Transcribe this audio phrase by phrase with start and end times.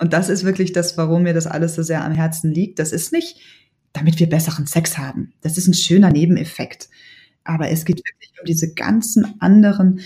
[0.00, 2.78] Und das ist wirklich das, warum mir das alles so sehr am Herzen liegt.
[2.78, 3.36] Das ist nicht,
[3.92, 5.34] damit wir besseren Sex haben.
[5.42, 6.88] Das ist ein schöner Nebeneffekt.
[7.44, 10.00] Aber es geht wirklich um diese ganzen anderen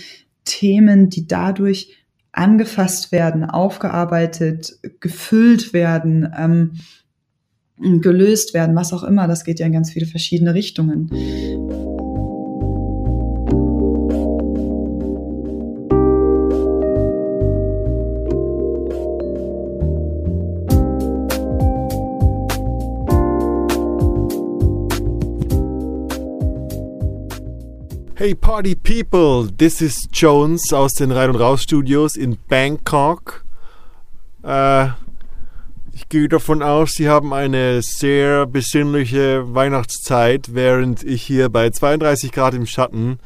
[0.44, 1.94] Themen, die dadurch
[2.32, 6.72] angefasst werden, aufgearbeitet, gefüllt werden, ähm,
[8.00, 9.28] gelöst werden, was auch immer.
[9.28, 11.93] Das geht ja in ganz viele verschiedene Richtungen.
[28.24, 33.44] Hey Party People, this is Jones aus den Rein und Raus Studios in Bangkok.
[34.42, 34.86] Äh,
[35.92, 42.32] ich gehe davon aus, Sie haben eine sehr besinnliche Weihnachtszeit, während ich hier bei 32
[42.32, 43.18] Grad im Schatten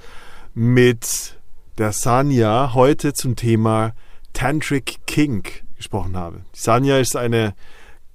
[0.53, 1.39] mit
[1.79, 3.93] der Sanya heute zum Thema
[4.33, 6.41] Tantric Kink gesprochen habe.
[6.57, 7.55] Die Sanya ist eine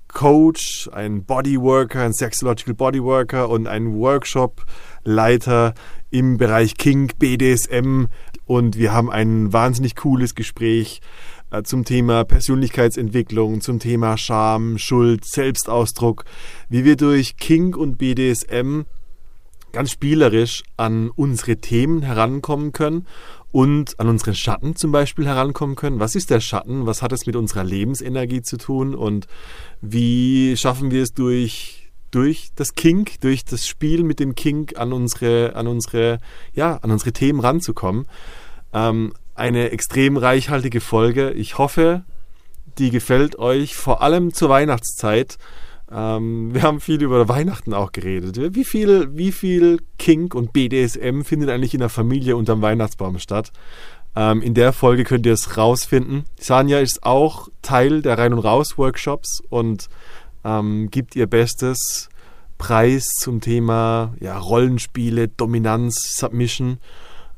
[0.10, 3.94] Coach, ein Bodyworker, ein Sexological Bodyworker und ein
[5.04, 5.74] Workshop-Leiter
[6.10, 8.06] im Bereich Kink, BDSM
[8.46, 11.02] und wir haben ein wahnsinnig cooles Gespräch
[11.52, 16.26] äh, zum Thema Persönlichkeitsentwicklung, zum Thema Scham, Schuld, Selbstausdruck,
[16.70, 18.82] wie wir durch Kink und BDSM
[19.72, 23.08] ganz spielerisch an unsere Themen herankommen können
[23.52, 26.00] und an unseren Schatten zum Beispiel herankommen können.
[26.00, 26.86] Was ist der Schatten?
[26.86, 28.94] Was hat es mit unserer Lebensenergie zu tun?
[28.94, 29.26] Und
[29.82, 31.83] wie schaffen wir es durch
[32.14, 36.20] durch das Kink, durch das Spiel mit dem Kink an unsere, an unsere,
[36.54, 38.06] ja, an unsere Themen ranzukommen.
[38.72, 41.32] Ähm, eine extrem reichhaltige Folge.
[41.32, 42.04] Ich hoffe,
[42.78, 45.38] die gefällt euch, vor allem zur Weihnachtszeit.
[45.92, 48.56] Ähm, wir haben viel über Weihnachten auch geredet.
[48.56, 53.52] Wie viel, wie viel Kink und BDSM findet eigentlich in der Familie unterm Weihnachtsbaum statt?
[54.16, 56.26] Ähm, in der Folge könnt ihr es rausfinden.
[56.40, 59.90] Sanja ist auch Teil der Rein- und Raus-Workshops und
[60.44, 62.10] ähm, gibt ihr Bestes.
[62.58, 66.78] Preis zum Thema ja, Rollenspiele, Dominanz, Submission.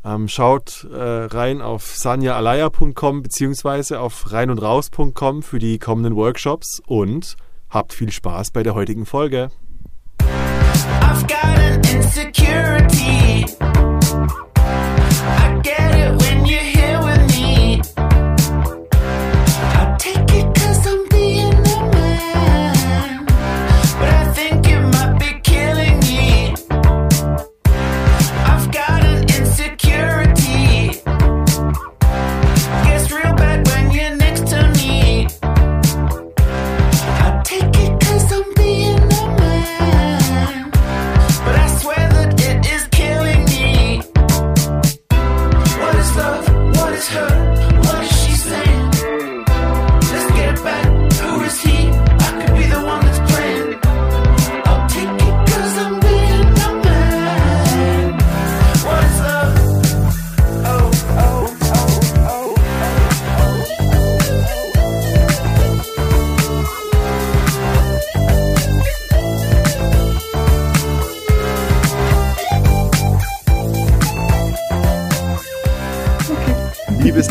[0.04, 7.38] Ähm, schaut äh, rein auf sanjaalaya.com beziehungsweise auf reinundraus.com für die kommenden Workshops und
[7.70, 9.50] habt viel Spaß bei der heutigen Folge.
[11.02, 13.65] I've got an insecurity.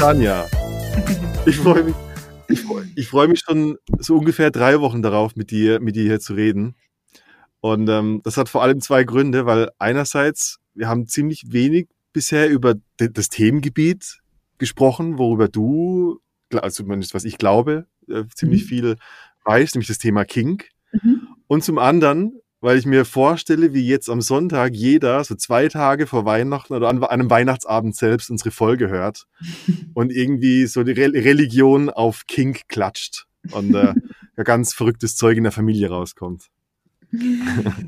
[0.04, 0.46] Tanja.
[1.46, 1.94] Ich freue mich,
[2.48, 6.02] ich freu, ich freu mich schon so ungefähr drei Wochen darauf, mit dir, mit dir
[6.02, 6.74] hier zu reden.
[7.60, 12.50] Und ähm, das hat vor allem zwei Gründe, weil einerseits, wir haben ziemlich wenig bisher
[12.50, 14.18] über das Themengebiet
[14.58, 16.20] gesprochen, worüber du,
[16.52, 18.68] also zumindest was ich glaube, äh, ziemlich mhm.
[18.68, 18.96] viel
[19.46, 20.68] weißt, nämlich das Thema Kink.
[20.92, 21.28] Mhm.
[21.46, 26.06] Und zum anderen weil ich mir vorstelle, wie jetzt am Sonntag jeder so zwei Tage
[26.06, 29.26] vor Weihnachten oder an einem Weihnachtsabend selbst unsere Folge hört
[29.94, 33.92] und irgendwie so die Re Religion auf Kink klatscht und äh,
[34.44, 36.46] ganz verrücktes Zeug in der Familie rauskommt.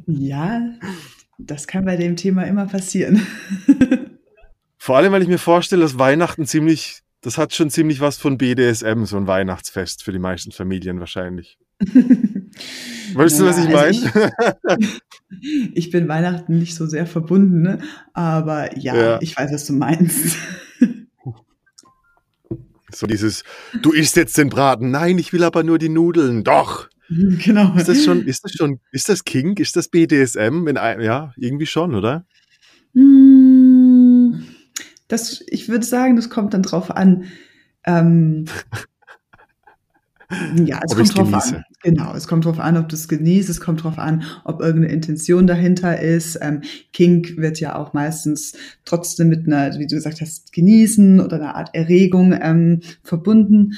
[0.07, 0.61] Ja,
[1.39, 3.27] das kann bei dem Thema immer passieren.
[4.77, 8.37] Vor allem, weil ich mir vorstelle, dass Weihnachten ziemlich, das hat schon ziemlich was von
[8.37, 11.59] BDSM, so ein Weihnachtsfest für die meisten Familien wahrscheinlich.
[13.15, 14.61] Weißt ja, du, was ich meine?
[14.63, 15.03] Also ich,
[15.75, 17.79] ich, bin Weihnachten nicht so sehr verbunden, ne?
[18.13, 20.37] aber ja, ja, ich weiß, was du meinst.
[22.93, 23.45] So dieses,
[23.83, 24.91] du isst jetzt den Braten.
[24.91, 26.45] Nein, ich will aber nur die Nudeln.
[26.45, 26.89] Doch.
[27.09, 27.73] Genau.
[27.77, 29.61] Ist das schon, ist das schon, ist das Kink?
[29.61, 30.67] Ist das BDSM?
[30.67, 32.27] Wenn, ja, irgendwie schon, oder?
[32.95, 34.45] Hm,
[35.07, 37.27] das, ich würde sagen, das kommt dann drauf an.
[37.85, 38.47] Ähm,
[40.65, 41.57] ja, es ob kommt drauf genieße.
[41.59, 41.65] an.
[41.87, 44.93] Genau, es kommt drauf an, ob du es genießt, es kommt drauf an, ob irgendeine
[44.93, 46.37] Intention dahinter ist.
[46.43, 46.63] Ähm,
[46.93, 48.55] Kink wird ja auch meistens
[48.85, 53.75] trotzdem mit einer, wie du gesagt hast, genießen oder einer Art Erregung ähm, verbunden.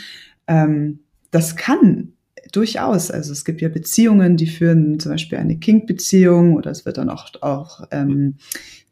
[0.46, 1.00] Ähm,
[1.32, 2.14] das kann
[2.50, 3.10] durchaus.
[3.10, 7.10] Also es gibt ja Beziehungen, die führen zum Beispiel eine Kink-Beziehung oder es wird dann
[7.10, 8.36] auch, auch ähm,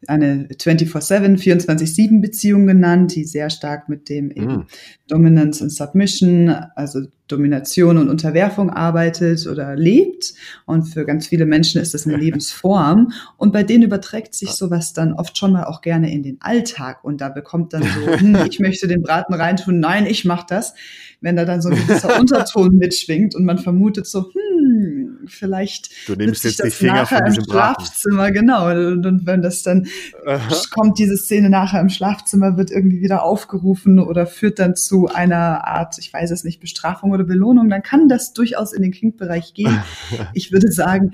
[0.07, 4.67] eine 24-7, 24-7 Beziehung genannt, die sehr stark mit dem mm.
[5.09, 10.35] Dominance und Submission, also Domination und Unterwerfung arbeitet oder lebt.
[10.65, 13.13] Und für ganz viele Menschen ist das eine Lebensform.
[13.37, 17.05] Und bei denen überträgt sich sowas dann oft schon mal auch gerne in den Alltag.
[17.05, 20.75] Und da bekommt dann so, hm, ich möchte den Braten reintun, nein, ich mach das.
[21.21, 26.15] Wenn da dann so ein gewisser Unterton mitschwingt und man vermutet so, hm, vielleicht du
[26.15, 28.71] nimmst jetzt die Finger von diesem Schlafzimmer, genau.
[28.71, 29.87] Und, und wenn das dann
[30.27, 30.55] Aha.
[30.71, 35.67] kommt, diese Szene nachher im Schlafzimmer, wird irgendwie wieder aufgerufen oder führt dann zu einer
[35.67, 39.55] Art, ich weiß es nicht, Bestrafung oder Belohnung, dann kann das durchaus in den Kink-Bereich
[39.55, 39.83] gehen.
[40.35, 41.13] Ich würde sagen,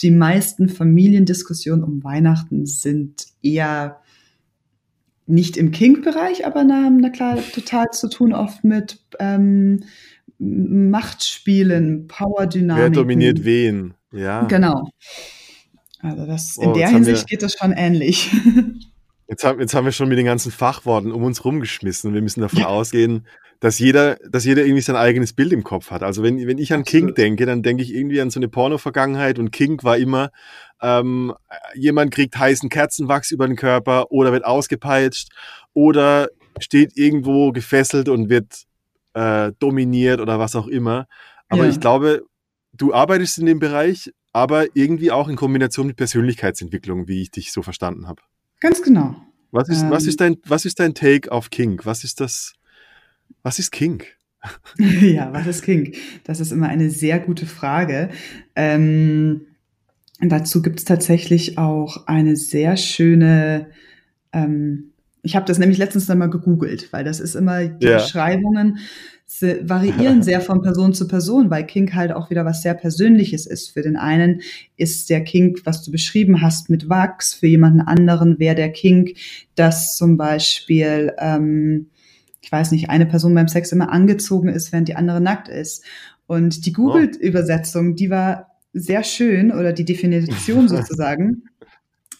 [0.00, 4.00] die meisten Familiendiskussionen um Weihnachten sind eher
[5.26, 9.84] nicht im Kink-Bereich, aber haben na klar total zu tun oft mit ähm,
[10.38, 12.94] Machtspielen, Power-Dynamiken.
[12.94, 13.94] Wer dominiert wen?
[14.12, 14.44] Ja.
[14.44, 14.90] Genau.
[16.00, 18.30] Also das, in oh, der Hinsicht wir, geht das schon ähnlich.
[19.32, 22.12] Jetzt haben, jetzt haben wir schon mit den ganzen Fachworten um uns rumgeschmissen.
[22.12, 22.66] Wir müssen davon ja.
[22.66, 23.26] ausgehen,
[23.60, 26.02] dass jeder, dass jeder irgendwie sein eigenes Bild im Kopf hat.
[26.02, 29.38] Also wenn, wenn ich an King denke, dann denke ich irgendwie an so eine Porno-Vergangenheit
[29.38, 30.32] und King war immer,
[30.82, 31.32] ähm,
[31.74, 35.30] jemand kriegt heißen Kerzenwachs über den Körper oder wird ausgepeitscht
[35.72, 36.28] oder
[36.60, 38.64] steht irgendwo gefesselt und wird
[39.14, 41.06] äh, dominiert oder was auch immer.
[41.48, 41.70] Aber ja.
[41.70, 42.20] ich glaube,
[42.74, 47.50] du arbeitest in dem Bereich, aber irgendwie auch in Kombination mit Persönlichkeitsentwicklung, wie ich dich
[47.50, 48.20] so verstanden habe.
[48.62, 49.16] Ganz genau.
[49.50, 51.80] Was ist, ähm, was ist, dein, was ist dein Take auf King?
[51.82, 52.54] Was ist das?
[53.42, 54.04] Was ist King?
[54.78, 55.96] ja, was ist King?
[56.22, 58.10] Das ist immer eine sehr gute Frage.
[58.54, 59.48] Ähm,
[60.20, 63.68] dazu gibt es tatsächlich auch eine sehr schöne,
[64.32, 64.91] ähm,
[65.22, 67.98] ich habe das nämlich letztens einmal gegoogelt, weil das ist immer, die ja.
[67.98, 68.78] Beschreibungen
[69.62, 73.70] variieren sehr von Person zu Person, weil Kink halt auch wieder was sehr Persönliches ist.
[73.70, 74.42] Für den einen
[74.76, 79.14] ist der Kink, was du beschrieben hast, mit Wachs, für jemanden anderen wäre der Kink,
[79.54, 81.86] dass zum Beispiel ähm,
[82.42, 85.84] ich weiß nicht, eine Person beim Sex immer angezogen ist, während die andere nackt ist.
[86.26, 91.44] Und die Google-Übersetzung, die war sehr schön, oder die Definition sozusagen.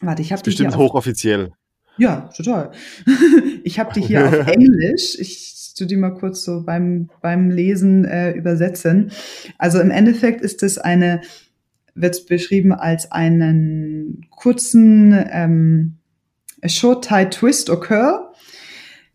[0.01, 1.53] Warte, ich habe die bestimmt hochoffiziell.
[2.03, 2.73] Ja, total.
[3.63, 5.17] ich habe die hier auf Englisch.
[5.21, 9.13] Ich tu die mal kurz so beim, beim Lesen äh, übersetzen.
[9.57, 11.21] Also im Endeffekt ist es eine,
[11.95, 15.99] wird beschrieben als einen kurzen ähm,
[16.61, 18.33] a short tight twist or curl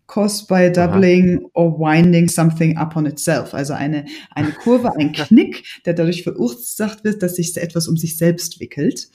[0.08, 1.50] caused by doubling Aha.
[1.56, 3.54] or winding something up on itself.
[3.54, 8.16] Also eine, eine Kurve, ein Knick, der dadurch verursacht wird, dass sich etwas um sich
[8.16, 9.10] selbst wickelt.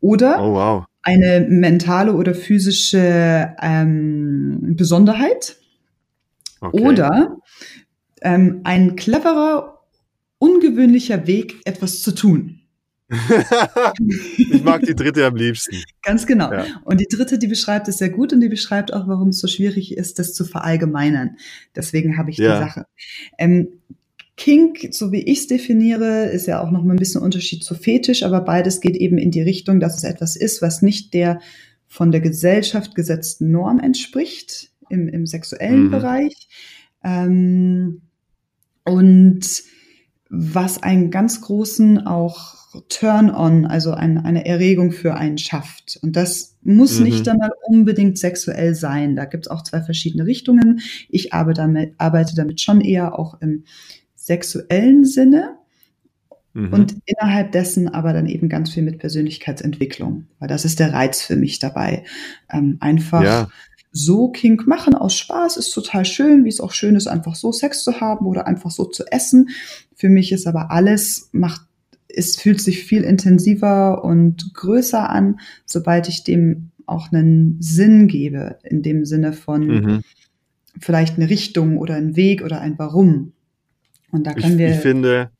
[0.00, 0.84] Oder oh, wow.
[1.02, 5.56] eine mentale oder physische ähm, Besonderheit.
[6.60, 6.80] Okay.
[6.82, 7.36] Oder
[8.22, 9.82] ähm, ein cleverer,
[10.38, 12.60] ungewöhnlicher Weg, etwas zu tun.
[14.36, 15.76] ich mag die dritte am liebsten.
[16.02, 16.52] Ganz genau.
[16.52, 16.64] Ja.
[16.84, 19.46] Und die dritte, die beschreibt es sehr gut und die beschreibt auch, warum es so
[19.46, 21.36] schwierig ist, das zu verallgemeinern.
[21.76, 22.54] Deswegen habe ich ja.
[22.54, 22.86] die Sache.
[23.38, 23.68] Ähm,
[24.36, 27.74] Kink, so wie ich es definiere, ist ja auch noch mal ein bisschen Unterschied zu
[27.74, 31.40] Fetisch, aber beides geht eben in die Richtung, dass es etwas ist, was nicht der
[31.86, 35.90] von der Gesellschaft gesetzten Norm entspricht im, im sexuellen mhm.
[35.90, 36.48] Bereich.
[37.02, 38.02] Ähm,
[38.84, 39.62] und
[40.28, 42.56] was einen ganz großen auch
[42.88, 45.98] Turn-on, also ein, eine Erregung für einen schafft.
[46.02, 47.04] Und das muss mhm.
[47.04, 49.16] nicht einmal unbedingt sexuell sein.
[49.16, 50.80] Da gibt es auch zwei verschiedene Richtungen.
[51.08, 53.64] Ich arbeite damit, arbeite damit schon eher auch im
[54.26, 55.56] sexuellen Sinne
[56.52, 56.72] mhm.
[56.72, 61.22] und innerhalb dessen aber dann eben ganz viel mit Persönlichkeitsentwicklung, weil das ist der Reiz
[61.22, 62.02] für mich dabei.
[62.50, 63.48] Ähm, einfach ja.
[63.92, 67.52] so Kink machen aus Spaß ist total schön, wie es auch schön ist, einfach so
[67.52, 69.50] Sex zu haben oder einfach so zu essen.
[69.94, 71.62] Für mich ist aber alles, macht
[72.08, 78.58] es fühlt sich viel intensiver und größer an, sobald ich dem auch einen Sinn gebe,
[78.64, 80.02] in dem Sinne von mhm.
[80.80, 83.32] vielleicht eine Richtung oder ein Weg oder ein Warum.
[84.16, 84.70] Und da können ich, wir.
[84.70, 85.30] Ich finde,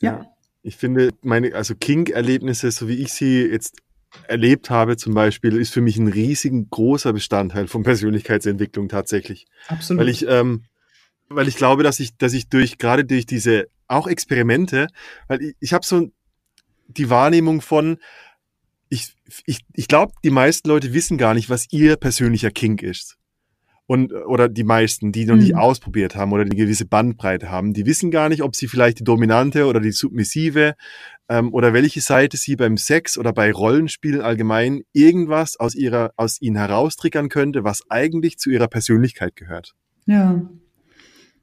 [0.00, 0.12] ja.
[0.12, 0.26] ja
[0.62, 3.78] ich finde, meine, also Kink-Erlebnisse, so wie ich sie jetzt
[4.28, 9.46] erlebt habe, zum Beispiel, ist für mich ein riesigen großer Bestandteil von Persönlichkeitsentwicklung tatsächlich.
[9.68, 10.02] Absolut.
[10.02, 10.64] Weil ich, ähm,
[11.28, 14.88] weil ich glaube, dass ich, dass ich durch, gerade durch diese auch Experimente,
[15.28, 16.10] weil ich, ich habe so
[16.88, 17.98] die Wahrnehmung von,
[18.88, 19.14] ich,
[19.46, 23.16] ich, ich glaube, die meisten Leute wissen gar nicht, was ihr persönlicher Kink ist.
[23.90, 25.40] Und, oder die meisten, die noch mhm.
[25.40, 29.00] nicht ausprobiert haben oder eine gewisse Bandbreite haben, die wissen gar nicht, ob sie vielleicht
[29.00, 30.76] die dominante oder die submissive
[31.28, 36.40] ähm, oder welche Seite sie beim Sex oder bei Rollenspielen allgemein irgendwas aus ihrer, aus
[36.40, 39.74] ihnen heraustriggern könnte, was eigentlich zu ihrer Persönlichkeit gehört.
[40.06, 40.40] Ja.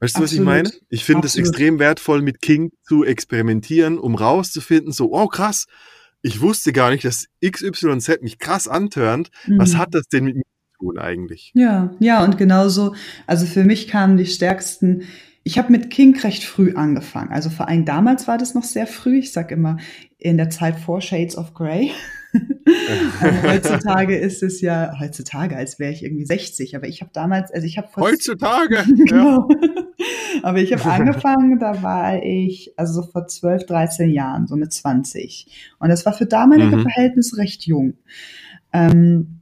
[0.00, 0.70] Weißt du, was ich meine?
[0.88, 5.66] Ich finde es extrem wertvoll, mit King zu experimentieren, um rauszufinden, so, oh krass,
[6.22, 9.28] ich wusste gar nicht, dass XYZ mich krass antörnt.
[9.46, 9.58] Mhm.
[9.58, 10.44] Was hat das denn mit mir
[10.78, 11.52] tun eigentlich?
[11.54, 12.94] Ja, ja, und genauso,
[13.26, 15.02] also für mich kamen die stärksten
[15.48, 17.32] ich habe mit King recht früh angefangen.
[17.32, 19.20] Also vor allem damals war das noch sehr früh.
[19.20, 19.78] Ich sag immer
[20.18, 21.90] in der Zeit vor Shades of Grey.
[22.34, 26.76] also heutzutage ist es ja heutzutage, als wäre ich irgendwie 60.
[26.76, 28.84] Aber ich habe damals, also ich habe heutzutage.
[29.06, 29.48] genau.
[30.42, 34.74] aber ich habe angefangen, da war ich also so vor 12, 13 Jahren, so mit
[34.74, 35.74] 20.
[35.78, 36.82] Und das war für damalige mhm.
[36.82, 37.94] Verhältnisse recht jung.
[38.74, 39.37] Ähm,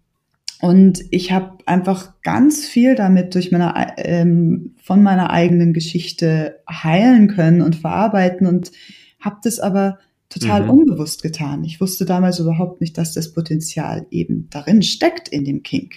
[0.61, 7.29] und ich habe einfach ganz viel damit durch meine, ähm, von meiner eigenen Geschichte heilen
[7.29, 8.73] können und verarbeiten und
[9.21, 9.99] habe das aber
[10.29, 10.71] total mhm.
[10.71, 11.63] unbewusst getan.
[11.65, 15.97] Ich wusste damals überhaupt nicht, dass das Potenzial eben darin steckt in dem Kink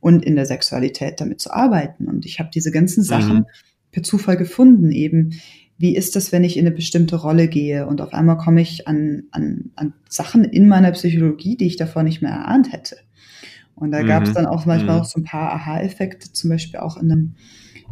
[0.00, 2.08] und in der Sexualität damit zu arbeiten.
[2.08, 3.46] Und ich habe diese ganzen Sachen mhm.
[3.92, 5.40] per Zufall gefunden, eben
[5.78, 8.86] wie ist das, wenn ich in eine bestimmte Rolle gehe und auf einmal komme ich
[8.86, 12.96] an, an, an Sachen in meiner Psychologie, die ich davor nicht mehr erahnt hätte.
[13.82, 14.06] Und da mhm.
[14.06, 15.02] gab es dann auch manchmal mhm.
[15.02, 17.34] auch so ein paar Aha-Effekte, zum Beispiel auch in einem,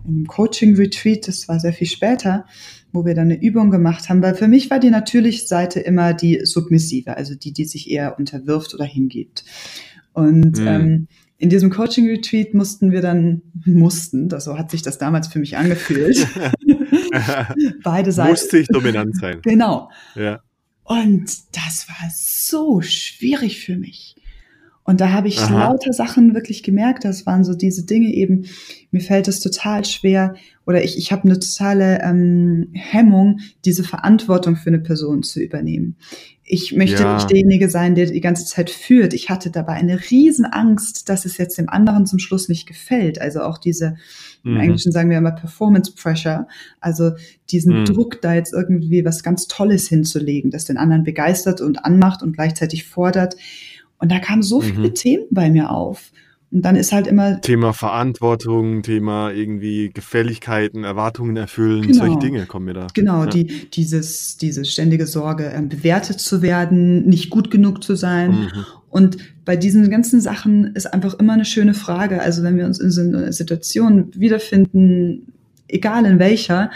[0.05, 2.47] in einem Coaching-Retreat, das war sehr viel später,
[2.93, 6.15] wo wir dann eine Übung gemacht haben, weil für mich war die natürliche Seite immer
[6.15, 9.45] die submissive, also die, die sich eher unterwirft oder hingibt.
[10.13, 10.67] Und mhm.
[10.69, 15.41] ähm, in diesem Coaching-Retreat mussten wir dann, mussten, das, so hat sich das damals für
[15.41, 16.25] mich angefühlt,
[17.83, 18.31] beide Seiten.
[18.31, 19.41] Musste ich dominant sein.
[19.43, 19.91] Genau.
[20.15, 20.41] Ja.
[20.85, 24.15] Und das war so schwierig für mich.
[24.85, 25.69] Und da habe ich Aha.
[25.69, 27.05] lauter Sachen wirklich gemerkt.
[27.05, 28.47] Das waren so diese Dinge eben,
[28.91, 30.35] mir fällt es total schwer
[30.67, 35.97] oder ich, ich habe eine totale ähm, Hemmung, diese Verantwortung für eine Person zu übernehmen.
[36.43, 37.15] Ich möchte ja.
[37.15, 39.15] nicht derjenige sein, der die ganze Zeit führt.
[39.15, 43.21] Ich hatte dabei eine riesen Angst, dass es jetzt dem anderen zum Schluss nicht gefällt.
[43.21, 43.97] Also auch diese,
[44.43, 44.61] im mhm.
[44.61, 46.49] Englischen sagen wir immer Performance Pressure,
[46.81, 47.13] also
[47.51, 47.85] diesen mhm.
[47.85, 52.33] Druck, da jetzt irgendwie was ganz Tolles hinzulegen, das den anderen begeistert und anmacht und
[52.33, 53.37] gleichzeitig fordert.
[54.01, 54.95] Und da kamen so viele mhm.
[54.95, 56.11] Themen bei mir auf.
[56.53, 57.41] Und dann ist halt immer.
[57.41, 62.87] Thema Verantwortung, Thema irgendwie Gefälligkeiten, Erwartungen erfüllen, genau, solche Dinge kommen mir da.
[62.93, 63.31] Genau, ja.
[63.31, 68.33] die, dieses, diese ständige Sorge, ähm, bewertet zu werden, nicht gut genug zu sein.
[68.33, 68.67] Mhm.
[68.89, 72.21] Und bei diesen ganzen Sachen ist einfach immer eine schöne Frage.
[72.21, 75.33] Also wenn wir uns in so einer Situation wiederfinden,
[75.69, 76.73] egal in welcher,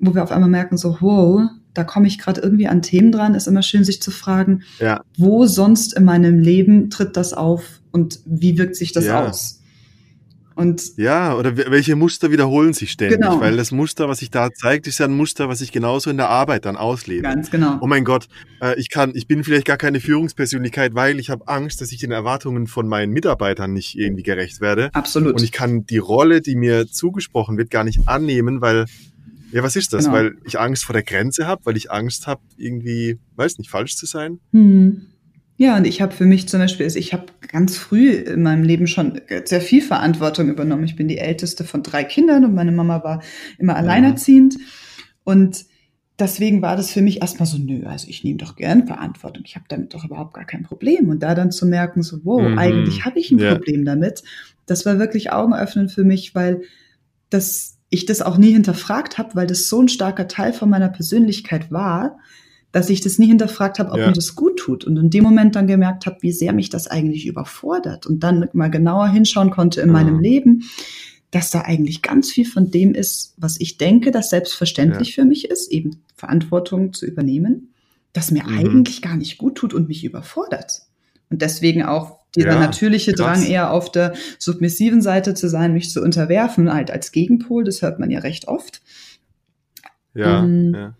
[0.00, 3.34] wo wir auf einmal merken, so, wow, da komme ich gerade irgendwie an Themen dran,
[3.34, 5.02] ist immer schön, sich zu fragen, ja.
[5.16, 9.26] wo sonst in meinem Leben tritt das auf und wie wirkt sich das ja.
[9.26, 9.58] aus?
[10.54, 13.20] Und ja, oder welche Muster wiederholen sich ständig?
[13.20, 13.40] Genau.
[13.40, 16.16] Weil das Muster, was sich da zeigt, ist ja ein Muster, was ich genauso in
[16.16, 17.22] der Arbeit dann auslebe.
[17.22, 17.78] Ganz genau.
[17.80, 18.28] Oh mein Gott,
[18.60, 21.98] äh, ich kann, ich bin vielleicht gar keine Führungspersönlichkeit, weil ich habe Angst, dass ich
[21.98, 24.90] den Erwartungen von meinen Mitarbeitern nicht irgendwie gerecht werde.
[24.92, 25.34] Absolut.
[25.34, 28.86] Und ich kann die Rolle, die mir zugesprochen wird, gar nicht annehmen, weil
[29.52, 30.06] ja, was ist das?
[30.06, 30.16] Genau.
[30.16, 33.96] Weil ich Angst vor der Grenze habe, weil ich Angst habe, irgendwie, weiß nicht, falsch
[33.96, 34.40] zu sein?
[34.52, 35.06] Hm.
[35.58, 38.64] Ja, und ich habe für mich zum Beispiel, also ich habe ganz früh in meinem
[38.64, 40.84] Leben schon sehr viel Verantwortung übernommen.
[40.84, 43.22] Ich bin die älteste von drei Kindern und meine Mama war
[43.58, 44.54] immer alleinerziehend.
[44.54, 44.60] Ja.
[45.24, 45.66] Und
[46.18, 49.44] deswegen war das für mich erstmal so, nö, also ich nehme doch gern Verantwortung.
[49.46, 51.10] Ich habe damit doch überhaupt gar kein Problem.
[51.10, 52.58] Und da dann zu merken, so, wow, mhm.
[52.58, 53.54] eigentlich habe ich ein ja.
[53.54, 54.22] Problem damit,
[54.66, 56.62] das war wirklich Augenöffnend für mich, weil
[57.30, 60.88] das ich das auch nie hinterfragt habe, weil das so ein starker Teil von meiner
[60.88, 62.18] Persönlichkeit war,
[62.72, 64.06] dass ich das nie hinterfragt habe, ob ja.
[64.06, 64.84] mir das gut tut.
[64.84, 68.06] Und in dem Moment dann gemerkt habe, wie sehr mich das eigentlich überfordert.
[68.06, 69.92] Und dann mal genauer hinschauen konnte in ja.
[69.92, 70.64] meinem Leben,
[71.30, 75.14] dass da eigentlich ganz viel von dem ist, was ich denke, das selbstverständlich ja.
[75.22, 77.74] für mich ist, eben Verantwortung zu übernehmen,
[78.14, 78.58] das mir mhm.
[78.58, 80.80] eigentlich gar nicht gut tut und mich überfordert.
[81.28, 83.40] Und deswegen auch dieser ja, natürliche krass.
[83.40, 87.82] Drang eher auf der submissiven Seite zu sein, mich zu unterwerfen, halt als Gegenpol, das
[87.82, 88.82] hört man ja recht oft.
[90.14, 90.94] Ja, ähm, ja.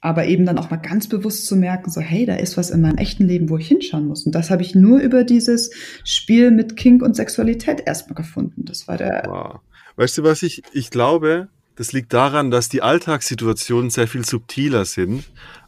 [0.00, 2.80] Aber eben dann auch mal ganz bewusst zu merken, so, hey, da ist was in
[2.80, 4.24] meinem echten Leben, wo ich hinschauen muss.
[4.24, 5.70] Und das habe ich nur über dieses
[6.04, 8.64] Spiel mit Kink und Sexualität erstmal gefunden.
[8.66, 9.24] Das war der.
[9.26, 9.60] Wow.
[9.96, 14.84] Weißt du, was ich, ich glaube, das liegt daran, dass die Alltagssituationen sehr viel subtiler
[14.84, 15.24] sind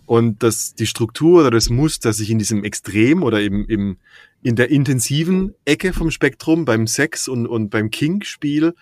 [0.07, 3.99] und dass die Struktur oder das Muster sich in diesem Extrem oder eben im,
[4.43, 8.75] in der intensiven Ecke vom Spektrum beim Sex und, und beim Kink-Spiel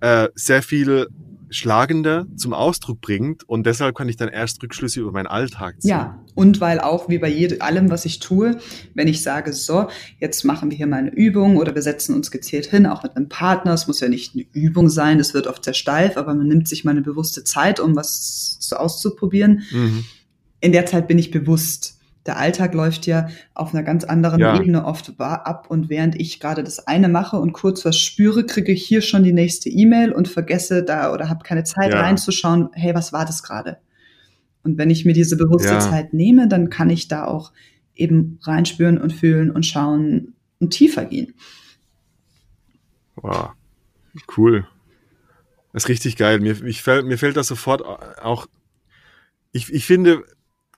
[0.00, 1.08] äh, sehr viel
[1.50, 5.90] schlagender zum Ausdruck bringt und deshalb kann ich dann erst Rückschlüsse über meinen Alltag ziehen.
[5.90, 8.58] Ja, und weil auch wie bei jedem, allem, was ich tue,
[8.94, 9.86] wenn ich sage, so,
[10.18, 13.16] jetzt machen wir hier mal eine Übung oder wir setzen uns gezielt hin, auch mit
[13.16, 16.34] einem Partner, es muss ja nicht eine Übung sein, das wird oft sehr steif, aber
[16.34, 19.62] man nimmt sich mal eine bewusste Zeit, um was so auszuprobieren.
[19.70, 20.04] Mhm.
[20.60, 24.56] In der Zeit bin ich bewusst der Alltag läuft ja auf einer ganz anderen Ja.
[24.58, 28.72] Ebene oft ab und während ich gerade das eine mache und kurz was spüre, kriege
[28.72, 32.00] ich hier schon die nächste E-Mail und vergesse da oder habe keine Zeit Ja.
[32.00, 33.78] reinzuschauen, hey, was war das gerade?
[34.62, 35.80] Und wenn ich mir diese bewusste Ja.
[35.80, 37.52] Zeit nehme, dann kann ich da auch
[37.94, 41.34] eben reinspüren und fühlen und schauen und tiefer gehen.
[43.16, 43.50] Wow.
[44.36, 44.66] Cool.
[45.72, 46.40] Das ist richtig geil.
[46.40, 48.46] Mir, ich fällt, mir fällt das sofort auch.
[49.52, 50.24] Ich, ich finde,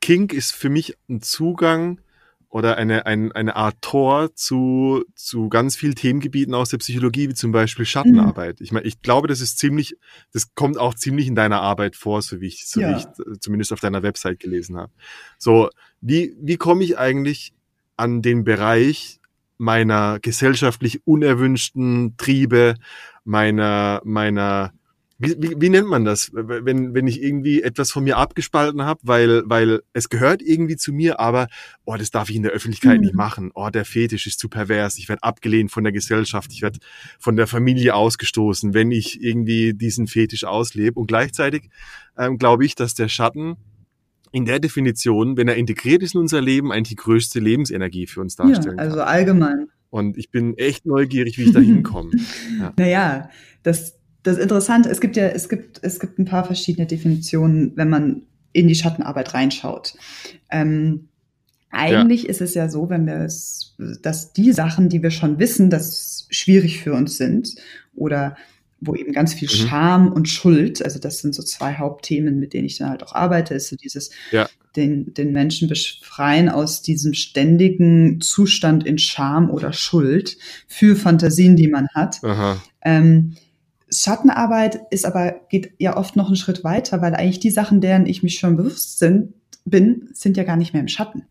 [0.06, 2.00] Kink ist für mich ein Zugang
[2.48, 7.34] oder eine, ein, eine Art Tor zu, zu ganz vielen Themengebieten aus der Psychologie, wie
[7.34, 8.60] zum Beispiel Schattenarbeit.
[8.60, 9.96] Ich meine, ich glaube, das ist ziemlich,
[10.32, 12.90] das kommt auch ziemlich in deiner Arbeit vor, so wie ich, so Ja.
[12.90, 14.92] wie ich äh, zumindest auf deiner Website gelesen habe.
[15.38, 15.70] So,
[16.00, 17.52] wie, wie komme ich eigentlich
[17.96, 19.18] an den Bereich
[19.58, 22.76] meiner gesellschaftlich unerwünschten Triebe,
[23.25, 24.72] meiner, meiner,
[25.18, 29.00] wie, wie, wie nennt man das, wenn, wenn ich irgendwie etwas von mir abgespalten habe,
[29.04, 31.49] weil, weil es gehört irgendwie zu mir, aber
[31.87, 33.04] oh, das darf ich in der Öffentlichkeit Mhm.
[33.06, 33.50] nicht machen.
[33.54, 34.99] Oh, der Fetisch ist zu pervers.
[34.99, 36.52] Ich werde abgelehnt von der Gesellschaft.
[36.52, 36.78] Ich werde
[37.18, 41.00] von der Familie ausgestoßen, wenn ich irgendwie diesen Fetisch auslebe.
[41.00, 41.70] Und gleichzeitig
[42.18, 43.56] ähm, glaube ich, dass der Schatten
[44.32, 48.20] in der Definition, wenn er integriert ist in unser Leben, eigentlich die größte Lebensenergie für
[48.20, 49.08] uns Ja, darstellen also kann.
[49.08, 49.68] allgemein.
[49.88, 52.11] Und ich bin echt neugierig, wie ich da hinkomme.
[52.78, 53.30] Naja,
[53.62, 53.94] das,
[54.26, 58.23] das Interessante, es gibt ja, es gibt, es gibt ein paar verschiedene Definitionen, wenn man
[58.52, 59.95] in die Schattenarbeit reinschaut.
[60.50, 61.09] Ähm,
[61.71, 65.68] eigentlich ist es ja so, wenn wir es, dass die Sachen, die wir schon wissen,
[65.68, 67.54] dass schwierig für uns sind
[67.95, 68.37] oder
[68.80, 69.68] wo eben ganz viel Mhm.
[69.68, 73.14] Scham und Schuld, also das sind so zwei Hauptthemen, mit denen ich dann halt auch
[73.14, 74.49] arbeite, ist so dieses, Ja.
[74.76, 81.68] den, den Menschen befreien aus diesem ständigen Zustand in Scham oder Schuld für Fantasien, die
[81.68, 82.21] man hat.
[82.83, 83.37] Ähm,
[83.90, 88.06] Schattenarbeit ist aber, geht ja oft noch einen Schritt weiter, weil eigentlich die Sachen, deren
[88.06, 89.32] ich mich schon bewusst sind,
[89.64, 91.24] bin, sind ja gar nicht mehr im Schatten.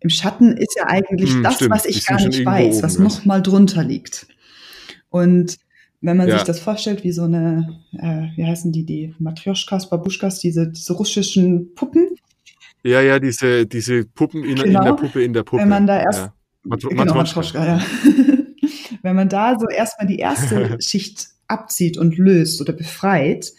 [0.00, 1.70] Im Schatten ist ja eigentlich Hm, das, stimmt.
[1.70, 3.00] was ich sind gar nicht weiß, oben, was ja.
[3.02, 4.26] noch mal drunter liegt.
[5.10, 5.56] Und
[6.00, 6.34] wenn man Ja.
[6.36, 10.92] sich das vorstellt, wie so eine, äh, wie heißen die, die Matryoshkas, Babuschkas, diese, diese
[10.92, 12.08] russischen Puppen,
[12.84, 14.84] Ja, ja, diese, diese Puppen in, in Genau.
[14.84, 15.62] der Puppe in der Puppe.
[15.62, 16.34] wenn man da erst ja.
[16.62, 17.14] Matro Genau.
[17.14, 17.82] Matroschka, ja.
[19.02, 23.52] Wenn man da so erstmal die erste Schicht abzieht und löst oder befreit,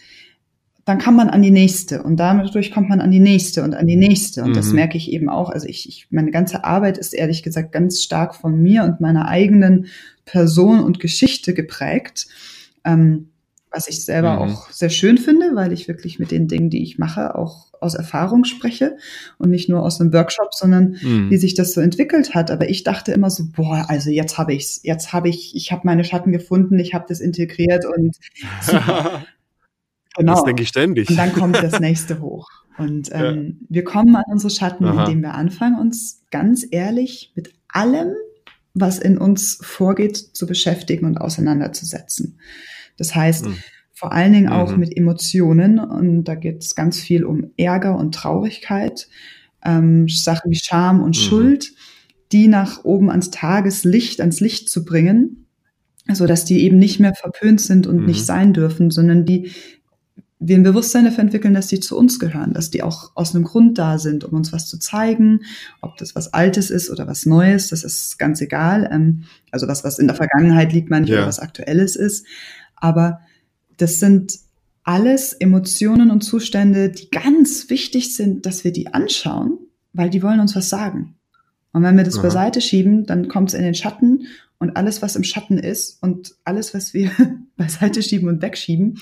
[0.86, 3.86] dann kann man an die nächste und dadurch kommt man an die nächste und an
[3.86, 4.44] die nächste.
[4.44, 4.76] Und das Mhm.
[4.76, 5.50] merke ich eben auch.
[5.50, 9.28] Also ich, ich, meine ganze Arbeit ist ehrlich gesagt ganz stark von mir und meiner
[9.28, 9.88] eigenen
[10.26, 12.28] Person und Geschichte geprägt.
[12.86, 13.30] Ähm,
[13.72, 14.40] was ich selber Mhm.
[14.54, 17.94] auch sehr schön finde, weil ich wirklich mit den Dingen, die ich mache, auch aus
[17.94, 18.98] Erfahrung spreche
[19.38, 21.30] und nicht nur aus einem Workshop, sondern Mhm.
[21.30, 22.52] wie sich das so entwickelt hat.
[22.52, 25.82] Aber ich dachte immer so, boah, also jetzt habe ich's, jetzt habe ich, ich habe
[25.86, 28.18] meine Schatten gefunden, ich habe das integriert und
[28.62, 29.24] super,
[30.18, 30.34] genau.
[30.34, 31.10] Das denke ich ständig.
[31.10, 32.50] Und dann kommt das nächste hoch.
[32.78, 35.04] Und ähm, wir kommen an unsere Schatten, Aha.
[35.04, 38.14] indem wir anfangen, uns ganz ehrlich mit allem,
[38.74, 42.40] was in uns vorgeht, zu beschäftigen und auseinanderzusetzen.
[43.00, 43.56] Das heißt, Mhm.
[43.94, 44.80] vor allen Dingen auch Mhm.
[44.80, 45.80] mit Emotionen.
[45.80, 49.08] Und da geht es ganz viel um Ärger und Traurigkeit,
[49.66, 51.22] ähm, Sachen wie Scham und Mhm.
[51.22, 51.72] Schuld,
[52.32, 55.48] die nach oben ans Tageslicht, ans Licht zu bringen,
[56.14, 58.06] so dass die eben nicht mehr verpönt sind und Mhm.
[58.06, 59.52] nicht sein dürfen, sondern die
[60.42, 63.44] wir ein Bewusstsein dafür entwickeln, dass die zu uns gehören, dass die auch aus einem
[63.44, 65.42] Grund da sind, um uns was zu zeigen,
[65.82, 68.88] ob das was Altes ist oder was Neues, das ist ganz egal.
[68.90, 71.26] Ähm, also was, was in der Vergangenheit liegt, ich, Ja.
[71.26, 72.26] was Aktuelles ist.
[72.80, 73.20] Aber
[73.78, 74.38] das sind
[74.84, 79.60] alles Emotionen und Zustände, die ganz wichtig sind, dass wir die anschauen,
[79.94, 81.16] weil die wollen uns was sagen.
[81.72, 82.24] Und wenn wir das Aha.
[82.24, 84.26] beiseite schieben, dann kommt es in den Schatten
[84.58, 87.12] und alles, was im Schatten ist und alles, was wir
[87.58, 89.00] beiseite schieben und wegschieben,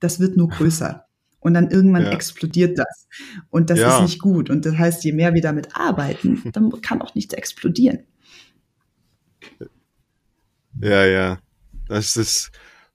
[0.00, 1.06] das wird nur größer.
[1.40, 2.10] Und dann irgendwann Ja.
[2.10, 3.08] explodiert das.
[3.48, 3.96] Und das Ja.
[3.96, 4.50] ist nicht gut.
[4.50, 8.00] Und das heißt, je mehr wir damit arbeiten, dann kann auch nichts explodieren.
[10.80, 11.38] Ja, ja.
[11.88, 12.50] Das ist,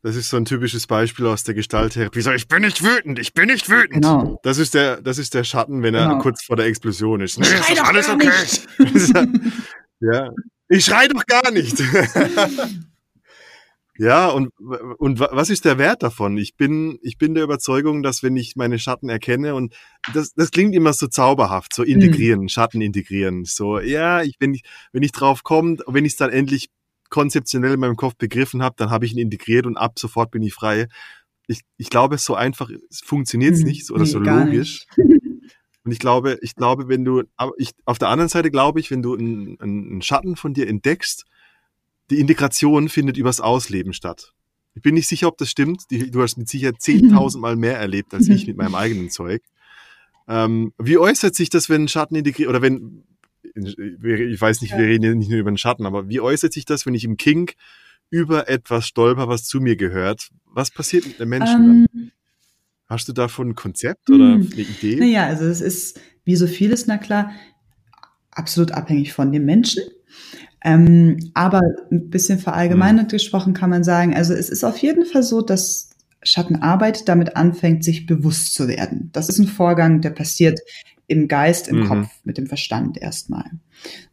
[0.06, 2.22] das ist so ein typisches Beispiel aus der Gestalttherapie.
[2.22, 4.04] So, ich bin nicht wütend, ich bin nicht wütend.
[4.04, 4.40] Genau.
[4.44, 6.20] Das ist der, das ist der Schatten, wenn er Genau.
[6.20, 7.40] kurz vor der Explosion ist.
[7.40, 8.30] Nee, ist alles okay.
[8.30, 8.68] nicht.
[10.02, 10.30] ja.
[10.70, 11.80] Ich schrei doch gar nicht.
[13.98, 14.50] ja, und,
[15.00, 16.38] und wa- was ist der Wert davon?
[16.38, 19.74] Ich bin, ich bin der Überzeugung, dass wenn ich meine Schatten erkenne und
[20.14, 23.44] das, das klingt immer so zauberhaft, so integrieren, Schatten integrieren.
[23.46, 26.70] So, ja, ich, wenn ich, wenn ich drauf komme, wenn ich es dann endlich
[27.10, 30.44] konzeptionell in meinem Kopf begriffen habe, dann habe ich ihn integriert und ab sofort bin
[30.44, 30.88] ich frei.
[31.48, 32.70] Ich, ich glaube, so einfach
[33.04, 34.88] funktioniert es Hm, nicht oder nee, so logisch.
[35.86, 38.90] Und ich glaube, ich glaube, wenn du, aber ich, auf der anderen Seite glaube ich,
[38.90, 41.26] wenn du einen, einen Schatten von dir entdeckst,
[42.10, 44.34] die Integration findet übers Ausleben statt.
[44.74, 45.84] Ich bin nicht sicher, ob das stimmt.
[45.90, 49.44] Du hast mit Sicherheit 10.000 Mal mehr erlebt als ich mit meinem eigenen Zeug.
[50.28, 53.04] Ähm, wie äußert sich das, wenn ein Schatten integriert, oder wenn,
[53.54, 56.66] ich weiß nicht, wir reden ja nicht nur über den Schatten, aber wie äußert sich
[56.66, 57.54] das, wenn ich im Kink
[58.10, 60.30] über etwas stolper, was zu mir gehört?
[60.46, 61.88] Was passiert mit den Menschen um, dann?
[61.94, 62.12] Ähm.
[62.88, 64.50] Hast du davon ein Konzept oder hm.
[64.52, 64.96] eine Idee?
[64.98, 67.32] Naja, also es ist wie so vieles, na klar,
[68.32, 69.84] absolut abhängig von dem Menschen.
[70.64, 73.16] Ähm, aber ein bisschen verallgemeinert mhm.
[73.16, 75.92] gesprochen kann man sagen, also es ist auf jeden Fall so, dass
[76.24, 79.10] Schattenarbeit damit anfängt, sich bewusst zu werden.
[79.14, 80.60] Das ist ein Vorgang, der passiert
[81.08, 81.86] im Geist, im mhm.
[81.86, 83.46] Kopf, mit dem Verstand erstmal.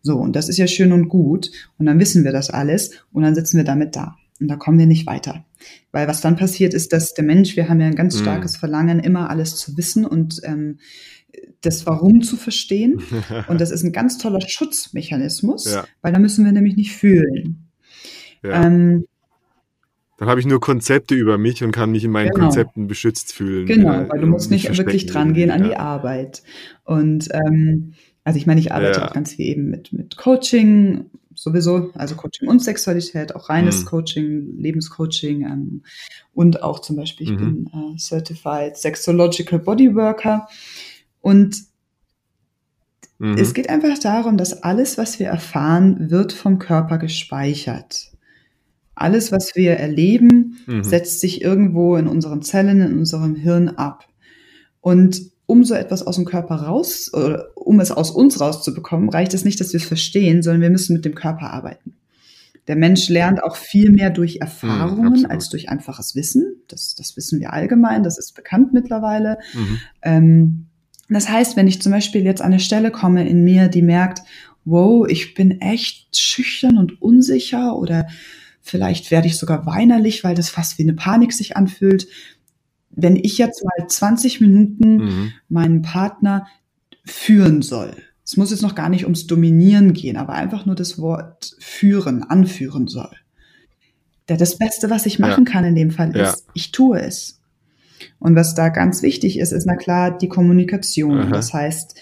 [0.03, 1.51] So, und das ist ja schön und gut.
[1.79, 4.17] Und dann wissen wir das alles und dann sitzen wir damit da.
[4.41, 5.45] Und da kommen wir nicht weiter.
[5.93, 8.23] Weil was dann passiert ist, dass der Mensch, wir haben ja ein ganz mhm.
[8.23, 10.79] starkes Verlangen, immer alles zu wissen und ähm,
[11.61, 13.03] das Warum zu verstehen.
[13.49, 15.85] Und das ist ein ganz toller Schutzmechanismus, ja.
[16.03, 17.71] weil da müssen wir nämlich nicht fühlen.
[18.43, 18.67] Ja.
[18.67, 19.07] Ähm,
[20.19, 22.47] dann habe ich nur Konzepte über mich und kann mich in meinen genau.
[22.47, 23.67] Konzepten beschützt fühlen.
[23.67, 26.43] Genau, weil du musst nicht wirklich dran gehen an die Arbeit.
[26.85, 27.95] Und ähm,
[28.25, 29.09] also ich meine, ich arbeite ja.
[29.09, 33.87] auch ganz viel eben mit, mit Coaching, sowieso, also Coaching und Sexualität, auch reines mhm.
[33.87, 35.83] Coaching, Lebenscoaching ähm,
[36.35, 37.65] und auch zum Beispiel, ich mhm.
[37.65, 40.47] bin äh, Certified Sexological Bodyworker.
[41.21, 41.65] Und
[43.19, 43.39] mhm.
[43.39, 48.12] es geht einfach darum, dass alles, was wir erfahren, wird vom Körper gespeichert.
[48.95, 50.85] Alles, was wir erleben, mhm.
[50.85, 54.07] setzt sich irgendwo in unseren Zellen, in unserem Hirn ab.
[54.81, 59.35] Und um so etwas aus dem Körper raus, oder um es aus uns rauszubekommen, reicht
[59.35, 61.95] es nicht, dass wir es verstehen, sondern wir müssen mit dem Körper arbeiten.
[62.69, 66.63] Der Mensch lernt auch viel mehr durch mhm, Erfahrungen mhm, als durch einfaches Wissen.
[66.69, 69.39] Das, das wissen wir allgemein, das ist bekannt mittlerweile.
[69.53, 69.79] Mhm.
[70.03, 70.67] Ähm,
[71.09, 74.23] das heißt, wenn ich zum Beispiel jetzt an eine Stelle komme in mir, die merkt,
[74.65, 78.07] wow, ich bin echt schüchtern und unsicher oder
[78.63, 82.07] vielleicht werde ich sogar weinerlich, weil das fast wie eine Panik sich anfühlt.
[82.91, 85.33] Wenn ich jetzt mal 20 Minuten mhm.
[85.49, 86.47] meinen Partner
[87.05, 90.99] führen soll, es muss jetzt noch gar nicht ums Dominieren gehen, aber einfach nur das
[90.99, 93.11] Wort führen, anführen soll.
[94.27, 95.53] Das Beste, was ich machen ja.
[95.53, 96.53] kann in dem Fall ist, ja.
[96.55, 97.41] ich tue es.
[98.19, 101.19] Und was da ganz wichtig ist, ist na klar die Kommunikation.
[101.19, 101.31] Aha.
[101.31, 101.97] Das heißt,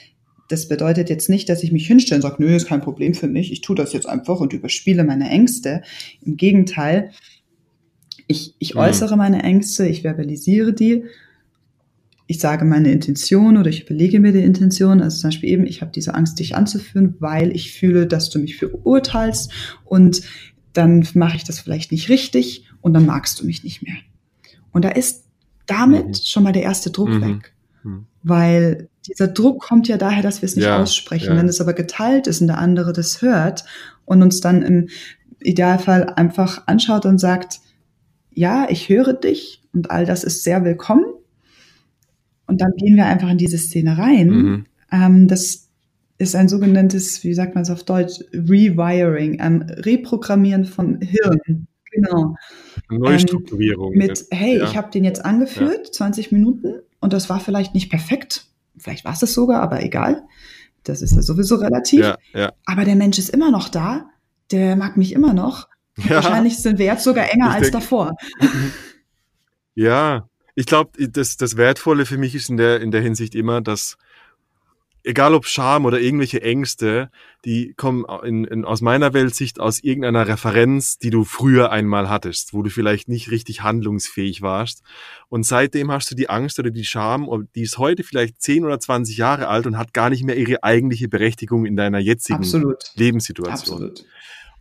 [0.51, 3.29] das bedeutet jetzt nicht, dass ich mich hinstelle und sage, nö, ist kein Problem für
[3.29, 5.83] mich, ich tue das jetzt einfach und überspiele meine Ängste.
[6.23, 7.13] Im Gegenteil,
[8.27, 8.81] ich, ich mhm.
[8.81, 11.05] äußere meine Ängste, ich verbalisiere die,
[12.27, 15.01] ich sage meine Intention oder ich überlege mir die Intention.
[15.01, 18.41] Also zum Beispiel eben, ich habe diese Angst, dich anzuführen, weil ich fühle, dass du
[18.41, 19.53] mich verurteilst
[19.85, 20.23] und
[20.73, 23.97] dann mache ich das vielleicht nicht richtig und dann magst du mich nicht mehr.
[24.73, 25.27] Und da ist
[25.67, 26.15] damit mhm.
[26.25, 27.21] schon mal der erste Druck mhm.
[27.21, 27.53] weg.
[28.23, 31.33] Weil dieser Druck kommt ja daher, dass wir es nicht ja, aussprechen.
[31.33, 31.37] Ja.
[31.37, 33.65] Wenn es aber geteilt ist und der andere das hört
[34.05, 34.89] und uns dann im
[35.41, 37.61] Idealfall einfach anschaut und sagt,
[38.31, 41.05] ja, ich höre dich und all das ist sehr willkommen.
[42.47, 44.29] Und dann gehen wir einfach in diese Szene rein.
[44.29, 44.67] Mhm.
[44.93, 45.69] Ähm, das
[46.19, 51.67] ist ein sogenanntes, wie sagt man es auf Deutsch, Rewiring, ähm, Reprogrammieren vom Hirn.
[51.93, 52.37] Genau.
[52.91, 53.93] Neustrukturierung.
[53.93, 54.65] Ähm, mit, hey, ja.
[54.65, 55.93] ich habe den jetzt angeführt, ja.
[55.93, 58.47] 20 Minuten, und das war vielleicht nicht perfekt.
[58.77, 60.23] Vielleicht war es das sogar, aber egal.
[60.85, 62.01] Das ist ja sowieso relativ.
[62.01, 62.53] Ja, ja.
[62.65, 64.11] Aber der Mensch ist immer noch da.
[64.51, 65.69] Der mag mich immer noch.
[65.97, 68.17] Wahrscheinlich sind wir jetzt sogar enger ich als denk, davor.
[69.77, 73.61] Ja, ich glaube, das, das Wertvolle für mich ist in der, in der Hinsicht immer,
[73.63, 73.97] dass
[75.05, 77.11] egal ob Scham oder irgendwelche Ängste,
[77.45, 82.53] die kommen in, in, aus meiner Weltsicht aus irgendeiner Referenz, die du früher einmal hattest,
[82.53, 84.83] wo du vielleicht nicht richtig handlungsfähig warst.
[85.29, 88.79] Und seitdem hast du die Angst oder die Scham, die ist heute vielleicht 10 oder
[88.79, 92.93] 20 Jahre alt und hat gar nicht mehr ihre eigentliche Berechtigung in deiner jetzigen Absolut.
[92.97, 93.85] Lebenssituation.
[93.85, 94.05] Absolut.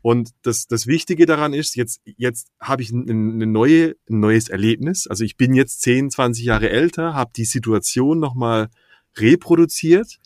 [0.02, 5.08] Und das, das Wichtige daran ist, jetzt, jetzt habe ich eine, neue, ein neues Erlebnis.
[5.08, 8.70] Also ich bin jetzt 10, 20 Jahre älter, habe die Situation nochmal
[9.18, 10.20] reproduziert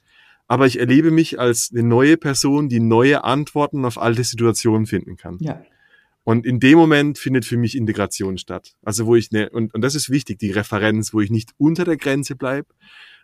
[0.47, 5.17] aber ich erlebe mich als eine neue Person, die neue Antworten auf alte Situationen finden
[5.17, 5.37] kann.
[5.39, 5.63] Ja.
[6.23, 8.75] Und in dem Moment findet für mich Integration statt.
[8.81, 11.83] Also wo ich ne, und, und das ist wichtig, die Referenz, wo ich nicht unter
[11.83, 12.67] der Grenze bleib,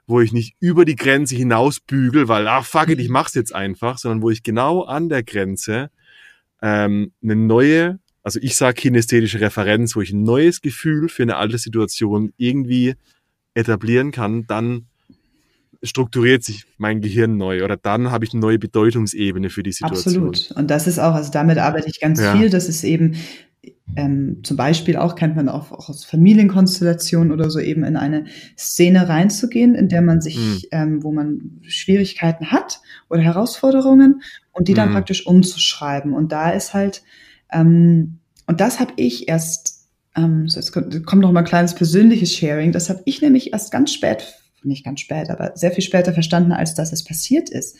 [0.05, 3.53] wo ich nicht über die Grenze hinaus bügel, weil, ach fuck it, ich mach's jetzt
[3.53, 5.91] einfach, sondern wo ich genau an der Grenze
[6.61, 11.37] ähm, eine neue, also ich sage kinästhetische Referenz, wo ich ein neues Gefühl für eine
[11.37, 12.95] alte Situation irgendwie
[13.53, 14.87] etablieren kann, dann
[15.81, 20.27] strukturiert sich mein Gehirn neu oder dann habe ich eine neue Bedeutungsebene für die Situation.
[20.29, 20.51] Absolut.
[20.57, 22.35] Und das ist auch, also damit arbeite ich ganz ja.
[22.35, 22.49] viel.
[22.49, 23.15] Das ist eben
[23.95, 28.25] ähm, zum Beispiel auch, kennt man auch, auch aus Familienkonstellationen oder so, eben in eine
[28.57, 30.61] Szene reinzugehen, in der man sich, mhm.
[30.71, 34.93] ähm, wo man Schwierigkeiten hat oder Herausforderungen und die dann mhm.
[34.93, 36.13] praktisch umzuschreiben.
[36.13, 37.03] Und da ist halt,
[37.51, 41.73] ähm, und das habe ich erst, ähm, so jetzt kommt, kommt noch mal ein kleines
[41.73, 45.83] persönliches Sharing, das habe ich nämlich erst ganz spät nicht ganz spät, aber sehr viel
[45.83, 47.77] später verstanden, als dass es passiert ist.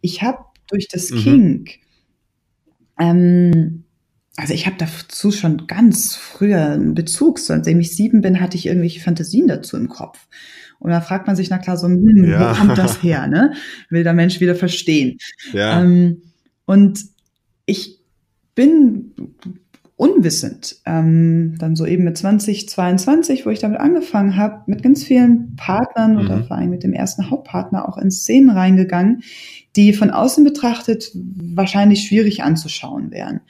[0.00, 1.18] Ich habe durch das Mhm.
[1.18, 1.70] Kink,
[2.98, 3.84] ähm,
[4.36, 8.66] also ich habe dazu schon ganz früher einen Bezug, seitdem ich sieben bin, hatte ich
[8.66, 10.26] irgendwelche Fantasien dazu im Kopf.
[10.78, 12.50] Und da fragt man sich, na klar, so, hm, Ja.
[12.52, 13.54] wo kommt das her, ne?
[13.88, 15.16] Will der Mensch wieder verstehen.
[15.54, 15.82] Ja.
[15.82, 16.20] Ähm,
[16.66, 17.00] und
[17.64, 17.98] ich
[18.54, 19.12] bin
[19.96, 25.04] unwissend, ähm, dann so eben mit 20, 22, wo ich damit angefangen habe, mit ganz
[25.04, 26.44] vielen Partnern oder Mhm.
[26.44, 29.22] vor allem mit dem ersten Hauptpartner auch in Szenen reingegangen,
[29.74, 33.40] die von außen betrachtet wahrscheinlich schwierig anzuschauen wären.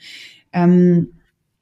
[0.53, 1.09] Ähm,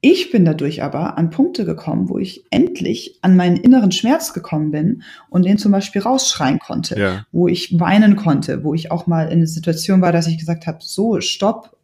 [0.02, 4.70] ich bin dadurch aber an Punkte gekommen, wo ich endlich an meinen inneren Schmerz gekommen
[4.70, 7.26] bin und den zum Beispiel rausschreien konnte ja.
[7.32, 10.68] wo ich weinen konnte, wo ich auch mal in einer Situation war, dass ich gesagt
[10.68, 11.75] habe, so, stopp,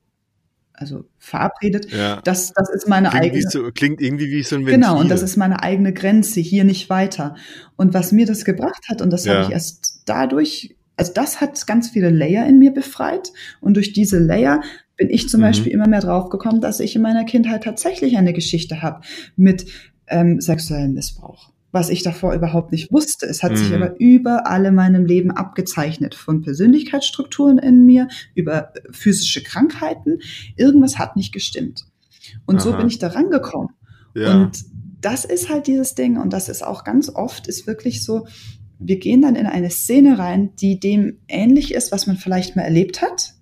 [0.81, 2.21] also verabredet, Ja.
[2.23, 4.75] das, das ist meine Klingt, eigene, so, klingt irgendwie wie so ein Ventil.
[4.79, 7.35] genau, und das ist meine eigene Grenze, hier nicht weiter.
[7.77, 9.33] Und was mir das gebracht hat, und das Ja.
[9.35, 13.93] habe ich erst dadurch, also das hat ganz viele Layer in mir befreit, und durch
[13.93, 14.61] diese Layer
[14.97, 15.45] bin ich zum Mhm.
[15.45, 19.01] Beispiel immer mehr drauf gekommen, dass ich in meiner Kindheit tatsächlich eine Geschichte habe
[19.35, 19.65] mit
[20.07, 21.50] ähm, sexuellem Missbrauch.
[21.73, 23.25] Was ich davor überhaupt nicht wusste.
[23.25, 23.75] Es hat sich Mhm.
[23.75, 26.15] aber überall in meinem Leben abgezeichnet.
[26.15, 30.19] Von Persönlichkeitsstrukturen in mir, über äh, physische Krankheiten.
[30.57, 31.85] Irgendwas hat nicht gestimmt.
[32.45, 32.77] Und so Aha.
[32.77, 33.69] bin ich da rangekommen.
[34.15, 34.33] ja.
[34.41, 34.65] Und
[35.01, 38.27] das ist halt dieses Ding, und das ist auch ganz oft, ist wirklich so,
[38.77, 42.61] wir gehen dann in eine Szene rein, die dem ähnlich ist, was man vielleicht mal
[42.63, 43.33] erlebt hat.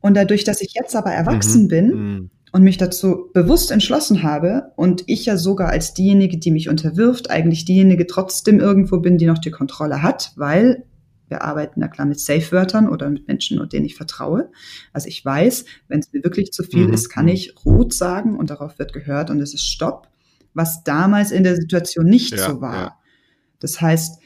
[0.00, 1.68] Und dadurch, dass ich jetzt aber erwachsen Mhm.
[1.68, 2.30] bin Mhm.
[2.52, 7.30] Und mich dazu bewusst entschlossen habe und ich ja sogar als diejenige, die mich unterwirft,
[7.30, 10.84] eigentlich diejenige trotzdem irgendwo bin, die noch die Kontrolle hat, weil
[11.28, 14.50] wir arbeiten na klar mit Safe-Wörtern oder mit Menschen, denen ich vertraue.
[14.92, 16.92] Also ich weiß, wenn es mir wirklich zu viel Mhm.
[16.92, 20.08] ist, kann ich rot sagen und darauf wird gehört und es ist Stopp,
[20.54, 22.74] was damals in der Situation nicht Ja, so war.
[22.74, 22.92] ja.
[23.60, 24.20] Das heißt,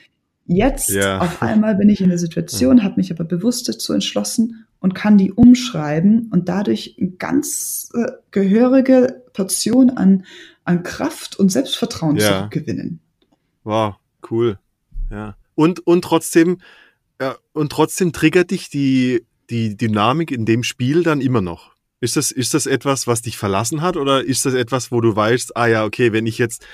[0.47, 1.19] jetzt Ja.
[1.19, 5.17] auf einmal bin ich in der Situation, habe mich aber bewusst dazu entschlossen und kann
[5.17, 10.27] die umschreiben und dadurch eine ganz äh, gehörige Portion an,
[10.65, 12.41] an Kraft und Selbstvertrauen Ja.
[12.51, 13.01] zurückgewinnen.
[13.63, 13.95] Wow,
[14.31, 14.59] cool.
[15.11, 15.39] Ja.
[15.55, 16.59] Und, und trotzdem,
[17.19, 21.74] ja, und trotzdem triggert dich die, die Dynamik in dem Spiel dann immer noch.
[22.01, 25.15] Ist das, ist das etwas, was dich verlassen hat oder ist das etwas, wo du
[25.15, 26.67] weißt, ah ja, okay, wenn ich jetzt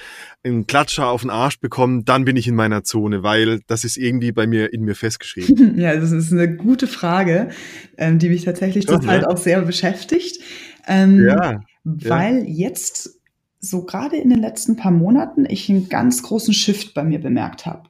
[0.43, 3.97] einen Klatscher auf den Arsch bekomme, dann bin ich in meiner Zone, weil das ist
[3.97, 5.77] irgendwie bei mir in mir festgeschrieben.
[5.81, 7.51] Ja, das ist eine gute Frage,
[7.97, 9.29] ähm, die mich tatsächlich Schon, zurzeit ne?
[9.29, 10.43] auch sehr beschäftigt.
[10.87, 13.21] Ähm, Ja, weil jetzt
[13.61, 17.67] so gerade in den letzten paar Monaten ich einen ganz großen Shift bei mir bemerkt
[17.67, 17.90] habe.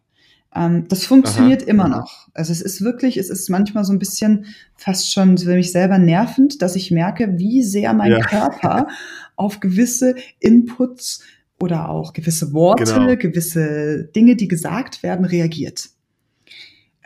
[0.54, 2.28] Ähm, das funktioniert Aha, immer noch.
[2.34, 5.98] Also es ist wirklich, es ist manchmal so ein bisschen fast schon für mich selber
[5.98, 8.20] nervend, dass ich merke, wie sehr mein Ja.
[8.20, 8.88] Körper
[9.36, 11.22] auf gewisse Inputs
[11.60, 13.16] oder auch gewisse Worte, Genau.
[13.16, 15.90] gewisse Dinge, die gesagt werden, reagiert.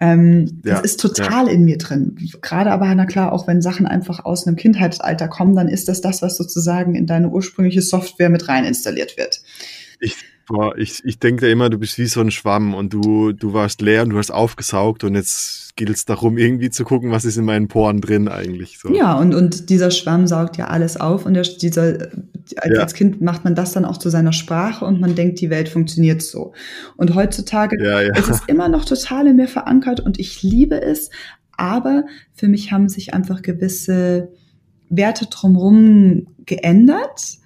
[0.01, 2.17] Ähm, Ja, das ist total in mir drin.
[2.43, 6.01] Gerade aber, na klar, auch wenn Sachen einfach aus einem Kindheitsalter kommen, dann ist das
[6.01, 9.43] das, was sozusagen in deine ursprüngliche Software mit rein installiert wird.
[10.01, 13.33] ich, boah, ich, ich denke da immer, du bist wie so ein Schwamm und du,
[13.33, 17.11] du warst leer und du hast aufgesaugt und jetzt gilt es darum, irgendwie zu gucken,
[17.11, 18.79] was ist in meinen Poren drin eigentlich.
[18.79, 18.95] So.
[18.95, 22.11] Ja, und, und dieser Schwamm saugt ja alles auf und der, dieser,
[22.57, 22.81] als, Ja.
[22.83, 25.69] als Kind macht man das dann auch zu seiner Sprache und man denkt, die Welt
[25.69, 26.53] funktioniert so.
[26.97, 28.13] Und heutzutage Ja, ja.
[28.15, 31.11] es ist immer noch total in mir verankert und ich liebe es,
[31.57, 32.05] aber
[32.35, 34.29] für mich haben sich einfach gewisse
[34.91, 37.39] Werte drumherum geändert,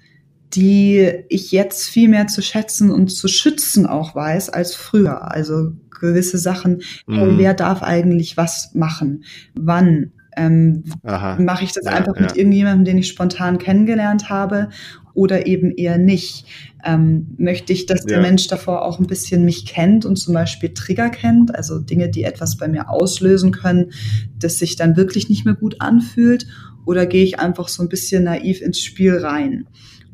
[0.55, 5.31] die ich jetzt viel mehr zu schätzen und zu schützen auch weiß als früher.
[5.33, 7.39] Also gewisse Sachen, Mhm.
[7.39, 10.13] wer darf eigentlich was machen, wann.
[10.37, 12.23] Ähm, mache ich das Ja, einfach ja.
[12.23, 14.69] mit irgendjemandem, den ich spontan kennengelernt habe
[15.15, 16.47] oder eben eher nicht?
[16.85, 18.23] Ähm, möchte ich, dass der Ja.
[18.23, 22.23] Mensch davor auch ein bisschen mich kennt und zum Beispiel Trigger kennt, also Dinge, die
[22.23, 23.91] etwas bei mir auslösen können,
[24.39, 26.47] das sich dann wirklich nicht mehr gut anfühlt?
[26.87, 29.67] Oder gehe ich einfach so ein bisschen naiv ins Spiel rein?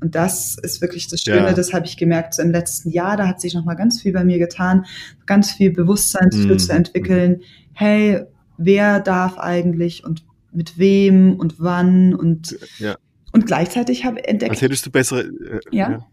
[0.04, 1.52] Und das ist wirklich das Schöne, Ja.
[1.54, 4.12] das habe ich gemerkt so im letzten Jahr, da hat sich noch mal ganz viel
[4.12, 4.84] bei mir getan,
[5.24, 6.58] ganz viel Bewusstsein dafür Mhm.
[6.58, 7.40] zu entwickeln.
[7.72, 8.20] Hey,
[8.58, 12.96] wer darf eigentlich und mit wem und wann und Ja.
[13.32, 16.06] und gleichzeitig habe entdeckt, Als hättest du bessere, äh, Ja.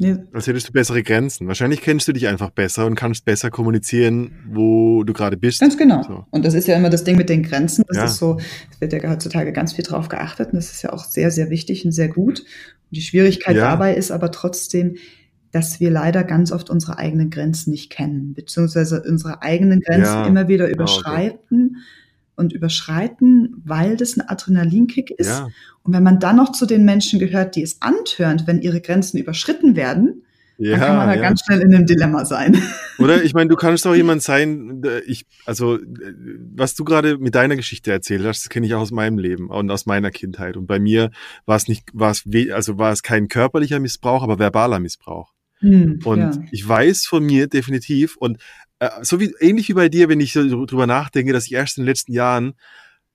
[0.00, 1.46] Nee, als hättest du bessere Grenzen.
[1.46, 5.60] Wahrscheinlich kennst du dich einfach besser und kannst besser kommunizieren, wo du gerade bist.
[5.60, 6.02] ganz genau.
[6.02, 6.26] So.
[6.30, 7.84] Und das ist ja immer das Ding mit den Grenzen.
[7.86, 8.04] Das Ja.
[8.06, 8.38] ist so,
[8.72, 11.50] es wird ja heutzutage ganz viel drauf geachtet und das ist ja auch sehr, sehr
[11.50, 12.40] wichtig und sehr gut.
[12.40, 13.70] Und die Schwierigkeit Ja.
[13.70, 14.96] dabei ist aber trotzdem,
[15.52, 20.26] dass wir leider ganz oft unsere eigenen Grenzen nicht kennen, beziehungsweise unsere eigenen Grenzen Ja,
[20.26, 21.38] immer wieder genau, okay.
[22.40, 25.28] Überschreiten und überschreiten, weil das ein Adrenalinkick ist.
[25.28, 25.48] Ja.
[25.82, 29.18] Und wenn man dann noch zu den Menschen gehört, die es antörnt, wenn ihre Grenzen
[29.18, 30.22] überschritten werden,
[30.58, 31.22] Ja, dann kann man da ja.
[31.22, 32.60] ganz schnell in einem Dilemma sein.
[32.98, 35.78] Oder ich meine, du kannst auch jemand sein, ich, also
[36.54, 39.48] was du gerade mit deiner Geschichte erzählt hast, das kenne ich auch aus meinem Leben
[39.48, 40.56] und aus meiner Kindheit.
[40.56, 41.10] Und bei mir
[41.46, 45.32] war es nicht, war es, also war es kein körperlicher Missbrauch, aber verbaler Missbrauch.
[45.60, 46.32] Hm, und ja.
[46.52, 48.40] ich weiß von mir definitiv und äh,
[49.02, 51.82] so wie ähnlich wie bei dir, wenn ich so drüber nachdenke, dass ich erst in
[51.82, 52.54] den letzten Jahren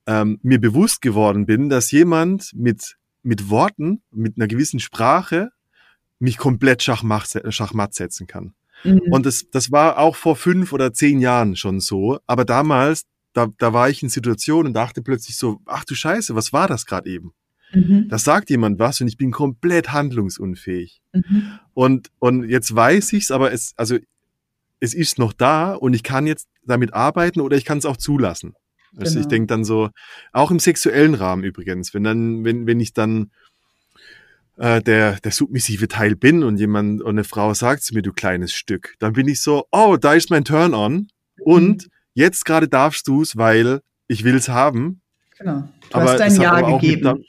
[0.08, 5.50] ähm, mir bewusst geworden bin, dass jemand mit mit Worten, mit einer gewissen Sprache
[6.20, 8.54] mich komplett schachmatt, schachmatt setzen kann.
[8.84, 9.02] Mhm.
[9.10, 12.20] Und das, das war auch vor fünf oder zehn Jahren schon so.
[12.28, 16.36] Aber damals, da, da war ich in Situationen und dachte plötzlich so, ach du Scheiße,
[16.36, 17.34] was war das gerade eben?
[17.74, 18.08] Mhm.
[18.10, 21.02] Da sagt jemand was und ich bin komplett handlungsunfähig.
[21.12, 21.60] Mhm.
[21.74, 23.98] Und, und jetzt weiß ich's, aber es, also,
[24.86, 27.98] es ist noch da und ich kann jetzt damit arbeiten oder ich kann es auch
[27.98, 28.54] zulassen.
[28.98, 29.22] Also genau.
[29.22, 29.90] ich denke dann so,
[30.32, 33.32] auch im sexuellen Rahmen übrigens, wenn dann, wenn, wenn ich dann
[34.58, 38.14] äh, der, der submissive Teil bin und jemand und eine Frau sagt zu mir, du
[38.14, 41.10] kleines Stück, dann bin ich so, oh, da ist mein Turn-on
[41.42, 41.92] und mhm.
[42.14, 45.02] jetzt gerade darfst du es, weil ich will es haben.
[45.38, 45.68] Genau.
[45.90, 47.18] Du aber hast dein Ja gegeben.
[47.18, 47.28] Mit,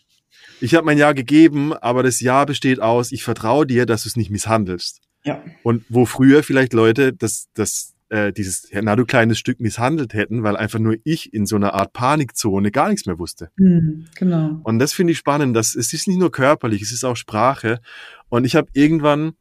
[0.61, 4.09] ich habe mein Ja gegeben, aber das Ja besteht aus, ich vertraue dir, dass du
[4.09, 5.01] es nicht misshandelst.
[5.27, 5.43] Ja.
[5.63, 10.45] Und wo früher vielleicht Leute das, das äh, dieses na du kleines Stück misshandelt hätten,
[10.45, 13.51] weil einfach nur ich in so einer Art Panikzone gar nichts mehr wusste.
[13.57, 14.61] Mhm, genau.
[14.63, 15.57] Und das finde ich spannend.
[15.57, 17.81] Dass, es ist nicht nur körperlich, es ist auch Sprache.
[18.29, 19.33] Und ich habe irgendwann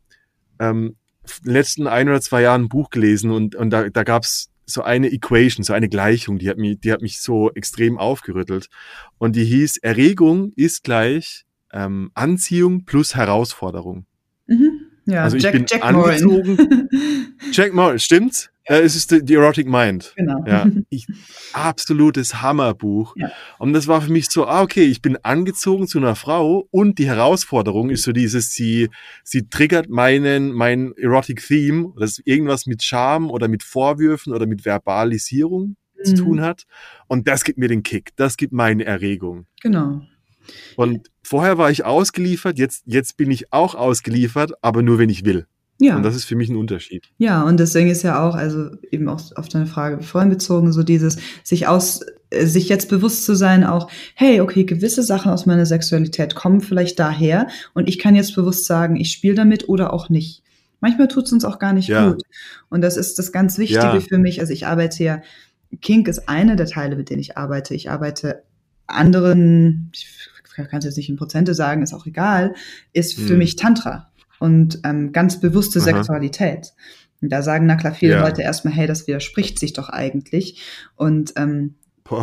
[0.60, 4.04] ähm, in den letzten ein oder zwei Jahren ein Buch gelesen und, und da, da
[4.04, 7.52] gab es so eine Equation, so eine Gleichung, die hat mich, die hat mich so
[7.52, 8.70] extrem aufgerüttelt.
[9.20, 14.08] Und die hieß, Erregung ist gleich ähm, Anziehung plus Herausforderung.
[14.48, 14.75] Mhm.
[15.06, 16.90] Ja, also ich Jack, bin Jack angezogen.
[17.52, 18.50] Jack Moran, stimmt's?
[18.68, 18.78] Ja.
[18.78, 20.14] Äh, es ist die Erotic Mind.
[20.16, 20.44] Genau.
[20.48, 21.06] Ja, ich,
[21.54, 23.16] absolutes Hammerbuch.
[23.16, 23.32] Ja.
[23.60, 26.98] Und das war für mich so, ah, okay, ich bin angezogen zu einer Frau und
[26.98, 28.90] die Herausforderung ist so dieses, sie,
[29.24, 34.66] sie triggert meinen, mein Erotic Theme, das irgendwas mit Charme oder mit Vorwürfen oder mit
[34.66, 36.04] Verbalisierung mhm.
[36.04, 36.64] zu tun hat.
[37.08, 39.46] Und das gibt mir den Kick, das gibt meine Erregung.
[39.62, 40.02] Genau.
[40.76, 45.26] Und vorher war ich ausgeliefert, jetzt, jetzt bin ich auch ausgeliefert, aber nur wenn ich
[45.26, 45.46] will.
[45.80, 45.98] Ja.
[45.98, 47.10] Und das ist für mich ein Unterschied.
[47.18, 50.84] Ja, und deswegen ist ja auch, also eben auch auf deine Frage vorhin bezogen, so
[50.84, 55.46] dieses, sich aus, äh, sich jetzt bewusst zu sein, auch, hey, okay, gewisse Sachen aus
[55.46, 59.92] meiner Sexualität kommen vielleicht daher und ich kann jetzt bewusst sagen, ich spiele damit oder
[59.92, 60.44] auch nicht.
[60.80, 62.12] Manchmal tut es uns auch gar nicht ja.
[62.12, 62.24] gut.
[62.70, 64.00] Und das ist das ganz Wichtige ja.
[64.00, 64.40] für mich.
[64.40, 65.22] Also ich arbeite ja,
[65.82, 67.74] Kink ist eine der Teile, mit denen ich arbeite.
[67.74, 68.44] Ich arbeite
[68.88, 70.08] anderen, ich
[70.64, 72.56] kann es jetzt nicht in Prozente sagen, ist auch egal,
[72.94, 73.38] ist für hm.
[73.38, 75.86] mich Tantra und ähm, ganz bewusste Aha.
[75.86, 76.74] Sexualität.
[77.22, 78.22] Und da sagen na klar viele ja.
[78.22, 80.62] Leute erstmal, hey, das widerspricht sich doch eigentlich.
[80.96, 81.76] Und ähm,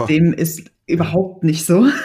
[0.09, 1.87] dem ist überhaupt nicht so.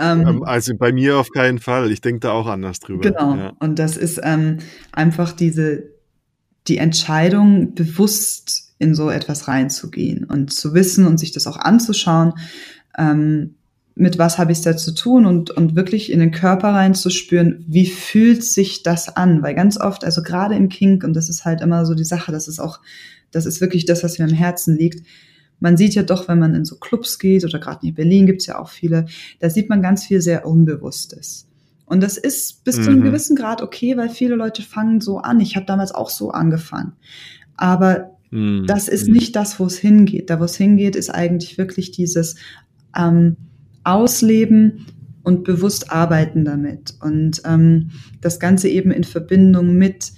[0.00, 1.90] Ähm, ähm, also bei mir auf keinen Fall.
[1.90, 3.02] Ich denke da auch anders drüber.
[3.02, 3.34] Genau.
[3.36, 3.52] Ja.
[3.58, 4.58] Und das ist ähm,
[4.90, 5.92] einfach diese
[6.68, 12.34] die Entscheidung, bewusst in so etwas reinzugehen und zu wissen und sich das auch anzuschauen.
[12.96, 13.56] Ähm,
[13.94, 17.64] mit was habe ich es da zu tun und, und wirklich in den Körper reinzuspüren,
[17.68, 19.42] wie fühlt sich das an?
[19.42, 22.32] Weil ganz oft, also gerade im Kink, und das ist halt immer so die Sache,
[22.32, 22.80] das ist auch,
[23.30, 25.06] das ist wirklich das, was mir am Herzen liegt.
[25.60, 28.46] Man sieht ja doch, wenn man in so Clubs geht, oder gerade in Berlin gibt's
[28.46, 29.06] ja auch viele,
[29.40, 31.46] da sieht man ganz viel sehr Unbewusstes.
[31.84, 32.82] Und das ist bis mhm.
[32.82, 33.04] zu einem mhm.
[33.04, 35.40] gewissen Grad okay, weil viele Leute fangen so an.
[35.40, 36.92] Ich habe damals auch so angefangen.
[37.56, 38.64] Aber mhm.
[38.66, 39.14] das ist mhm.
[39.14, 40.30] nicht das, wo es hingeht.
[40.30, 42.36] Da, wo es hingeht, ist eigentlich wirklich dieses,
[42.96, 43.36] ähm,
[43.84, 44.86] ausleben
[45.22, 46.94] und bewusst arbeiten damit.
[47.00, 47.90] Und ähm,
[48.20, 50.12] das Ganze eben in Verbindung mit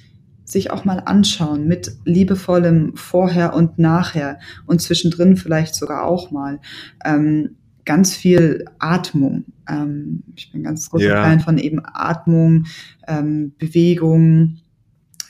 [0.44, 6.61] sich auch mal anschauen, mit liebevollem Vorher und Nachher und zwischendrin vielleicht sogar auch mal.
[7.05, 9.44] Ähm, ganz viel Atmung.
[9.68, 11.22] Ähm, ich bin ganz großer ja.
[11.22, 12.64] Fan von eben Atmung,
[13.07, 14.59] ähm, Bewegung,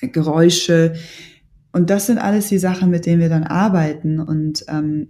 [0.01, 0.95] Geräusche.
[1.73, 5.09] Und das sind alles die Sachen, mit denen wir dann arbeiten und ähm,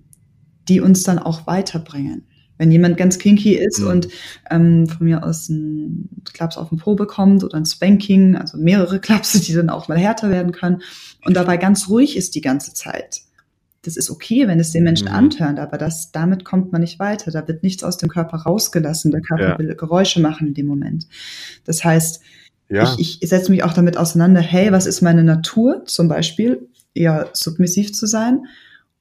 [0.69, 2.23] die uns dann auch weiterbringen.
[2.57, 3.87] Wenn jemand ganz kinky ist mhm.
[3.89, 4.09] und
[4.51, 9.01] ähm, von mir aus ein Klaps auf den Po bekommt oder ein Spanking, also mehrere
[9.01, 10.83] Klapse, die dann auch mal härter werden können
[11.25, 13.23] und dabei ganz ruhig ist die ganze Zeit.
[13.83, 15.15] Das ist okay, wenn es den Menschen mhm.
[15.15, 17.31] antörnt, aber das, damit kommt man nicht weiter.
[17.31, 19.11] Da wird nichts aus dem Körper rausgelassen.
[19.11, 19.59] Der Körper ja.
[19.59, 21.07] will Geräusche machen in dem Moment.
[21.65, 22.21] Das heißt,
[22.71, 22.95] ja.
[22.99, 25.85] ich, ich setze mich auch damit auseinander, hey, was ist meine Natur?
[25.85, 28.47] Zum Beispiel eher submissiv zu sein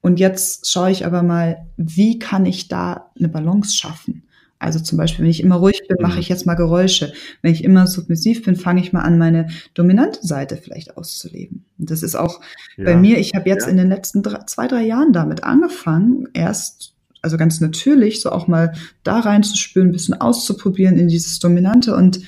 [0.04, 4.24] und jetzt schaue ich aber mal, wie kann ich da eine Balance schaffen?
[4.58, 6.20] Also zum Beispiel, wenn ich immer ruhig bin, mache mhm.
[6.20, 7.14] ich jetzt mal Geräusche.
[7.40, 11.64] Wenn ich immer submissiv bin, fange ich mal an, meine dominante Seite vielleicht auszuleben.
[11.78, 12.42] Und das ist auch
[12.76, 12.84] ja.
[12.84, 13.70] bei mir, ich habe jetzt ja.
[13.70, 16.92] in den letzten drei, zwei, drei Jahren damit angefangen, erst,
[17.22, 18.74] also ganz natürlich, so auch mal
[19.04, 21.96] da reinzuspüren, ein bisschen auszuprobieren in dieses Dominante.
[21.96, 22.20] Und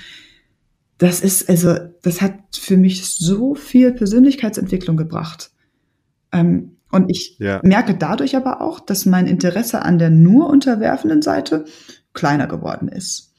[0.96, 5.50] das ist, also, das hat für mich so viel Persönlichkeitsentwicklung gebracht.
[6.32, 7.60] Ähm, und ich Ja.
[7.62, 11.64] merke dadurch aber auch, dass mein Interesse an der nur unterwerfenden Seite
[12.14, 13.32] kleiner geworden ist.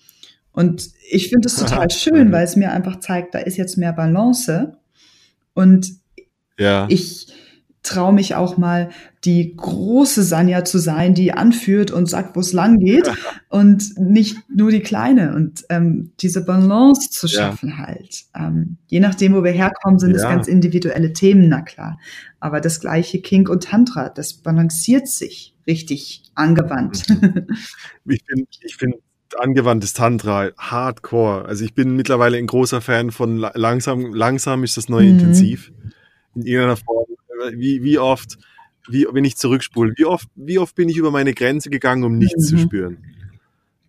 [0.51, 2.31] Und ich finde es total schön, Mhm.
[2.31, 4.77] weil es mir einfach zeigt, da ist jetzt mehr Balance.
[5.53, 5.93] Und
[6.57, 6.85] Ja.
[6.89, 7.27] ich
[7.87, 8.89] traue mich auch mal,
[9.25, 13.09] die große Sanja zu sein, die anführt und sagt, wo es lang geht
[13.49, 15.33] und nicht nur die kleine.
[15.35, 17.33] Und ähm, diese Balance zu Ja.
[17.51, 18.25] schaffen halt.
[18.35, 20.29] Ähm, je nachdem, wo wir herkommen, sind es Ja.
[20.29, 21.97] ganz individuelle Themen, na klar.
[22.39, 27.05] Aber das gleiche Kink und Tantra, das balanciert sich richtig angewandt.
[28.05, 28.99] Ich bin, ich finde
[29.37, 31.45] angewandtes Tantra hardcore.
[31.45, 35.19] Also ich bin mittlerweile ein großer Fan von la- langsam, langsam ist das neue Mhm.
[35.19, 35.71] Intensiv.
[36.35, 37.05] In irgendeiner Form.
[37.53, 38.37] Wie, wie oft,
[38.87, 42.17] wie, wenn ich zurückspule, wie oft, wie oft bin ich über meine Grenze gegangen, um
[42.17, 42.59] nichts zu Mhm.
[42.59, 42.97] spüren?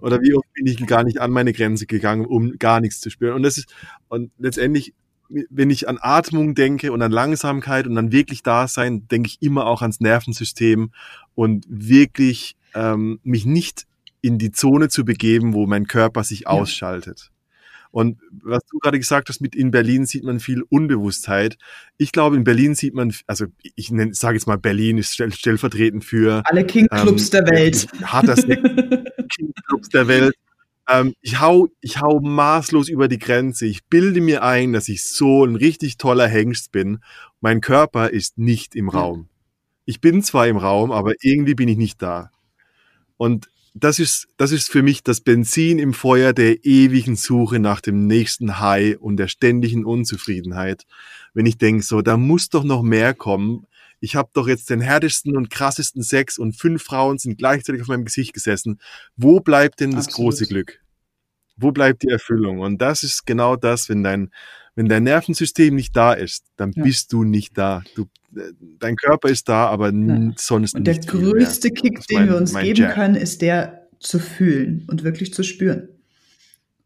[0.00, 3.10] Oder wie oft bin ich gar nicht an meine Grenze gegangen, um gar nichts zu
[3.10, 3.34] spüren?
[3.34, 3.74] Und das ist,
[4.08, 4.94] und letztendlich,
[5.28, 9.66] wenn ich an Atmung denke und an Langsamkeit und an wirklich Dasein, denke ich immer
[9.66, 10.92] auch ans Nervensystem
[11.34, 13.86] und wirklich ähm, mich nicht
[14.20, 17.30] in die Zone zu begeben, wo mein Körper sich ausschaltet.
[17.98, 21.58] Und was du gerade gesagt hast, mit in Berlin sieht man viel Unbewusstheit.
[21.96, 26.04] Ich glaube, in Berlin sieht man, also ich sage jetzt mal, Berlin ist stell, stellvertretend
[26.04, 27.88] für Alle Kink-Clubs ähm, der Welt.
[28.04, 28.36] harter
[29.36, 30.36] King-Clubs der Welt.
[30.88, 33.66] Ähm, ich hau, ich hau maßlos über die Grenze.
[33.66, 37.00] Ich bilde mir ein, dass ich so ein richtig toller Hengst bin.
[37.40, 39.28] Mein Körper ist nicht im Raum.
[39.86, 42.30] Ich bin zwar im Raum, aber irgendwie bin ich nicht da.
[43.16, 47.80] Und das ist, das ist für mich das Benzin im Feuer der ewigen Suche nach
[47.80, 50.84] dem nächsten High und der ständigen Unzufriedenheit.
[51.34, 53.66] Wenn ich denke, so, da muss doch noch mehr kommen.
[54.00, 57.88] Ich habe doch jetzt den härtesten und krassesten Sex und fünf Frauen sind gleichzeitig auf
[57.88, 58.80] meinem Gesicht gesessen.
[59.16, 60.32] Wo bleibt denn das Absolut.
[60.32, 60.80] große Glück?
[61.56, 62.60] Wo bleibt die Erfüllung?
[62.60, 64.30] Und das ist genau das, wenn dein,
[64.78, 66.84] wenn dein Nervensystem nicht da ist, dann Ja.
[66.84, 67.82] bist du nicht da.
[67.96, 68.02] Du,
[68.36, 71.32] äh, dein Körper ist da, aber n- sonst Und der nicht viel mehr.
[71.32, 72.92] größte Kick, den mein- wir uns geben Jam.
[72.92, 75.88] können, ist der zu fühlen und wirklich zu spüren.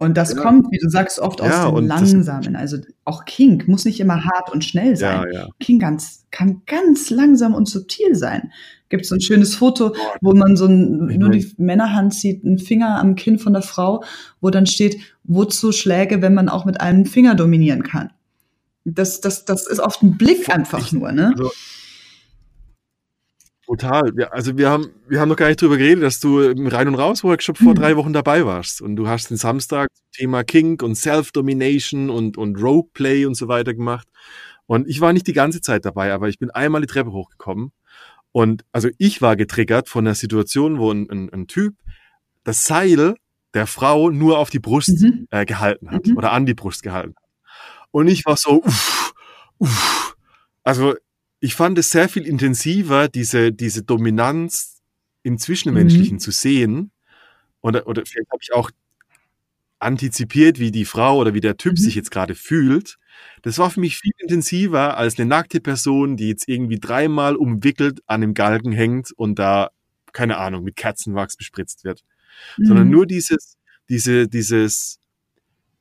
[0.03, 0.40] Und das Ja.
[0.42, 2.57] kommt, wie du sagst, oft aus Ja, dem und das- Langsamen.
[2.57, 5.26] Also auch Kink muss nicht immer hart und schnell sein.
[5.32, 5.46] Ja.
[5.61, 8.50] Kink ganz, kann ganz langsam und subtil sein.
[8.88, 12.98] Gibt so ein schönes Foto, wo man so ein, nur die Männerhand sieht, einen Finger
[12.98, 14.03] am Kinn von der Frau,
[14.40, 18.11] wo dann steht, wozu Schläge, wenn man auch mit einem Finger dominieren kann.
[18.84, 21.28] Das, das, das ist oft ein Blick einfach Ich- nur, ne?
[21.36, 21.53] Also,
[23.66, 24.10] Total.
[24.16, 26.88] Wir, also wir haben, wir haben noch gar nicht drüber geredet, dass du im Rein-
[26.88, 27.76] und Raus-Workshop vor Mhm.
[27.76, 28.82] drei Wochen dabei warst.
[28.82, 33.72] Und du hast den Samstag Thema Kink und Self-Domination und, und Roleplay und so weiter
[33.72, 34.08] gemacht.
[34.66, 37.72] Und ich war nicht die ganze Zeit dabei, aber ich bin einmal die Treppe hochgekommen.
[38.32, 41.74] Und also ich war getriggert von der Situation, wo ein, ein, ein Typ
[42.44, 43.14] das Seil
[43.54, 45.26] der Frau nur auf die Brust Mhm.
[45.30, 46.16] äh, gehalten hat Mhm.
[46.16, 47.24] oder an die Brust gehalten hat.
[47.90, 49.12] Und ich war so, uff,
[49.58, 50.16] uff.
[50.64, 50.94] Also
[51.43, 54.80] ich fand es sehr viel intensiver, diese, diese Dominanz
[55.24, 56.20] im Zwischenmenschlichen Mhm.
[56.20, 56.93] zu sehen.
[57.62, 58.70] Oder, oder vielleicht habe ich auch
[59.80, 61.76] antizipiert, wie die Frau oder wie der Typ Mhm.
[61.82, 62.99] sich jetzt gerade fühlt.
[63.43, 68.01] Das war für mich viel intensiver als eine nackte Person, die jetzt irgendwie dreimal umwickelt
[68.07, 69.70] an einem Galgen hängt und da,
[70.12, 72.05] keine Ahnung, mit Kerzenwachs bespritzt wird
[72.59, 72.93] sondern Mhm.
[72.93, 73.57] nur dieses,
[73.88, 74.99] diese, dieses,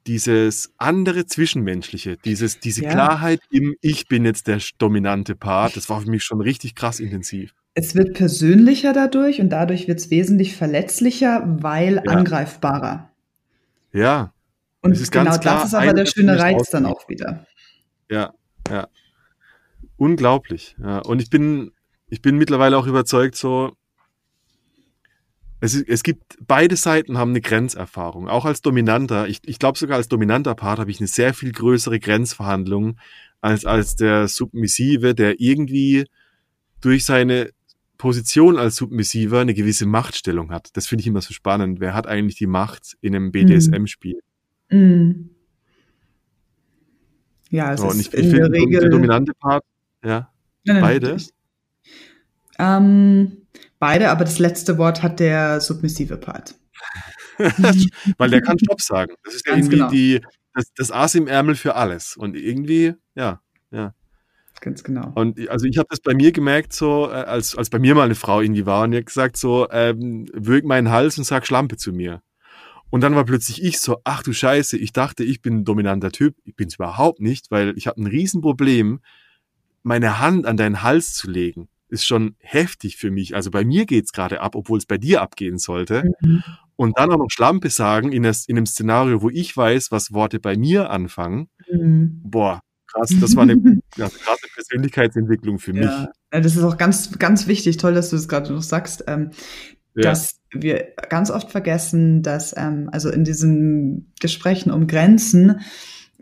[0.07, 2.91] dieses andere Zwischenmenschliche, dieses, diese Ja.
[2.91, 6.99] Klarheit im Ich bin jetzt der dominante Part, das war für mich schon richtig krass
[6.99, 7.53] intensiv.
[7.73, 12.01] Es wird persönlicher dadurch und dadurch wird es wesentlich verletzlicher, weil Ja.
[12.11, 13.09] angreifbarer.
[13.93, 14.33] Ja,
[14.81, 17.45] Und genau ganz klar, das ist aber der schöne Reiz dann auch wieder.
[18.09, 18.33] ja,
[18.69, 18.87] ja.
[19.97, 20.75] Unglaublich.
[20.81, 20.99] Ja.
[20.99, 21.71] Und ich bin,
[22.07, 23.73] ich bin mittlerweile auch überzeugt, so,
[25.62, 28.28] es, ist, es gibt, beide Seiten haben eine Grenzerfahrung.
[28.28, 31.51] Auch als Dominanter, ich, ich glaube sogar als dominanter Part habe ich eine sehr viel
[31.51, 32.97] größere Grenzverhandlung
[33.41, 36.05] als, als der Submissive, der irgendwie
[36.82, 37.51] durch seine
[37.97, 40.76] Position als Submissiver eine gewisse Machtstellung hat.
[40.76, 41.80] Das finde ich immer so spannend.
[41.80, 44.20] Wer hat eigentlich die Macht in einem BDSM-Spiel?
[44.72, 45.30] Mhm.
[47.51, 49.64] Ja, es So, und ist ich, ich in der finde, der Regel dominante Part,
[50.03, 50.32] ja,
[50.64, 51.18] Nein, nein, beide?
[52.57, 53.38] Ähm,
[53.82, 56.55] beide, aber das letzte Wort hat der submissive Part.
[58.17, 59.13] weil der kann Stopp sagen.
[59.23, 59.89] Das ist ja Ganz irgendwie genau.
[59.89, 60.21] die,
[60.53, 62.15] das, das Aas im Ärmel für alles.
[62.15, 63.93] Und irgendwie, ja, ja.
[64.61, 65.11] Ganz genau.
[65.15, 68.05] Und also ich habe das bei mir gemerkt, so, äh, als, als bei mir mal
[68.05, 71.47] eine Frau irgendwie war und die hat gesagt, so, ähm, würg meinen Hals und sag
[71.47, 72.21] Schlampe zu mir.
[72.91, 76.11] Und dann war plötzlich ich so, ach du Scheiße, ich dachte, ich bin ein dominanter
[76.11, 76.36] Typ.
[76.43, 78.99] Ich bin's überhaupt nicht, weil ich habe ein Riesenproblem,
[79.82, 81.69] meine Hand an deinen Hals zu legen.
[81.91, 83.35] Ist schon heftig für mich.
[83.35, 86.11] Also bei mir geht's gerade ab, obwohl es bei dir abgehen sollte.
[86.21, 86.43] Mhm.
[86.75, 90.13] und dann auch noch Schlampe sagen in, das, in einem Szenario, wo ich weiß, was
[90.13, 92.21] Worte bei mir anfangen, mhm.
[92.23, 93.53] boah, krass, das war eine
[93.97, 95.83] ja, krasse Persönlichkeitsentwicklung für mich.
[95.83, 99.31] Ja, das ist auch ganz, ganz wichtig, toll, dass du das gerade noch sagst, ähm,
[99.95, 100.03] ja.
[100.03, 105.61] dass wir ganz oft vergessen, dass ähm, also in diesen Gesprächen um Grenzen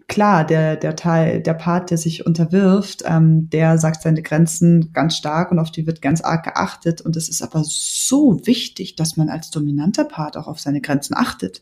[0.10, 5.16] klar, der, der Teil, der Part, der sich unterwirft, ähm, der sagt seine Grenzen ganz
[5.16, 7.00] stark und auf die wird ganz arg geachtet.
[7.00, 11.16] Und es ist aber so wichtig, dass man als dominanter Part auch auf seine Grenzen
[11.16, 11.62] achtet.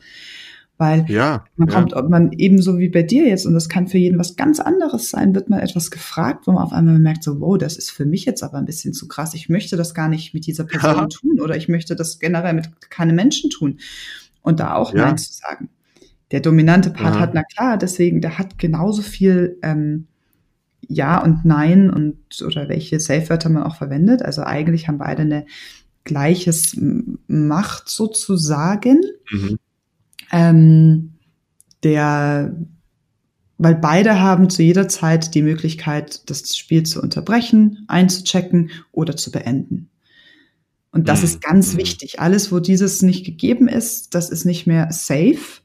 [0.79, 3.97] Weil ja, man kommt, ob man ebenso wie bei dir jetzt, und das kann für
[3.97, 7.39] jeden was ganz anderes sein, wird man etwas gefragt, wo man auf einmal merkt, so,
[7.41, 9.33] wow, das ist für mich jetzt aber ein bisschen zu krass.
[9.33, 11.07] Ich möchte das gar nicht mit dieser Person ja.
[11.07, 13.79] tun oder ich möchte das generell mit keinem Menschen tun.
[14.43, 15.05] Und da auch ja.
[15.05, 15.69] Nein zu sagen.
[16.31, 17.21] Der dominante Part ja.
[17.21, 20.07] hat, na klar, deswegen, der hat genauso viel ähm,
[20.81, 24.21] Ja und Nein und oder welche Safe-Wörter man auch verwendet.
[24.21, 25.45] Also eigentlich haben beide eine
[26.03, 26.77] gleiches
[27.27, 29.01] Macht sozusagen.
[29.31, 29.59] Mhm.
[30.31, 31.13] Ähm,
[31.83, 32.57] der,
[33.57, 39.31] weil beide haben zu jeder Zeit die Möglichkeit, das Spiel zu unterbrechen, einzuchecken oder zu
[39.31, 39.89] beenden.
[40.91, 41.25] Und das mhm.
[41.25, 41.77] ist ganz mhm.
[41.77, 42.19] wichtig.
[42.19, 45.61] Alles, wo dieses nicht gegeben ist, das ist nicht mehr safe.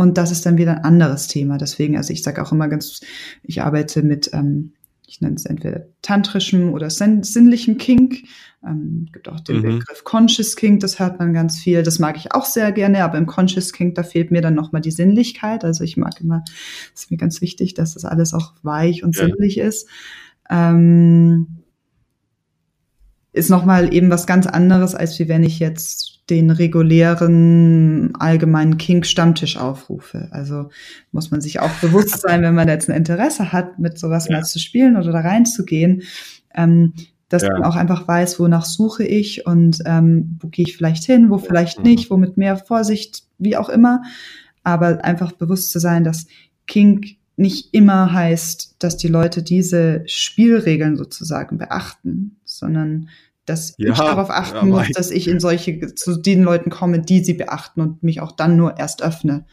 [0.00, 1.58] Und das ist dann wieder ein anderes Thema.
[1.58, 3.02] Deswegen, also ich sage auch immer ganz,
[3.42, 4.72] ich arbeite mit, ähm,
[5.06, 8.22] ich nenne es entweder tantrischem oder sinnlichem Kink.
[8.66, 9.62] Ähm, gibt auch den mhm.
[9.78, 11.82] Begriff Conscious Kink, das hört man ganz viel.
[11.82, 14.80] Das mag ich auch sehr gerne, aber im Conscious Kink, da fehlt mir dann nochmal
[14.80, 15.64] die Sinnlichkeit.
[15.66, 16.44] Also ich mag immer,
[16.94, 19.26] es ist mir ganz wichtig, dass das alles auch weich und ja.
[19.26, 19.86] sinnlich ist.
[20.48, 21.58] Ähm,
[23.34, 29.56] ist nochmal eben was ganz anderes, als wie wenn ich jetzt den regulären allgemeinen Kink-Stammtisch
[29.56, 30.28] aufrufe.
[30.30, 30.70] Also
[31.12, 34.36] muss man sich auch bewusst sein, wenn man jetzt ein Interesse hat, mit sowas ja.
[34.36, 36.02] mal zu spielen oder da reinzugehen,
[36.54, 36.94] ähm,
[37.28, 37.52] dass ja.
[37.52, 41.38] man auch einfach weiß, wonach suche ich und ähm, wo gehe ich vielleicht hin, wo
[41.38, 41.84] vielleicht mhm.
[41.84, 44.02] nicht, wo mit mehr Vorsicht, wie auch immer.
[44.62, 46.26] Aber einfach bewusst zu sein, dass
[46.66, 53.08] Kink nicht immer heißt, dass die Leute diese Spielregeln sozusagen beachten, sondern
[53.46, 57.00] dass ja, ich darauf achten ja, muss, dass ich in solche, zu den Leuten komme,
[57.00, 59.46] die sie beachten und mich auch dann nur erst öffne.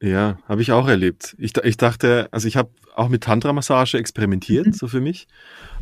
[0.00, 1.34] Ja, habe ich auch erlebt.
[1.38, 4.72] Ich, ich dachte, also ich habe auch mit Tantra-Massage experimentiert, mhm.
[4.72, 5.26] so für mich.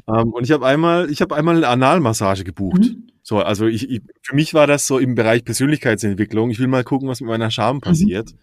[0.08, 2.80] Ähm, und ich habe einmal, ich habe einmal eine Analmassage gebucht.
[2.80, 3.08] Mhm.
[3.22, 6.50] So, also ich, ich, für mich war das so im Bereich Persönlichkeitsentwicklung.
[6.50, 7.80] Ich will mal gucken, was mit meiner Scham mhm.
[7.80, 8.32] passiert.
[8.32, 8.38] Mhm.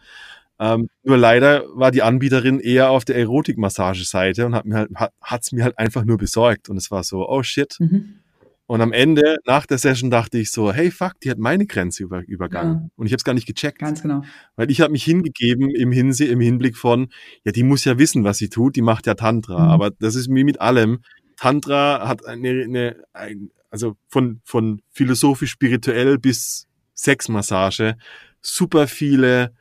[0.60, 4.90] Ähm, nur leider war die Anbieterin eher auf der Erotikmassageseite und hat mir halt,
[5.22, 6.70] hat es mir halt einfach nur besorgt.
[6.70, 7.76] Und es war so, oh shit.
[7.80, 8.20] Mhm.
[8.66, 12.04] Und am Ende, nach der Session, dachte ich so, hey fuck, die hat meine Grenze
[12.04, 12.74] über, übergangen.
[12.74, 12.90] Ja.
[12.96, 13.80] Und ich habe es gar nicht gecheckt.
[13.80, 14.24] Ganz genau.
[14.56, 17.10] Weil ich habe mich hingegeben im, Hinse im Hinblick von,
[17.44, 19.66] ja, die muss ja wissen, was sie tut, die macht ja Tantra.
[19.66, 19.72] Mhm.
[19.72, 21.00] Aber das ist wie mit allem.
[21.36, 27.96] Tantra hat eine, eine ein, also von, von philosophisch-spirituell bis Sexmassage
[28.42, 29.54] super viele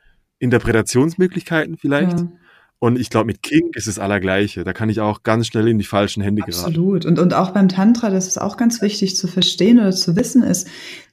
[0.43, 2.19] Interpretationsmöglichkeiten vielleicht.
[2.19, 2.31] Ja.
[2.79, 4.65] Und ich glaube, mit King ist es allergleiche.
[4.65, 6.75] Da kann ich auch ganz schnell in die falschen Hände Absolut.
[6.75, 6.79] geraten.
[6.79, 7.05] Absolut.
[7.05, 10.43] Und, und auch beim Tantra, das ist auch ganz wichtig zu verstehen oder zu wissen,
[10.43, 10.67] ist,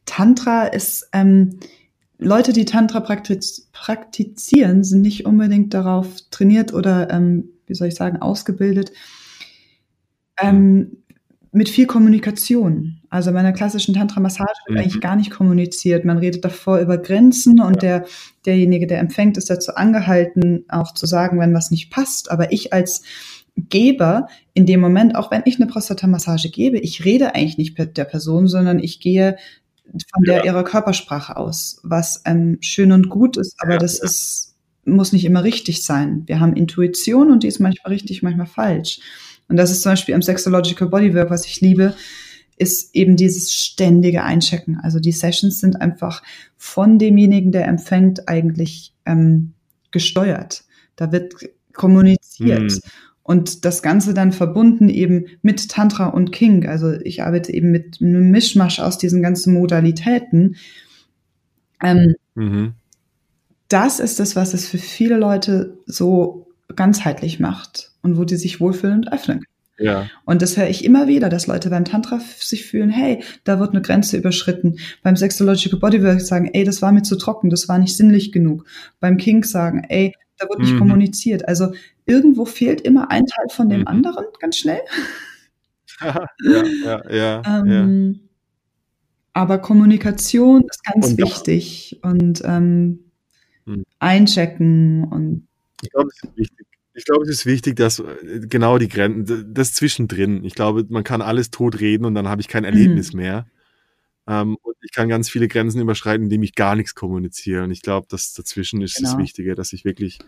[0.04, 1.60] Tantra ist, ähm,
[2.18, 7.94] Leute, die Tantra praktiz praktizieren, sind nicht unbedingt darauf trainiert oder, ähm, wie soll ich
[7.94, 8.92] sagen, ausgebildet,
[10.38, 10.99] ähm,
[11.52, 13.00] mit viel Kommunikation.
[13.10, 14.82] Also bei einer klassischen Tantra-Massage wird mhm.
[14.82, 16.04] eigentlich gar nicht kommuniziert.
[16.04, 18.06] Man redet davor über Grenzen und der,
[18.46, 22.30] derjenige, der empfängt, ist dazu angehalten, auch zu sagen, wenn was nicht passt.
[22.30, 23.02] Aber ich als
[23.56, 27.96] Geber in dem Moment, auch wenn ich eine Prostata-Massage gebe, ich rede eigentlich nicht mit
[27.96, 29.36] der Person, sondern ich gehe
[30.14, 30.44] von der ja.
[30.44, 34.04] ihrer Körpersprache aus, was ähm, schön und gut ist, aber ja, das ja.
[34.04, 36.22] ist, muss nicht immer richtig sein.
[36.26, 39.00] Wir haben Intuition und die ist manchmal richtig, manchmal falsch.
[39.50, 41.94] Und das ist zum Beispiel im Sexological Bodywork, was ich liebe,
[42.56, 44.78] ist eben dieses ständige Einchecken.
[44.80, 46.22] Also die Sessions sind einfach
[46.56, 49.54] von demjenigen, der empfängt, eigentlich ähm,
[49.90, 50.62] gesteuert.
[50.94, 51.34] Da wird
[51.72, 52.60] kommuniziert.
[52.60, 52.80] Mhm.
[53.24, 56.66] Und das Ganze dann verbunden eben mit Tantra und King.
[56.66, 60.56] Also ich arbeite eben mit einem Mischmasch aus diesen ganzen Modalitäten.
[61.82, 62.74] Ähm, mhm.
[63.66, 66.46] Das ist das, was es für viele Leute so
[66.76, 69.44] ganzheitlich macht und wo die sich wohlfühlen und öffnen
[69.78, 70.08] Ja.
[70.24, 73.70] Und das höre ich immer wieder, dass Leute beim Tantra sich fühlen, hey, da wird
[73.70, 74.78] eine Grenze überschritten.
[75.02, 78.64] Beim Sexological Bodywork sagen, ey, das war mir zu trocken, das war nicht sinnlich genug.
[79.00, 80.78] Beim Kink sagen, ey, da wird nicht mhm.
[80.80, 81.46] kommuniziert.
[81.46, 81.72] Also
[82.06, 83.86] irgendwo fehlt immer ein Teil von dem mhm.
[83.86, 84.80] anderen, ganz schnell.
[86.00, 86.26] ja,
[86.84, 88.28] ja, ja, ähm, ja.
[89.32, 93.00] Aber Kommunikation ist ganz und wichtig und ähm,
[93.64, 93.84] mhm.
[93.98, 95.46] einchecken und
[95.82, 96.66] ich glaube, es ist wichtig.
[97.00, 100.44] Ich glaube, es ist wichtig, dass äh, genau die Grenzen, das zwischendrin.
[100.44, 103.20] Ich glaube, man kann alles tot reden und dann habe ich kein Erlebnis mhm.
[103.20, 103.46] mehr.
[104.28, 107.64] Ähm, und ich kann ganz viele Grenzen überschreiten, indem ich gar nichts kommuniziere.
[107.64, 109.22] Und ich glaube, dass dazwischen ist das Genau.
[109.22, 110.18] Wichtige, dass ich wirklich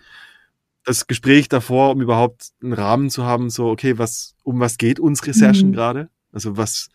[0.83, 4.99] das Gespräch davor, um überhaupt einen Rahmen zu haben, so, okay, was, um was geht
[4.99, 5.75] unsere Session Mhm.
[5.75, 6.09] gerade?
[6.33, 6.89] Also was,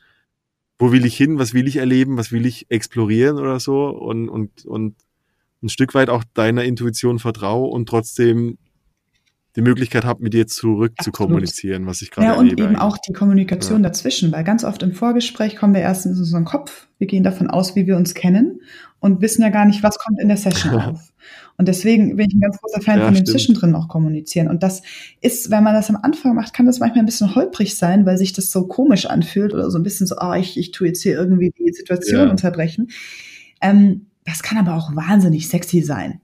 [0.80, 4.28] wo will ich hin, was will ich erleben, was will ich explorieren oder so und,
[4.28, 4.96] und, und
[5.62, 8.58] ein Stück weit auch deiner Intuition vertraue und trotzdem
[9.58, 11.16] die Möglichkeit habe, mit dir zurück zu Absolut.
[11.32, 12.80] kommunizieren, was ich gerade Ja, und eben eigentlich.
[12.80, 16.88] auch die Kommunikation dazwischen, weil ganz oft im Vorgespräch kommen wir erst in unseren Kopf,
[17.00, 18.62] wir gehen davon aus, wie wir uns kennen
[19.00, 21.12] und wissen ja gar nicht, was kommt in der Session auf.
[21.58, 23.30] Und deswegen bin ich ein ganz großer Fan Ja, von dem stimmt.
[23.30, 24.48] Zwischendrin auch kommunizieren.
[24.48, 24.84] Und das
[25.22, 28.18] ist, wenn man das am Anfang macht, kann das manchmal ein bisschen holprig sein, weil
[28.20, 31.02] sich das so komisch anfühlt oder so ein bisschen so, ah, ich, ich tue jetzt
[31.02, 32.30] hier irgendwie die Situation Ja.
[32.30, 32.90] unterbrechen.
[33.62, 36.22] Ähm, das kann aber auch wahnsinnig sexy sein.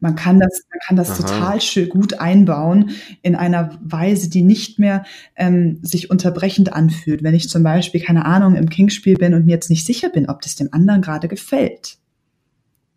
[0.00, 1.16] Man kann das, man kann das Aha.
[1.22, 2.90] total schön gut einbauen
[3.22, 5.04] in einer Weise, die nicht mehr
[5.36, 7.22] ähm, sich unterbrechend anfühlt.
[7.22, 10.28] Wenn ich zum Beispiel, keine Ahnung, im Kingspiel bin und mir jetzt nicht sicher bin,
[10.28, 11.98] ob das dem anderen gerade gefällt,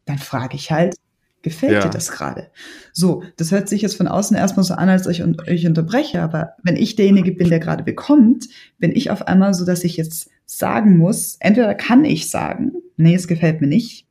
[0.05, 0.95] dann frage ich halt,
[1.41, 1.79] gefällt Ja.
[1.81, 2.47] dir das gerade?
[2.93, 6.21] So, das hört sich jetzt von außen erstmal so an, als ich und euch unterbreche,
[6.21, 8.47] aber wenn ich derjenige bin, der gerade bekommt,
[8.79, 13.15] bin ich auf einmal so, dass ich jetzt sagen muss, entweder kann ich sagen, nee,
[13.15, 14.07] es gefällt mir nicht,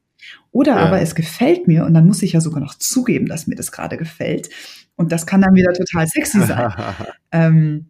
[0.53, 0.87] oder Ja.
[0.87, 3.73] aber es gefällt mir und dann muss ich ja sogar noch zugeben, dass mir das
[3.73, 4.49] gerade gefällt.
[4.97, 6.73] Und das kann dann wieder total sexy sein.
[7.33, 7.87] Ähm,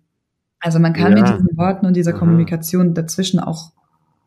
[0.60, 1.18] also man kann Ja.
[1.22, 2.12] mit diesen Worten und dieser.
[2.12, 3.72] Kommunikation dazwischen auch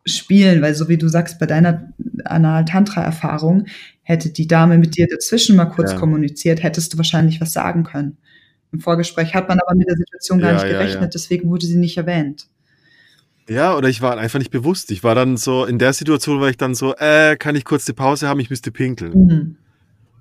[0.06, 1.94] spielen, weil so wie du sagst, bei deiner
[2.26, 3.66] Anal-Tantra-Erfahrung
[4.04, 5.98] hätte die Dame mit dir dazwischen mal kurz Ja.
[5.98, 8.18] kommuniziert, hättest du wahrscheinlich was sagen können.
[8.72, 11.08] Im Vorgespräch hat man aber mit der Situation gar Ja, nicht gerechnet, ja.
[11.08, 12.48] deswegen wurde sie nicht erwähnt.
[13.48, 14.92] Ja, oder ich war einfach nicht bewusst.
[14.92, 17.86] Ich war dann so, in der Situation war ich dann so, äh, kann ich kurz
[17.86, 19.14] die Pause haben, ich müsste pinkeln.
[19.14, 19.58] Mhm.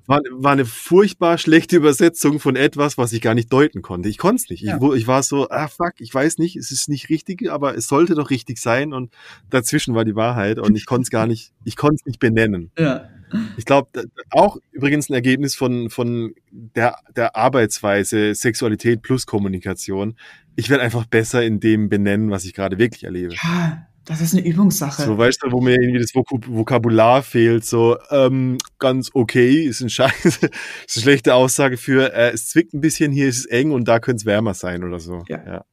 [0.07, 4.11] War, war eine furchtbar schlechte Übersetzung von etwas, was ich gar nicht deuten konnte.
[4.11, 4.63] Ich konnte es nicht.
[4.63, 4.77] Ja.
[4.77, 7.89] Ich, ich war so, ah fuck, ich weiß nicht, es ist nicht richtig, aber es
[7.89, 9.11] sollte doch richtig sein und
[9.49, 12.71] dazwischen war die Wahrheit und ich konnte es gar nicht, ich konnte es nicht benennen.
[12.79, 13.09] Ja.
[13.57, 13.89] Ich glaube,
[14.31, 20.17] auch übrigens ein Ergebnis von, von der, der Arbeitsweise Sexualität plus Kommunikation.
[20.57, 23.35] Ich werde einfach besser in dem benennen, was ich gerade wirklich erlebe.
[23.35, 25.03] ja, das ist eine Übungssache.
[25.03, 29.81] So, weißt du, wo mir irgendwie das Vokab Vokabular fehlt, so, ähm, ganz okay, ist
[29.81, 30.51] ein Scheiß, ist eine
[30.87, 34.21] schlechte Aussage für, äh, es zwickt ein bisschen, hier ist es eng und da könnte
[34.21, 35.25] es wärmer sein oder so.
[35.29, 35.43] Ja.
[35.47, 35.65] ja.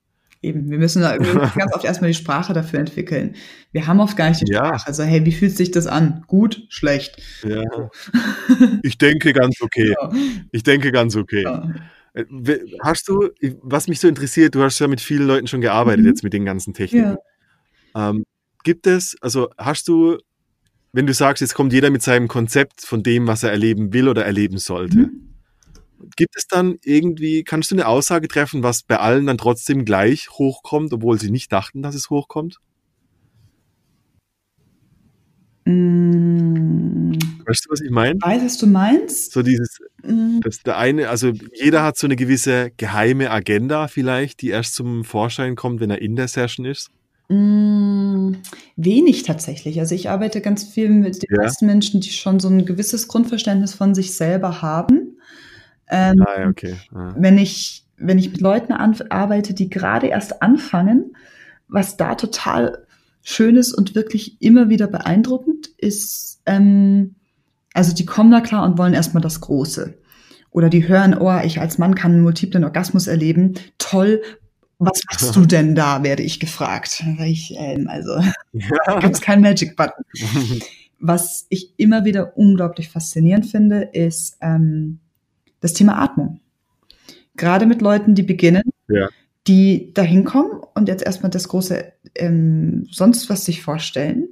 [0.44, 1.18] Eben, wir müssen da
[1.56, 3.36] ganz oft erstmal die Sprache dafür entwickeln.
[3.72, 4.66] Wir haben oft gar nicht die Ja.
[4.68, 4.88] Sprache.
[4.88, 6.24] Also, hey, wie fühlt sich das an?
[6.28, 7.22] Gut, schlecht.
[7.48, 7.64] ja.
[8.84, 9.94] Ich denke ganz okay.
[10.02, 10.12] Ja.
[10.52, 11.44] Ich denke ganz okay.
[11.44, 11.70] Ja.
[12.14, 12.26] Äh,
[12.84, 13.30] Hast du,
[13.62, 16.08] was mich so interessiert, du hast ja mit vielen Leuten schon gearbeitet Mhm.
[16.08, 17.18] jetzt mit den ganzen Techniken.
[17.96, 18.26] Ähm,
[18.64, 20.18] gibt es, also hast du,
[20.92, 24.08] wenn du sagst, jetzt kommt jeder mit seinem Konzept von dem, was er erleben will
[24.10, 25.31] oder erleben sollte, Mhm.
[26.16, 30.30] Gibt es dann irgendwie, kannst du eine Aussage treffen, was bei allen dann trotzdem gleich
[30.32, 32.58] hochkommt, obwohl sie nicht dachten, dass es hochkommt?
[35.66, 37.14] Mm,
[37.46, 38.20] Weißt du, was ich meine?
[38.20, 39.32] weiß, was du meinst?
[39.32, 44.42] So dieses, Mm, dass der eine, also jeder hat so eine gewisse geheime Agenda vielleicht,
[44.42, 46.90] die erst zum Vorschein kommt, wenn er in der Session ist.
[47.30, 48.34] mm,
[48.76, 49.80] wenig tatsächlich.
[49.80, 51.44] Also ich arbeite ganz viel mit den Ja.
[51.44, 55.11] meisten Menschen, die schon so ein gewisses Grundverständnis von sich selber haben.
[55.92, 56.76] Ähm, Ah, okay.
[56.96, 57.14] Ah.
[57.18, 61.16] wenn ich, wenn ich mit Leuten arbeite, die gerade erst anfangen,
[61.68, 62.88] was da total
[63.22, 67.16] schön ist und wirklich immer wieder beeindruckend ist, ähm,
[67.74, 69.98] also die kommen da klar und wollen erstmal das Große.
[70.50, 73.54] Oder die hören, oh, ich als Mann kann einen multiplen Orgasmus erleben.
[73.78, 74.22] Toll.
[74.80, 77.04] Was machst du denn da, werde ich gefragt.
[77.26, 78.20] Ich, ähm, also
[78.52, 79.00] Ja.
[79.00, 80.04] gibt es keinen Magic Button.
[81.04, 85.00] Was ich immer wieder unglaublich faszinierend finde, ist ähm,
[85.62, 86.40] das Thema Atmung.
[87.38, 89.08] Gerade mit Leuten, die beginnen, Ja.
[89.48, 91.86] die da hinkommen und jetzt erstmal das große
[92.16, 94.28] ähm, sonst was sich vorstellen.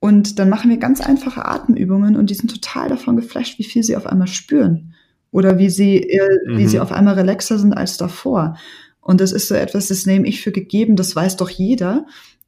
[0.00, 3.82] Und dann machen wir ganz einfache Atemübungen und die sind total davon geflasht, wie viel
[3.82, 4.92] sie auf einmal spüren.
[5.30, 6.68] Oder wie sie, äh, wie Mhm.
[6.68, 8.56] sie auf einmal relaxer sind als davor.
[9.00, 12.06] Und das ist so etwas, das nehme ich für gegeben, das weiß doch jeder.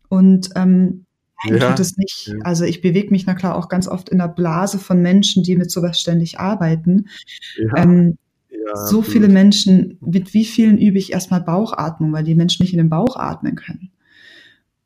[0.09, 1.05] Und ähm,
[1.45, 2.33] nein, Ja, tut es nicht.
[2.43, 5.57] Also ich bewege mich na klar auch ganz oft in der Blase von Menschen, die
[5.57, 7.09] mit sowas ständig arbeiten.
[7.57, 8.19] Ja, Ähm,
[8.51, 12.73] ja, so viele Menschen, mit wie vielen übe ich erstmal Bauchatmung, weil die Menschen nicht
[12.73, 13.91] in den Bauch atmen können.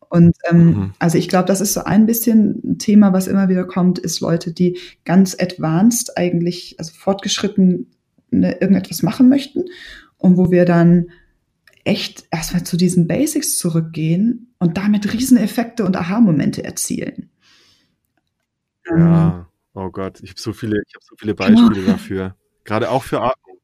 [0.09, 0.92] Und ähm, Mhm.
[0.98, 4.20] also ich glaube, das ist so ein bisschen ein Thema, was immer wieder kommt, ist
[4.20, 7.86] Leute, die ganz advanced eigentlich, also fortgeschritten
[8.30, 9.64] ne, irgendetwas machen möchten
[10.18, 11.07] und wo wir dann
[11.85, 17.30] echt erstmal zu diesen Basics zurückgehen und damit Rieseneffekte und Aha-Momente erzielen.
[18.91, 22.37] Ähm, Ja, oh Gott, ich habe so viele, ich habe so viele Beispiele dafür.
[22.64, 23.59] Gerade auch für Atmung.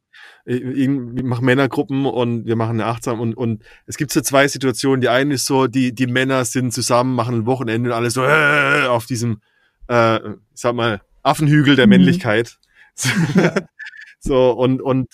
[0.45, 4.49] ich, ich mache Männergruppen und wir machen eine achtsam und, und es gibt so zwei
[4.49, 5.01] Situationen.
[5.01, 8.25] Die eine ist so, die, die Männer sind zusammen, machen ein Wochenende und alle so
[8.25, 9.41] äh, auf diesem,
[9.89, 11.91] äh, ich sag mal, Affenhügel der Mhm.
[11.91, 12.59] Männlichkeit.
[14.21, 15.09] so, und, und,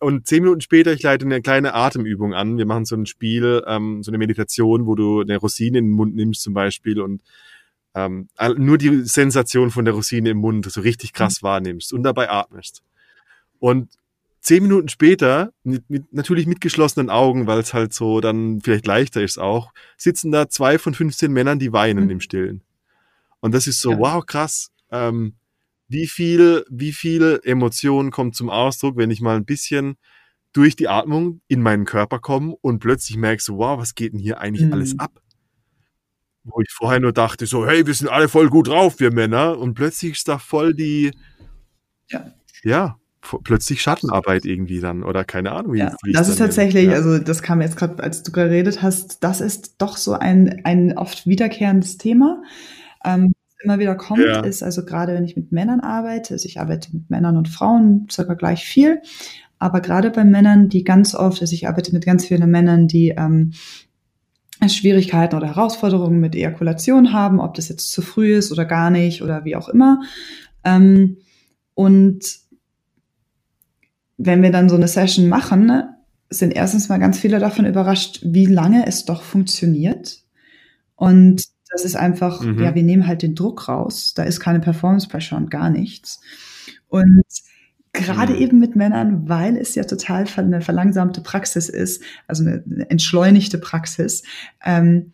[0.00, 2.58] und zehn Minuten später, ich leite eine kleine Atemübung an.
[2.58, 5.92] Wir machen so ein Spiel, ähm, so eine Meditation, wo du eine Rosine in den
[5.94, 7.22] Mund nimmst zum Beispiel und
[7.94, 8.28] ähm,
[8.58, 12.82] nur die Sensation von der Rosine im Mund so richtig krass wahrnimmst und dabei atmest.
[13.58, 13.88] Und
[14.40, 18.86] zehn Minuten später, mit, mit, natürlich mit geschlossenen Augen, weil es halt so dann vielleicht
[18.86, 22.10] leichter ist auch, sitzen da zwei von 15 Männern, die weinen Mhm.
[22.10, 22.60] im Stillen.
[23.40, 23.98] Und das ist so, Ja.
[23.98, 24.70] wow, krass.
[24.92, 25.32] Ähm,
[25.88, 29.96] wie viel, wie viel Emotion kommt zum Ausdruck, wenn ich mal ein bisschen
[30.52, 34.20] durch die Atmung in meinen Körper komme und plötzlich merke so, wow, was geht denn
[34.20, 34.72] hier eigentlich Mhm.
[34.72, 35.20] alles ab?
[36.44, 39.58] Wo ich vorher nur dachte so, hey, wir sind alle voll gut drauf, wir Männer.
[39.58, 41.10] Und plötzlich ist da voll die,
[42.08, 42.32] Ja.
[42.62, 42.98] ja,
[43.42, 45.74] plötzlich Schattenarbeit irgendwie dann oder keine Ahnung.
[45.74, 46.92] Wie, Ja, das ist tatsächlich, Ja.
[46.92, 50.96] also das kam jetzt gerade, als du geredet hast, das ist doch so ein, ein
[50.96, 52.42] oft wiederkehrendes Thema.
[53.04, 53.32] Ähm,
[53.62, 54.40] immer wieder kommt, Ja.
[54.40, 58.06] ist also gerade wenn ich mit Männern arbeite, also ich arbeite mit Männern und Frauen
[58.10, 59.00] circa gleich viel,
[59.58, 63.14] aber gerade bei Männern, die ganz oft, also ich arbeite mit ganz vielen Männern, die
[63.16, 63.52] ähm,
[64.68, 69.22] Schwierigkeiten oder Herausforderungen mit Ejakulation haben, ob das jetzt zu früh ist oder gar nicht
[69.22, 70.02] oder wie auch immer.
[70.64, 71.18] Ähm,
[71.74, 72.20] und
[74.18, 75.70] wenn wir dann so eine Session machen,
[76.30, 80.22] sind erstens mal ganz viele davon überrascht, wie lange es doch funktioniert.
[80.96, 82.62] Und das ist einfach, Mhm.
[82.62, 84.12] ja, wir nehmen halt den Druck raus.
[84.14, 86.20] Da ist keine Performance Pressure und gar nichts.
[86.88, 87.22] Und
[87.92, 88.38] gerade Mhm.
[88.40, 93.58] eben mit Männern, weil es ja total eine verlangsamte Praxis ist, also eine, eine entschleunigte
[93.58, 94.22] Praxis,
[94.64, 95.12] ähm,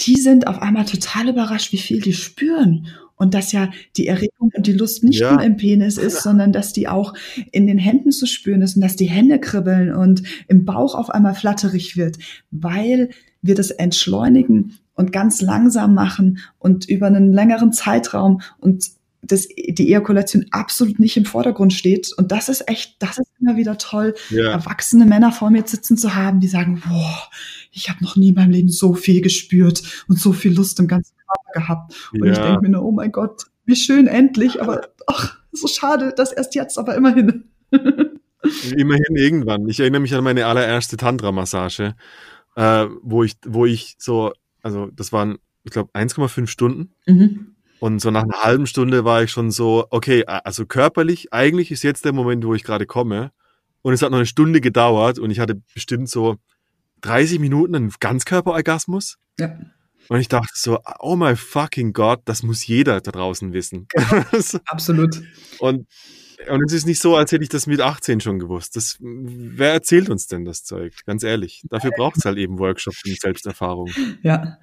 [0.00, 2.86] die sind auf einmal total überrascht, wie viel die spüren.
[3.18, 5.32] Und dass ja die Erregung und die Lust nicht Ja.
[5.32, 7.14] nur im Penis ist, sondern dass die auch
[7.50, 11.08] in den Händen zu spüren ist und dass die Hände kribbeln und im Bauch auf
[11.08, 12.18] einmal flatterig wird,
[12.50, 13.08] weil
[13.40, 18.90] wir das entschleunigen und ganz langsam machen und über einen längeren Zeitraum und
[19.22, 22.12] das, die Ejakulation absolut nicht im Vordergrund steht.
[22.16, 24.50] Und das ist echt, das ist immer wieder toll, ja.
[24.52, 27.28] erwachsene Männer vor mir sitzen zu haben, die sagen, boah,
[27.72, 30.86] ich habe noch nie in meinem Leben so viel gespürt und so viel Lust im
[30.86, 31.94] ganzen Körper gehabt.
[32.12, 32.44] Und ich Ja.
[32.44, 36.54] denke mir nur, oh mein Gott, wie schön endlich, aber ach, so schade, dass erst
[36.54, 37.44] jetzt, aber immerhin.
[38.76, 39.68] Immerhin irgendwann.
[39.68, 41.96] Ich erinnere mich an meine allererste Tantra-Massage,
[42.54, 44.32] äh, wo ich, wo ich so,
[44.66, 46.92] also das waren, ich glaube, 1,5 Stunden.
[47.06, 47.54] Mhm.
[47.78, 51.84] Und so nach einer halben Stunde war ich schon so, okay, also körperlich, eigentlich ist
[51.84, 53.30] jetzt der Moment, wo ich gerade komme.
[53.82, 56.36] Und es hat noch eine Stunde gedauert und ich hatte bestimmt so
[57.02, 59.18] 30 Minuten einen Ganzkörperorgasmus.
[59.38, 59.56] Ja.
[60.08, 63.86] Und ich dachte so, oh my fucking God, das muss jeder da draußen wissen.
[64.66, 65.22] Absolut.
[65.60, 65.86] und,
[66.50, 68.76] und es ist nicht so, als hätte ich das mit 18 schon gewusst.
[68.76, 70.92] Das, wer erzählt uns denn das Zeug?
[71.06, 71.62] Ganz ehrlich.
[71.70, 73.90] Dafür braucht es halt eben Workshops und Selbsterfahrung.
[74.22, 74.58] Ja.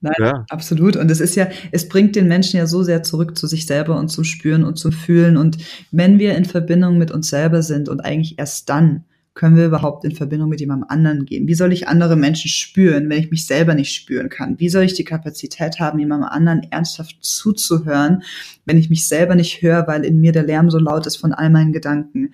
[0.00, 0.44] Nein, Ja.
[0.50, 0.96] absolut.
[0.96, 3.98] Und es ist ja, es bringt den Menschen ja so sehr zurück zu sich selber
[3.98, 5.36] und zum Spüren und zum Fühlen.
[5.36, 5.58] Und
[5.90, 9.04] wenn wir in Verbindung mit uns selber sind und eigentlich erst dann
[9.34, 11.48] können wir überhaupt in Verbindung mit jemandem anderen gehen?
[11.48, 14.60] Wie soll ich andere Menschen spüren, wenn ich mich selber nicht spüren kann?
[14.60, 18.22] Wie soll ich die Kapazität haben, jemandem anderen ernsthaft zuzuhören,
[18.64, 21.32] wenn ich mich selber nicht höre, weil in mir der Lärm so laut ist von
[21.32, 22.32] all meinen Gedanken?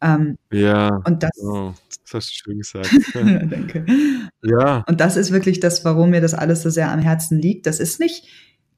[0.00, 0.96] Ähm, Ja.
[1.04, 1.74] und das, Oh,
[2.04, 2.90] das hast du schön gesagt.
[3.14, 3.86] danke.
[4.42, 4.84] ja.
[4.88, 7.66] Und das ist wirklich das, warum mir das alles so sehr am Herzen liegt.
[7.66, 8.24] Das ist nicht,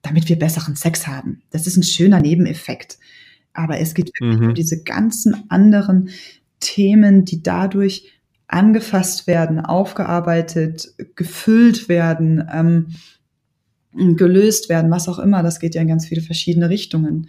[0.03, 1.41] damit wir besseren Sex haben.
[1.51, 2.99] Das ist ein schöner Nebeneffekt.
[3.55, 4.49] Aber es geht wirklich Mhm.
[4.49, 6.11] um diese ganzen anderen
[6.65, 8.11] Themen, die dadurch
[8.49, 12.95] angefasst werden, aufgearbeitet, gefüllt werden, ähm,
[14.17, 15.43] gelöst werden, was auch immer.
[15.43, 17.29] Das geht ja in ganz viele verschiedene Richtungen.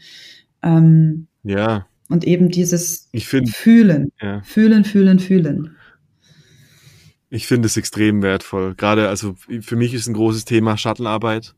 [0.63, 1.85] Ähm, Ja.
[2.09, 4.41] und eben dieses Ich finde, Fühlen, ja.
[4.43, 5.75] fühlen, fühlen, fühlen.
[7.29, 8.75] Ich finde es extrem wertvoll.
[8.75, 11.53] Gerade, also für mich ist ein großes Thema Schattenarbeit.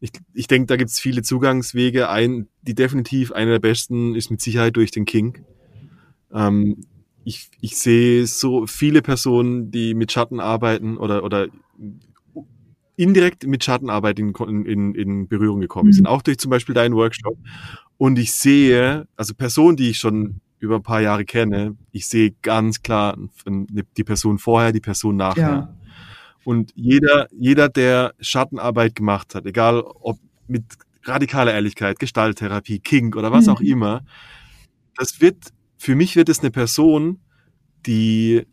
[0.00, 2.08] Ich, ich denke, da gibt es viele Zugangswege.
[2.10, 5.38] Ein, die definitiv eine der besten ist mit Sicherheit durch den King.
[6.32, 6.82] Ähm,
[7.26, 11.48] ich, ich sehe so viele Personen, die mit Schatten arbeiten oder, oder
[12.94, 14.32] indirekt mit Schattenarbeit in,
[14.64, 15.92] in, in Berührung gekommen Mhm.
[15.92, 17.36] sind, auch durch zum Beispiel deinen Workshop.
[17.98, 22.30] Und ich sehe, also Personen, die ich schon über ein paar Jahre kenne, ich sehe
[22.42, 25.42] ganz klar die Person vorher, die Person nachher.
[25.42, 25.76] Ja.
[26.44, 30.62] Und jeder, jeder, der Schattenarbeit gemacht hat, egal ob mit
[31.02, 33.52] radikaler Ehrlichkeit, Gestalttherapie, Kink oder was Mhm.
[33.52, 34.04] auch immer,
[34.96, 35.36] das wird,
[35.86, 37.20] für mich wird es eine Person,
[37.86, 38.44] die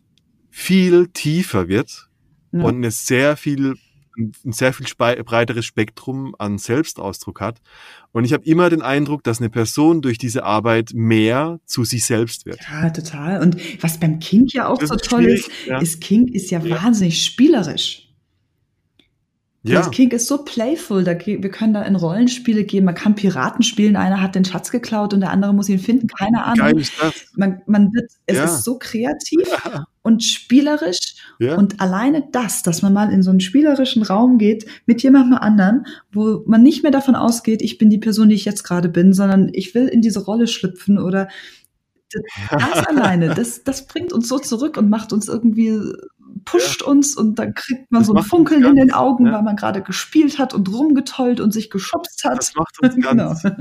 [0.50, 2.08] viel tiefer wird
[2.52, 2.62] Ja.
[2.62, 3.74] und eine sehr viel
[4.16, 7.60] ein, sehr viel breiteres Spektrum an Selbstausdruck hat.
[8.12, 12.06] Und ich habe immer den Eindruck, dass eine Person durch diese Arbeit mehr zu sich
[12.06, 12.60] selbst wird.
[12.70, 13.42] Ja, total.
[13.42, 15.80] Und was beim Kink ja auch das so toll ist, ja.
[15.80, 16.80] ist Kink ist ja, ja.
[16.80, 18.03] wahnsinnig spielerisch.
[19.66, 19.78] Ja.
[19.78, 23.62] Das King ist so playful, da, wir können da in Rollenspiele gehen, man kann Piraten
[23.62, 26.66] spielen, einer hat den Schatz geklaut und der andere muss ihn finden, keine Ahnung.
[26.66, 27.14] Geil ist das.
[27.34, 28.44] Man, man wird, es ja.
[28.44, 29.86] ist so kreativ ja.
[30.02, 31.56] und spielerisch ja.
[31.56, 35.86] und alleine das, dass man mal in so einen spielerischen Raum geht mit jemandem anderen,
[36.12, 39.14] wo man nicht mehr davon ausgeht, ich bin die Person, die ich jetzt gerade bin,
[39.14, 41.28] sondern ich will in diese Rolle schlüpfen oder
[42.50, 45.80] das alleine, das, das bringt uns so zurück und macht uns irgendwie
[46.44, 46.88] pusht ja.
[46.88, 49.32] uns und dann kriegt man das so ein Funkeln in den Augen, ja.
[49.32, 52.38] weil man gerade gespielt hat und rumgetollt und sich geschubst hat.
[52.38, 53.42] Das macht uns ganz.
[53.42, 53.56] genau.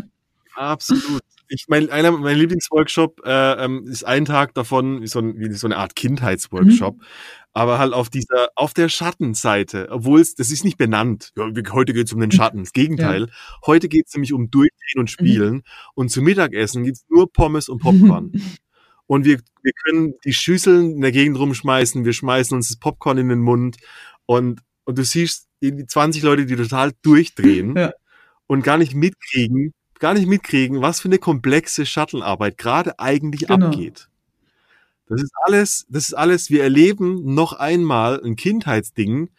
[0.55, 1.21] Absolut.
[1.49, 5.67] Ich mein, einer mein Lieblingsworkshop äh, ähm, ist ein Tag davon so, ein, wie so
[5.67, 7.03] eine Art Kindheitsworkshop, mhm.
[7.51, 11.31] aber halt auf dieser auf der Schattenseite, obwohl es das ist nicht benannt.
[11.35, 12.59] Ja, heute geht es um den Schatten.
[12.59, 13.27] Das Gegenteil.
[13.27, 13.33] Ja.
[13.65, 15.63] Heute geht es nämlich um Durchdrehen und Spielen mhm.
[15.95, 18.31] und zum Mittagessen gibt es nur Pommes und Popcorn.
[19.13, 23.19] und wir, wir können die Schüsseln in der Gegend rumschmeißen, wir schmeißen uns das Popcorn
[23.19, 23.77] in den Mund
[24.25, 27.93] und, und du siehst die 20 Leute, die total durchdrehen ja.
[28.47, 33.67] und gar nicht mitkriegen, gar nicht mitkriegen, was für eine komplexe Shuttle-Arbeit gerade eigentlich genau.
[33.67, 34.09] abgeht.
[35.07, 39.29] Das ist alles, das ist alles, wir erleben noch einmal ein Kindheitsding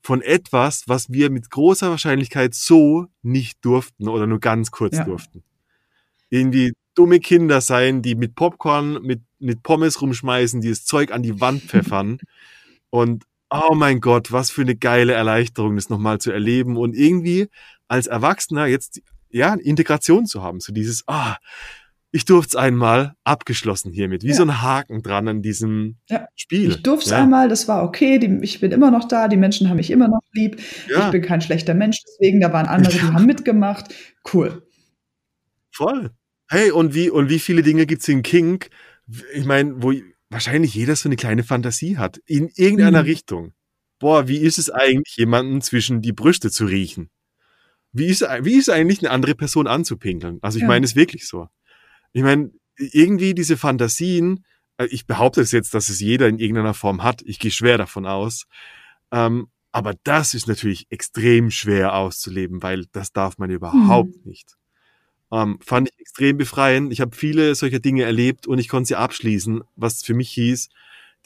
[0.00, 5.04] von etwas, was wir mit großer Wahrscheinlichkeit so nicht durften oder nur ganz kurz ja.
[5.04, 5.42] durften.
[6.30, 11.22] Irgendwie dumme Kinder sein, die mit Popcorn, mit, mit Pommes rumschmeißen, die das Zeug an
[11.22, 12.18] die Wand pfeffern.
[12.90, 17.48] Und oh mein Gott, was für eine geile Erleichterung, das nochmal zu erleben und irgendwie
[17.86, 20.58] als Erwachsener jetzt, ja, Integration zu haben.
[20.58, 21.36] So dieses, ah,
[22.10, 24.34] ich durfte es einmal abgeschlossen hiermit, wie ja.
[24.34, 26.26] so ein Haken dran an diesem ja.
[26.34, 26.70] Spiel.
[26.70, 27.22] Ich durfte es ja.
[27.22, 30.08] einmal, das war okay, die, ich bin immer noch da, die Menschen haben mich immer
[30.08, 33.94] noch lieb, ich bin kein schlechter Mensch, deswegen, da waren andere, die haben mitgemacht.
[34.32, 34.66] Cool.
[35.70, 36.10] Voll.
[36.48, 38.70] Hey, und wie, und wie viele Dinge gibt's in Kink?
[39.34, 39.92] Ich meine, wo
[40.30, 42.18] wahrscheinlich jeder so eine kleine Fantasie hat.
[42.26, 43.08] In irgendeiner mhm.
[43.08, 43.52] Richtung.
[43.98, 47.10] Boah, wie ist es eigentlich, jemanden zwischen die Brüste zu riechen?
[47.92, 50.38] Wie ist, wie ist eigentlich eine andere Person anzupinkeln?
[50.42, 50.68] Also ich ja.
[50.68, 51.48] meine es wirklich so.
[52.12, 54.44] Ich meine, irgendwie diese Fantasien,
[54.76, 57.22] äh, ich behaupte es jetzt, dass es jeder in irgendeiner Form hat.
[57.22, 58.44] Ich gehe schwer davon aus.
[59.10, 64.22] Ähm, aber das ist natürlich extrem schwer auszuleben, weil das darf man überhaupt mhm.
[64.30, 64.57] nicht.
[65.32, 66.92] Ähm, fand ich extrem befreiend.
[66.92, 70.68] Ich habe viele solcher Dinge erlebt und ich konnte sie abschließen, was für mich hieß,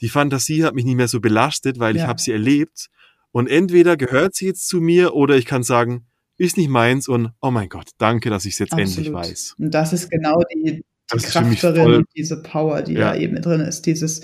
[0.01, 2.03] die Fantasie hat mich nicht mehr so belastet, weil ja.
[2.03, 2.89] ich habe sie erlebt.
[3.31, 6.05] Und entweder gehört sie jetzt zu mir oder ich kann sagen,
[6.37, 8.97] ist nicht meins und oh mein Gott, danke, dass ich es jetzt Absolut.
[8.97, 9.55] endlich weiß.
[9.59, 10.83] Und das ist genau die,
[11.13, 13.13] die Kraft darin und diese Power, die ja.
[13.13, 13.85] da eben drin ist.
[13.85, 14.23] Dieses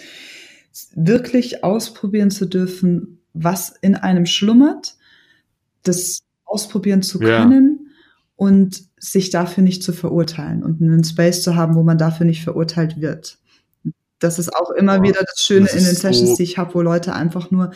[0.94, 4.96] wirklich ausprobieren zu dürfen, was in einem schlummert,
[5.84, 7.69] das ausprobieren zu können ja.
[8.40, 12.42] Und sich dafür nicht zu verurteilen und einen Space zu haben, wo man dafür nicht
[12.42, 13.38] verurteilt wird.
[14.20, 16.58] Das ist auch immer ja, wieder das Schöne das in den Sessions, so die ich
[16.58, 17.72] habe, wo Leute einfach nur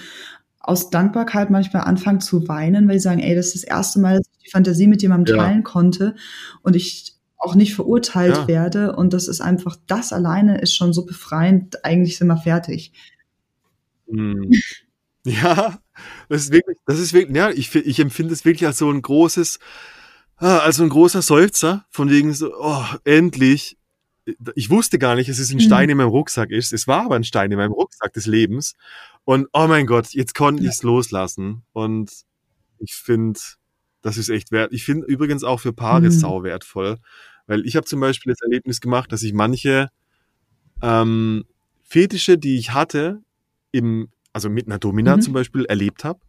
[0.59, 4.20] aus Dankbarkeit manchmal anfangen zu weinen, weil sie sagen, ey, das ist das erste Mal,
[4.20, 5.43] dass ich die Fantasie mit jemandem ja.
[5.43, 6.16] teilen konnte
[6.61, 8.47] und ich auch nicht verurteilt ja.
[8.47, 8.95] werde.
[8.95, 11.84] Und das ist einfach, das alleine ist schon so befreiend.
[11.84, 12.93] Eigentlich sind wir fertig.
[14.07, 14.49] Hm.
[15.26, 15.80] Ja,
[16.28, 19.01] das ist wirklich, das ist wirklich, ja, ich, ich empfinde es wirklich als so ein
[19.01, 19.57] großes,
[20.49, 23.77] also ein großer Seufzer, von wegen so, oh, endlich.
[24.55, 25.91] Ich wusste gar nicht, dass es ein Stein mhm.
[25.91, 26.73] in meinem Rucksack ist.
[26.73, 28.75] Es war aber ein Stein in meinem Rucksack des Lebens.
[29.25, 31.63] Und oh mein Gott, jetzt konnte ich es loslassen.
[31.73, 32.11] Und
[32.79, 33.39] ich finde,
[34.01, 34.73] das ist echt wert.
[34.73, 36.11] Ich finde übrigens auch für Paare mhm.
[36.11, 36.99] sau wertvoll.
[37.47, 39.89] Weil ich habe zum Beispiel das Erlebnis gemacht, dass ich manche
[40.81, 41.45] ähm,
[41.83, 43.21] Fetische, die ich hatte,
[43.71, 45.21] im, also mit einer Domina mhm.
[45.21, 46.19] zum Beispiel, erlebt habe.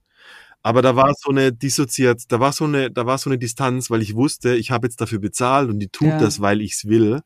[0.64, 3.90] Aber da war so eine dissoziiert, da war so eine, da war so eine Distanz,
[3.90, 6.18] weil ich wusste, ich habe jetzt dafür bezahlt und die tut ja.
[6.18, 7.20] das, weil ich es will.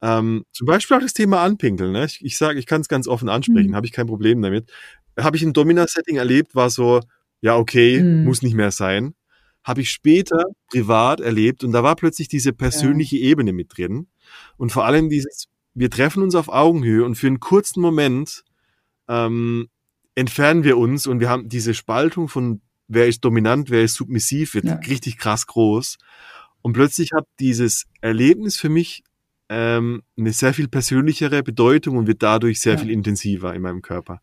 [0.00, 1.90] Ähm, zum Beispiel auch das Thema Anpinkeln.
[1.90, 2.04] Ne?
[2.04, 3.74] Ich, ich sage, ich kann es ganz offen ansprechen, mhm.
[3.74, 4.70] habe ich kein Problem damit.
[5.18, 7.00] Habe ich im Domina-Setting erlebt, war so,
[7.40, 8.24] ja, okay, mhm.
[8.24, 9.14] muss nicht mehr sein.
[9.64, 13.24] Habe ich später privat erlebt und da war plötzlich diese persönliche ja.
[13.24, 14.06] Ebene mit drin.
[14.56, 18.44] Und vor allem dieses, wir treffen uns auf Augenhöhe und für einen kurzen Moment
[19.08, 19.68] ähm,
[20.14, 24.54] entfernen wir uns und wir haben diese Spaltung von wer ist dominant, wer ist submissiv,
[24.54, 24.74] wird ja.
[24.74, 25.98] richtig krass groß.
[26.60, 29.02] Und plötzlich hat dieses Erlebnis für mich
[29.48, 32.78] ähm, eine sehr viel persönlichere Bedeutung und wird dadurch sehr ja.
[32.80, 34.20] viel intensiver in meinem Körper.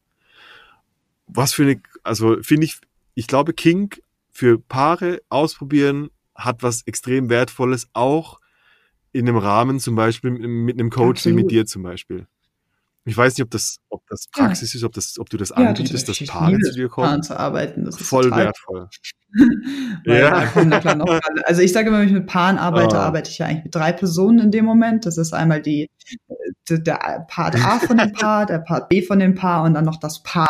[1.28, 2.78] Was für eine, also finde ich,
[3.14, 3.94] ich glaube, King
[4.32, 8.40] für Paare ausprobieren hat was extrem Wertvolles, auch
[9.12, 11.38] in einem Rahmen zum Beispiel mit einem Coach Absolut.
[11.38, 12.28] wie mit dir zum Beispiel.
[13.06, 14.46] Ich weiß nicht, ob das, ob das Ja.
[14.46, 17.24] Praxis ist, ob, das, ob du das Ja, anbietest, dass Paare zu dir kommen.
[17.24, 17.86] zu arbeiten.
[17.86, 18.90] Das ist Voll total wertvoll.
[20.06, 20.52] Ja.
[21.46, 23.06] Also ich sage immer, wenn ich mit Paaren arbeite, Ah.
[23.06, 25.06] arbeite ich ja eigentlich mit drei Personen in dem Moment.
[25.06, 25.88] Das ist einmal die,
[26.70, 29.98] der, Part A von dem Paar, der Part B von dem Paar und dann noch
[29.98, 30.50] das Paar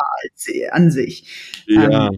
[0.71, 1.63] an sich.
[1.67, 2.17] Ja, Ähm,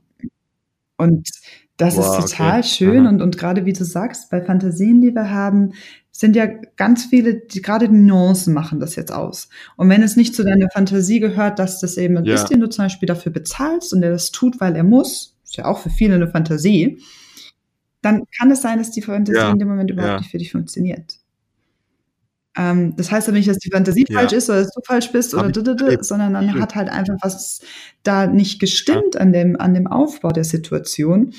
[0.97, 1.29] Und
[1.77, 2.67] das Wow, ist total okay.
[2.67, 3.09] schön Aha.
[3.09, 5.73] und, und gerade wie du sagst, bei Fantasien, die wir haben,
[6.21, 6.45] sind ja
[6.77, 9.49] ganz viele, die, gerade die Nuancen machen das jetzt aus.
[9.75, 12.35] Und wenn es nicht zu deiner Fantasie gehört, dass das eben ein Ja.
[12.35, 15.57] ist, den du zum Beispiel dafür bezahlst und der das tut, weil er muss, ist
[15.57, 16.99] ja auch für viele eine Fantasie,
[18.01, 19.51] dann kann es sein, dass die Fantasie Ja.
[19.51, 20.17] in dem Moment überhaupt Ja.
[20.19, 21.17] nicht für dich funktioniert.
[22.57, 25.33] Ähm, das heißt aber nicht, dass die Fantasie falsch ist oder dass du falsch bist
[25.33, 26.05] Hab oder erlebt.
[26.05, 26.61] sondern dann Stimmt.
[26.61, 27.61] hat halt einfach was
[28.03, 31.33] da nicht gestimmt an dem, an dem Aufbau der Situation.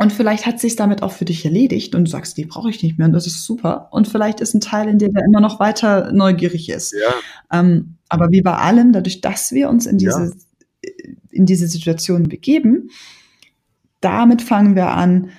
[0.00, 2.82] Und vielleicht hat sich damit auch für dich erledigt und du sagst, die brauche ich
[2.82, 3.88] nicht mehr und das ist super.
[3.92, 6.92] Und vielleicht ist ein Teil in dir, der immer noch weiter neugierig ist.
[6.92, 7.14] ja,
[7.60, 10.32] Ähm, aber wie bei allem, dadurch, dass wir uns in diese,
[11.30, 12.88] in diese Situation begeben,
[14.00, 15.30] damit fangen wir an,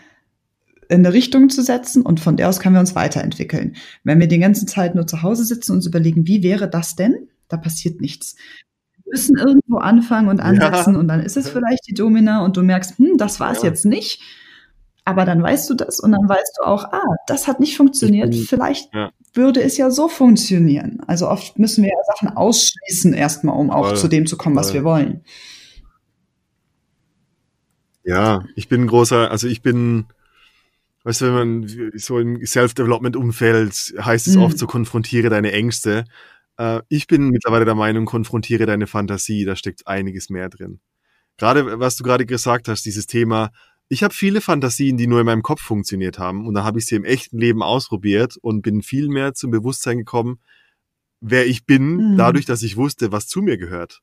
[0.90, 3.76] in eine Richtung zu setzen und von der aus können wir uns weiterentwickeln.
[4.04, 6.96] Wenn wir die ganze Zeit nur zu Hause sitzen und uns überlegen, wie wäre das
[6.96, 7.30] denn?
[7.48, 8.36] Da passiert nichts.
[9.06, 11.00] Wir müssen irgendwo anfangen und ansetzen Ja.
[11.00, 13.70] und dann ist es vielleicht die Domina und du merkst, hm, das war es Ja.
[13.70, 14.22] jetzt nicht.
[15.12, 18.34] Aber dann weißt du das und dann weißt du auch, ah, das hat nicht funktioniert.
[18.34, 19.12] Vielleicht ja.
[19.34, 21.02] würde es ja so funktionieren.
[21.06, 24.56] Also oft müssen wir ja Sachen ausschließen erstmal, um auch Voll, zu dem zu kommen,
[24.56, 24.76] was voll.
[24.76, 25.22] wir wollen.
[28.06, 30.06] ja, ich bin ein großer, also ich bin,
[31.04, 34.42] weißt du, wenn man so im Self-Development-Umfeld heißt es Mhm.
[34.44, 36.06] oft so, konfrontiere deine Ängste.
[36.58, 40.80] Äh, ich bin mittlerweile der Meinung, konfrontiere deine Fantasie, da steckt einiges mehr drin.
[41.38, 43.52] Gerade, was du gerade gesagt hast, dieses Thema,
[43.92, 46.86] ich habe viele Fantasien, die nur in meinem Kopf funktioniert haben und da habe ich
[46.86, 50.40] sie im echten Leben ausprobiert und bin viel mehr zum Bewusstsein gekommen,
[51.20, 52.18] wer ich bin, Mhm.
[52.18, 54.02] dadurch, dass ich wusste, was zu mir gehört.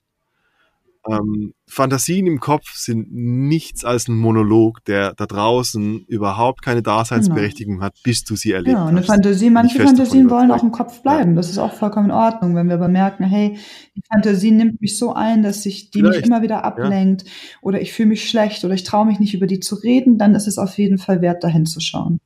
[1.11, 7.80] Ähm, Fantasien im Kopf sind nichts als ein Monolog, der da draußen überhaupt keine Daseinsberechtigung
[7.80, 9.06] hat, bis du sie erlebt Ja, eine hast.
[9.06, 11.34] Fantasie, manche Fantasien wollen auch im Kopf bleiben.
[11.36, 13.59] Das ist auch vollkommen in Ordnung, wenn wir aber merken, hey,
[13.96, 17.24] die Fantasie nimmt mich so ein, dass sich die mich Vielleicht, immer wieder ablenkt
[17.62, 20.34] oder ich fühle mich schlecht oder ich traue mich nicht über die zu reden, dann
[20.34, 22.20] ist es auf jeden Fall wert, dahin zu schauen.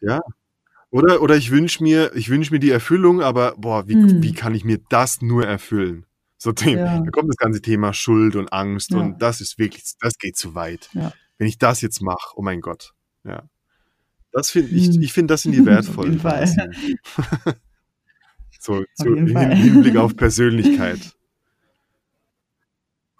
[0.00, 0.20] Ja.
[0.90, 4.22] Oder, oder ich wünsche mir, ich wünsche mir die Erfüllung, aber boah, wie, Hm.
[4.22, 6.04] wie kann ich mir das nur erfüllen?
[6.38, 6.78] So Themen.
[6.78, 7.00] Ja.
[7.00, 8.98] Da kommt das ganze Thema Schuld und Angst Ja.
[8.98, 10.88] und das ist wirklich, das geht zu weit.
[10.94, 11.12] Ja.
[11.36, 12.94] Wenn ich das jetzt mache, oh mein Gott.
[13.24, 13.42] Ja.
[14.32, 15.02] Das finde ich, Hm.
[15.02, 16.44] ich finde, das sind die wertvollen jeden Fall.
[18.60, 19.36] So, so im.
[19.36, 20.98] Hinblick auf Persönlichkeit.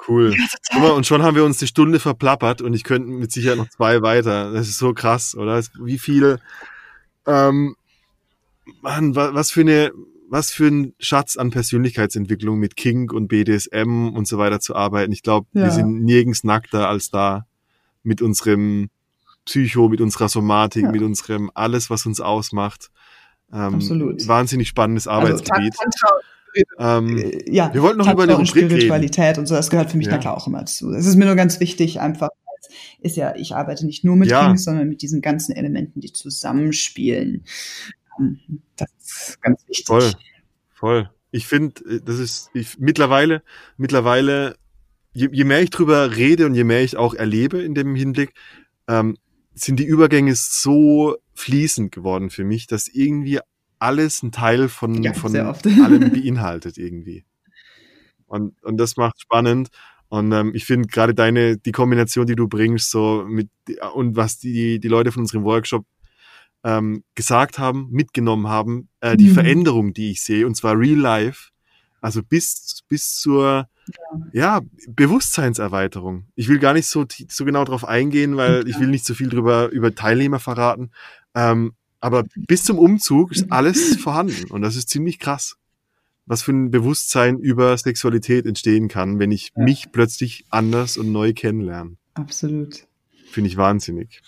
[0.06, 0.34] Cool.
[0.72, 3.58] Guck mal, und schon haben wir uns die Stunde verplappert und ich könnte mit Sicherheit
[3.58, 4.52] noch zwei weiter.
[4.52, 5.62] Das ist so krass, oder?
[5.80, 6.40] Wie viel,
[7.26, 7.76] ähm,
[8.82, 9.92] Mann, wa- was für eine,
[10.31, 15.12] was für ein Schatz an Persönlichkeitsentwicklung mit Kink und BDSM und so weiter zu arbeiten.
[15.12, 15.64] Ich glaube, Ja.
[15.64, 17.47] wir sind nirgends nackter als da
[18.03, 18.91] mit unserem
[19.45, 20.93] Psycho, mit unserer Somatik, Ja.
[20.93, 22.91] mit unserem alles, was uns ausmacht.
[23.53, 24.29] Ähm, Absolut.
[24.29, 25.74] Wahnsinnig spannendes Arbeitsgebiet.
[25.79, 28.70] Also, ähm, äh, ja, wir wollten noch über eine und Rubrik reden.
[28.70, 30.12] Spiritualität und so, das gehört für mich Ja.
[30.14, 30.93] na klar auch immer dazu.
[30.93, 32.29] Es ist mir nur ganz wichtig, einfach,
[32.61, 34.47] es ist ja, ich arbeite nicht nur mit Ja.
[34.47, 37.45] Kings, sondern mit diesen ganzen Elementen, die zusammenspielen.
[38.18, 38.40] Ähm,
[38.76, 39.86] Das ist ganz wichtig.
[39.86, 40.12] Voll,
[40.74, 41.10] voll.
[41.30, 43.42] Ich finde, das ist ich, mittlerweile,
[43.76, 44.56] mittlerweile,
[45.12, 48.32] je, je mehr ich drüber rede und je mehr ich auch erlebe in dem Hinblick,
[48.86, 49.16] ähm,
[49.54, 53.40] sind die Übergänge so fließend geworden für mich, dass irgendwie
[53.78, 57.24] alles ein Teil von, Ja, von allem beinhaltet irgendwie.
[58.26, 59.68] Und, und das macht spannend.
[60.08, 63.50] Und ähm, ich finde gerade deine, die Kombination, die du bringst, so mit
[63.94, 65.84] und was die, die Leute von unserem Workshop
[66.64, 69.34] ähm, gesagt haben, mitgenommen haben, äh, die Mhm.
[69.34, 71.50] Veränderung, die ich sehe, und zwar real life,
[72.00, 73.68] also bis, bis zur
[74.32, 74.61] ja.
[74.88, 76.26] Bewusstseinserweiterung.
[76.34, 79.28] Ich will gar nicht so, so genau drauf eingehen, weil ich will nicht so viel
[79.28, 80.90] drüber über Teilnehmer verraten.
[81.34, 85.56] Ähm, aber bis zum Umzug ist alles vorhanden und das ist ziemlich krass.
[86.26, 89.64] Was für ein Bewusstsein über Sexualität entstehen kann, wenn ich Ja.
[89.64, 91.96] mich plötzlich anders und neu kennenlerne.
[92.14, 92.86] Absolut.
[93.30, 94.20] Finde ich wahnsinnig.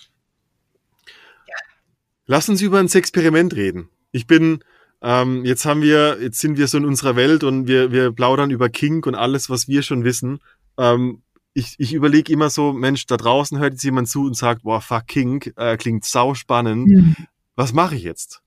[2.31, 3.89] Lass uns über ein Experiment reden.
[4.13, 4.63] Ich bin,
[5.01, 8.51] ähm, jetzt haben wir, jetzt sind wir so in unserer Welt und wir, wir plaudern
[8.51, 10.39] über Kink und alles, was wir schon wissen.
[10.77, 11.23] Ähm,
[11.53, 14.79] ich ich überlege immer so, Mensch, da draußen hört jetzt jemand zu und sagt, boah,
[14.79, 16.87] fuck Kink, äh, klingt sau spannend.
[16.87, 17.15] Mhm.
[17.57, 18.41] Was mache ich jetzt?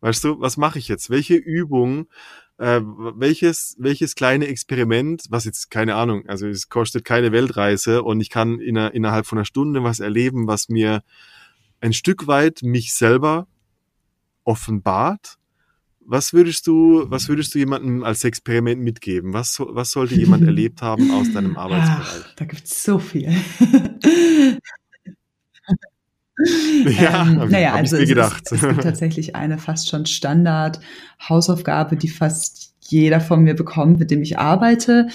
[0.00, 1.10] Weißt du, was mache ich jetzt?
[1.10, 2.06] Welche Übung,
[2.58, 8.20] äh, welches, welches kleine Experiment, was jetzt, keine Ahnung, also es kostet keine Weltreise und
[8.20, 11.02] ich kann in einer, innerhalb von einer Stunde was erleben, was mir
[11.84, 13.46] ein Stück weit mich selber
[14.44, 15.36] offenbart,
[16.00, 19.34] was würdest du, was würdest du jemandem als Experiment mitgeben?
[19.34, 22.24] Was, was sollte jemand erlebt haben aus deinem Arbeitsbereich?
[22.26, 23.30] Ach, da gibt es so viel.
[26.86, 28.42] ja, ähm, naja, hab also mir gedacht.
[28.46, 34.10] Es, es gibt tatsächlich eine fast schon Standard-Hausaufgabe, die fast jeder von mir bekommt, mit
[34.10, 35.08] dem ich arbeite.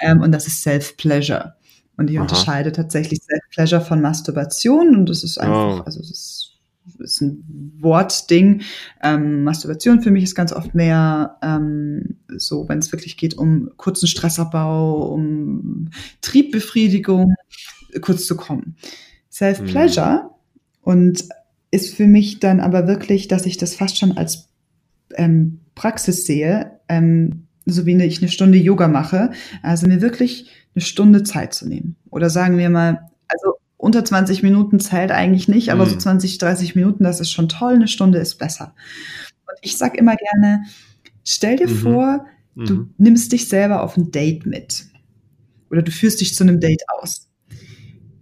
[0.00, 1.54] Ähm, und das ist Self-Pleasure.
[1.96, 2.22] Und ich Aha.
[2.22, 4.96] unterscheide tatsächlich Self-Pleasure von Masturbation.
[4.96, 5.82] Und das ist einfach, oh.
[5.84, 6.52] also das ist
[6.98, 8.62] ist ein Wortding.
[9.02, 13.70] Ähm, Masturbation für mich ist ganz oft mehr ähm, so, wenn es wirklich geht um
[13.76, 15.90] kurzen Stressabbau, um
[16.20, 17.34] Triebbefriedigung,
[18.00, 18.76] kurz zu kommen.
[19.30, 20.30] Self-Pleasure mhm.
[20.82, 21.24] und
[21.70, 24.48] ist für mich dann aber wirklich, dass ich das fast schon als
[25.14, 29.30] ähm, Praxis sehe, ähm, so wie ich eine Stunde Yoga mache,
[29.62, 31.96] also mir wirklich eine Stunde Zeit zu nehmen.
[32.10, 35.90] Oder sagen wir mal, also unter 20 Minuten zählt eigentlich nicht, aber mhm.
[35.90, 38.74] so 20, 30 Minuten, das ist schon toll, eine Stunde ist besser.
[39.48, 40.64] Und ich sag immer gerne,
[41.24, 41.76] stell dir mhm.
[41.76, 42.94] vor, du mhm.
[42.98, 44.86] nimmst dich selber auf ein Date mit.
[45.70, 47.28] Oder du führst dich zu einem Date aus.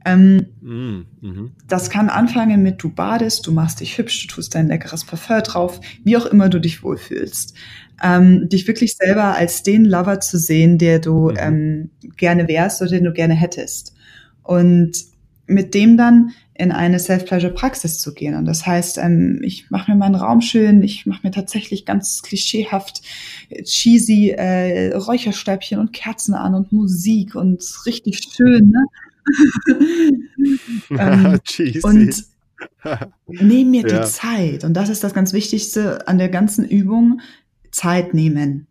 [0.04, 1.06] Ähm, mhm.
[1.20, 1.50] mhm.
[1.68, 5.42] Das kann anfangen mit, du badest, du machst dich hübsch, du tust dein leckeres Parfum
[5.42, 7.54] drauf, wie auch immer du dich wohlfühlst.
[8.02, 11.36] Ähm, dich wirklich selber als den Lover zu sehen, der du mhm.
[11.38, 13.94] ähm, gerne wärst oder den du gerne hättest.
[14.42, 14.92] Und
[15.46, 18.34] mit dem dann in eine Self-Pleasure-Praxis zu gehen.
[18.36, 22.22] Und das heißt, ähm, ich mache mir meinen Raum schön, ich mache mir tatsächlich ganz
[22.22, 23.02] klischeehaft
[23.48, 28.70] äh, cheesy äh, Räucherstäbchen und Kerzen an und Musik und richtig schön.
[28.70, 28.84] Ne?
[30.90, 31.38] ähm.
[31.82, 32.24] Und
[33.26, 34.00] nehme mir ja.
[34.00, 34.64] die Zeit.
[34.64, 37.20] Und das ist das ganz Wichtigste an der ganzen Übung,
[37.70, 38.66] Zeit nehmen.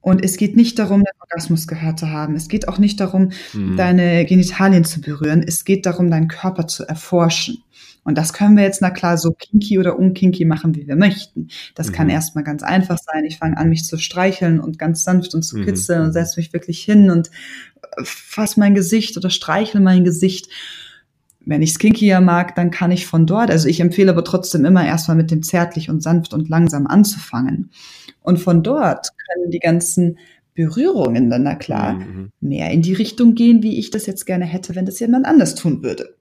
[0.00, 2.36] Und es geht nicht darum, den Orgasmus gehört zu haben.
[2.36, 3.76] Es geht auch nicht darum, mhm.
[3.76, 5.42] deine Genitalien zu berühren.
[5.42, 7.63] Es geht darum, deinen Körper zu erforschen.
[8.04, 11.48] Und das können wir jetzt, na klar, so kinky oder unkinky machen, wie wir möchten.
[11.74, 11.92] Das mhm.
[11.92, 13.24] kann erstmal ganz einfach sein.
[13.24, 15.64] Ich fange an, mich zu streicheln und ganz sanft und zu mhm.
[15.64, 16.06] kitzeln mhm.
[16.06, 17.30] und setze mich wirklich hin und
[18.02, 20.48] fasse mein Gesicht oder streichel mein Gesicht.
[21.46, 24.86] Wenn ich kinkier mag, dann kann ich von dort, also ich empfehle aber trotzdem immer
[24.86, 27.70] erstmal mit dem zärtlich und sanft und langsam anzufangen.
[28.20, 30.18] Und von dort können die ganzen
[30.54, 32.30] Berührungen dann, na klar, mhm.
[32.40, 35.54] mehr in die Richtung gehen, wie ich das jetzt gerne hätte, wenn das jemand anders
[35.54, 36.16] tun würde.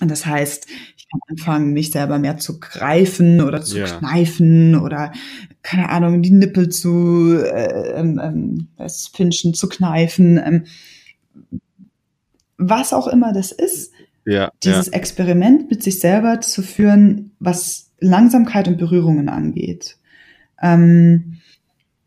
[0.00, 0.66] Und das heißt,
[0.96, 3.86] ich kann anfangen, mich selber mehr zu greifen oder zu ja.
[3.86, 5.12] kneifen oder,
[5.62, 10.38] keine Ahnung, die Nippel zu äh, ähm, ähm, das Pinschen zu kneifen.
[10.38, 10.64] Ähm,
[12.58, 13.92] was auch immer das ist,
[14.26, 14.92] ja, dieses ja.
[14.92, 19.96] Experiment mit sich selber zu führen, was Langsamkeit und Berührungen angeht.
[20.60, 21.38] Ähm,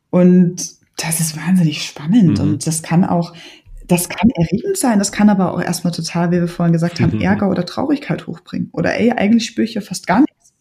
[0.10, 2.44] und das ist wahnsinnig spannend mhm.
[2.44, 3.34] und das kann auch,
[3.90, 7.16] das kann erregend sein, das kann aber auch erstmal total, wie wir vorhin gesagt haben,
[7.16, 7.22] mhm.
[7.22, 8.70] Ärger oder Traurigkeit hochbringen.
[8.72, 10.54] Oder ey, eigentlich spüre ich ja fast gar nichts.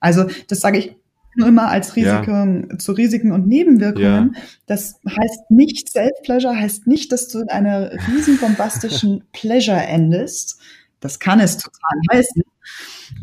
[0.00, 0.96] Also das sage ich
[1.34, 2.78] nur immer als Risiken, ja.
[2.78, 4.32] zu Risiken und Nebenwirkungen.
[4.34, 4.42] Ja.
[4.66, 10.58] Das heißt nicht, Self-Pleasure heißt nicht, dass du in einer riesen bombastischen Pleasure endest.
[11.00, 12.42] Das kann es total heißen.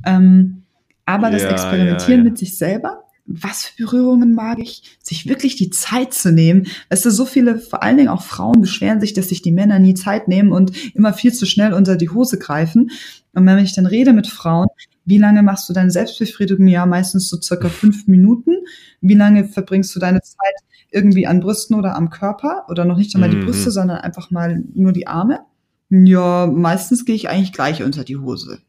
[0.05, 0.63] Ähm,
[1.05, 5.71] aber das ja, Experimentieren mit sich selber was für Berührungen mag ich, sich wirklich die
[5.71, 6.67] Zeit zu nehmen.
[6.89, 9.80] Weißt du, so viele, vor allen Dingen auch Frauen beschweren sich, dass sich die Männer
[9.80, 12.91] nie Zeit nehmen und immer viel zu schnell unter die Hose greifen.
[13.34, 14.67] Und wenn ich dann rede mit Frauen,
[15.05, 16.67] wie lange machst du deine Selbstbefriedigung?
[16.67, 18.55] Ja, meistens so circa fünf Minuten.
[19.01, 20.55] Wie lange verbringst du deine Zeit
[20.91, 22.65] irgendwie an Brüsten oder am Körper?
[22.69, 23.45] Oder noch nicht einmal die mhm.
[23.45, 25.41] Brüste, sondern einfach mal nur die Arme?
[25.89, 28.59] Ja, meistens gehe ich eigentlich gleich unter die Hose.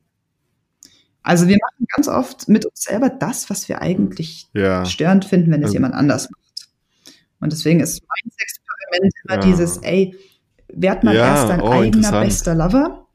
[1.27, 4.85] Also wir machen ganz oft mit uns selber das, was wir eigentlich ja.
[4.85, 6.69] störend finden, wenn es also, jemand anders macht.
[7.41, 9.41] Und deswegen ist mein Experiment immer ja.
[9.41, 10.17] dieses, ey,
[10.69, 13.09] werd mal ja, erst dein oh, eigener bester Lover,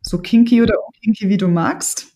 [0.00, 2.08] so kinky oder unkinky, wie du magst.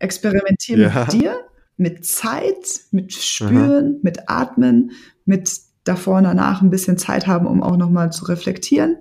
[0.00, 1.40] Experimentier mit dir,
[1.78, 4.00] mit Zeit, mit Spüren, Aha.
[4.02, 4.90] mit Atmen,
[5.24, 5.50] mit
[5.84, 8.98] davor und danach ein bisschen Zeit haben, um auch nochmal zu reflektieren.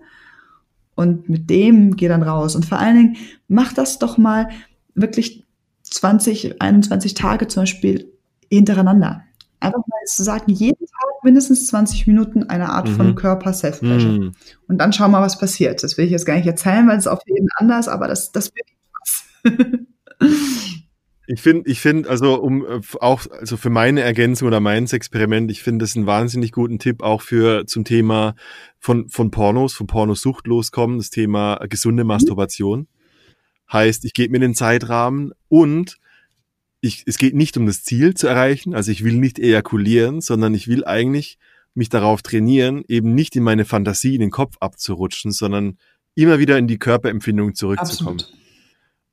[0.95, 2.55] Und mit dem geh dann raus.
[2.55, 3.17] Und vor allen Dingen,
[3.49, 4.47] mach das doch mal
[4.95, 5.40] wirklich
[5.91, 8.11] 20, 21 Tage zum Beispiel
[8.49, 9.23] hintereinander.
[9.59, 12.95] Einfach mal zu sagen, jeden Tag mindestens 20 Minuten eine Art mhm.
[12.95, 14.13] von Körper-Self-Pleasure.
[14.13, 14.31] Mhm.
[14.67, 15.83] Und dann schauen wir mal, was passiert.
[15.83, 18.51] Das will ich jetzt gar nicht erzählen, weil es auf jeden anders, aber das, das
[18.55, 18.67] wird
[18.99, 20.29] was.
[21.27, 25.49] Ich finde, ich finde, also um äh, auch, also für meine Ergänzung oder meins Experiment,
[25.49, 28.35] ich finde das einen wahnsinnig guten Tipp auch für zum Thema
[28.79, 32.09] von, von Pornos, von Pornosucht loskommen, das Thema gesunde mhm.
[32.09, 32.79] Masturbation.
[32.79, 32.87] Mhm.
[33.71, 35.97] Heißt, ich gebe mir den Zeitrahmen und
[36.81, 38.73] ich, es geht nicht um das Ziel zu erreichen.
[38.73, 41.37] Also ich will nicht ejakulieren, sondern ich will eigentlich
[41.73, 45.77] mich darauf trainieren, eben nicht in meine Fantasie, in den Kopf abzurutschen, sondern
[46.15, 48.19] immer wieder in die Körperempfindung zurückzukommen.
[48.19, 48.41] Absolut.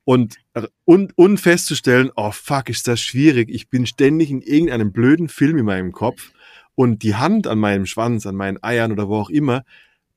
[0.03, 0.37] Und,
[0.85, 3.49] und, und festzustellen, oh fuck, ist das schwierig.
[3.49, 6.31] Ich bin ständig in irgendeinem blöden Film in meinem Kopf
[6.73, 9.63] und die Hand an meinem Schwanz, an meinen Eiern oder wo auch immer,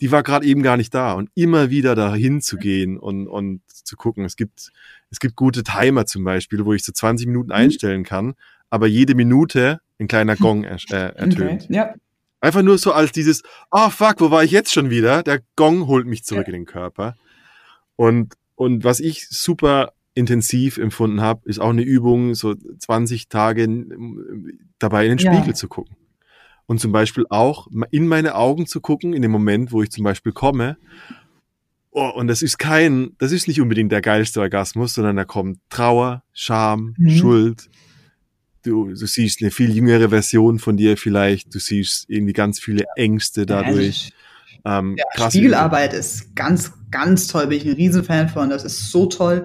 [0.02, 1.12] die war gerade eben gar nicht da.
[1.12, 4.24] Und immer wieder dahin zu gehen und, und zu gucken.
[4.24, 4.72] Es gibt,
[5.10, 7.54] es gibt gute Timer zum Beispiel, wo ich so 20 Minuten mhm.
[7.54, 8.34] einstellen kann,
[8.68, 11.64] aber jede Minute ein kleiner Gong er, äh, ertönt.
[11.64, 11.94] Okay, ja.
[12.40, 15.22] Einfach nur so als dieses, oh fuck, wo war ich jetzt schon wieder?
[15.22, 16.52] Der Gong holt mich zurück ja.
[16.52, 17.16] in den Körper.
[17.94, 23.68] Und, und was ich super intensiv empfunden habe, ist auch eine Übung, so 20 Tage
[24.80, 25.32] dabei in den ja.
[25.32, 25.94] Spiegel zu gucken.
[26.72, 30.04] Und zum Beispiel auch in meine Augen zu gucken, in dem Moment, wo ich zum
[30.04, 30.78] Beispiel komme.
[31.90, 35.58] Oh, und das ist kein, das ist nicht unbedingt der geilste Orgasmus, sondern da kommt
[35.68, 37.10] Trauer, Scham, mhm.
[37.10, 37.68] Schuld,
[38.62, 42.84] du, du siehst eine viel jüngere Version von dir vielleicht, du siehst irgendwie ganz viele
[42.96, 44.14] Ängste dadurch.
[44.64, 49.04] Ähm, ja, Spiegelarbeit ist ganz, ganz toll, bin ich ein Riesenfan von, das ist so
[49.04, 49.44] toll.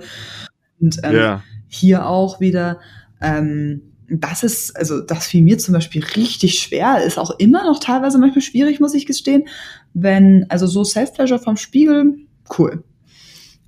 [0.80, 1.44] Und ähm, ja.
[1.68, 2.80] hier auch wieder,
[3.20, 7.79] ähm, das ist, also das fiel mir zum Beispiel richtig schwer, ist auch immer noch
[7.79, 9.47] teilweise manchmal schwierig, muss ich gestehen.
[9.93, 12.15] Wenn, also so Self-Pleasure vom Spiegel,
[12.57, 12.84] cool.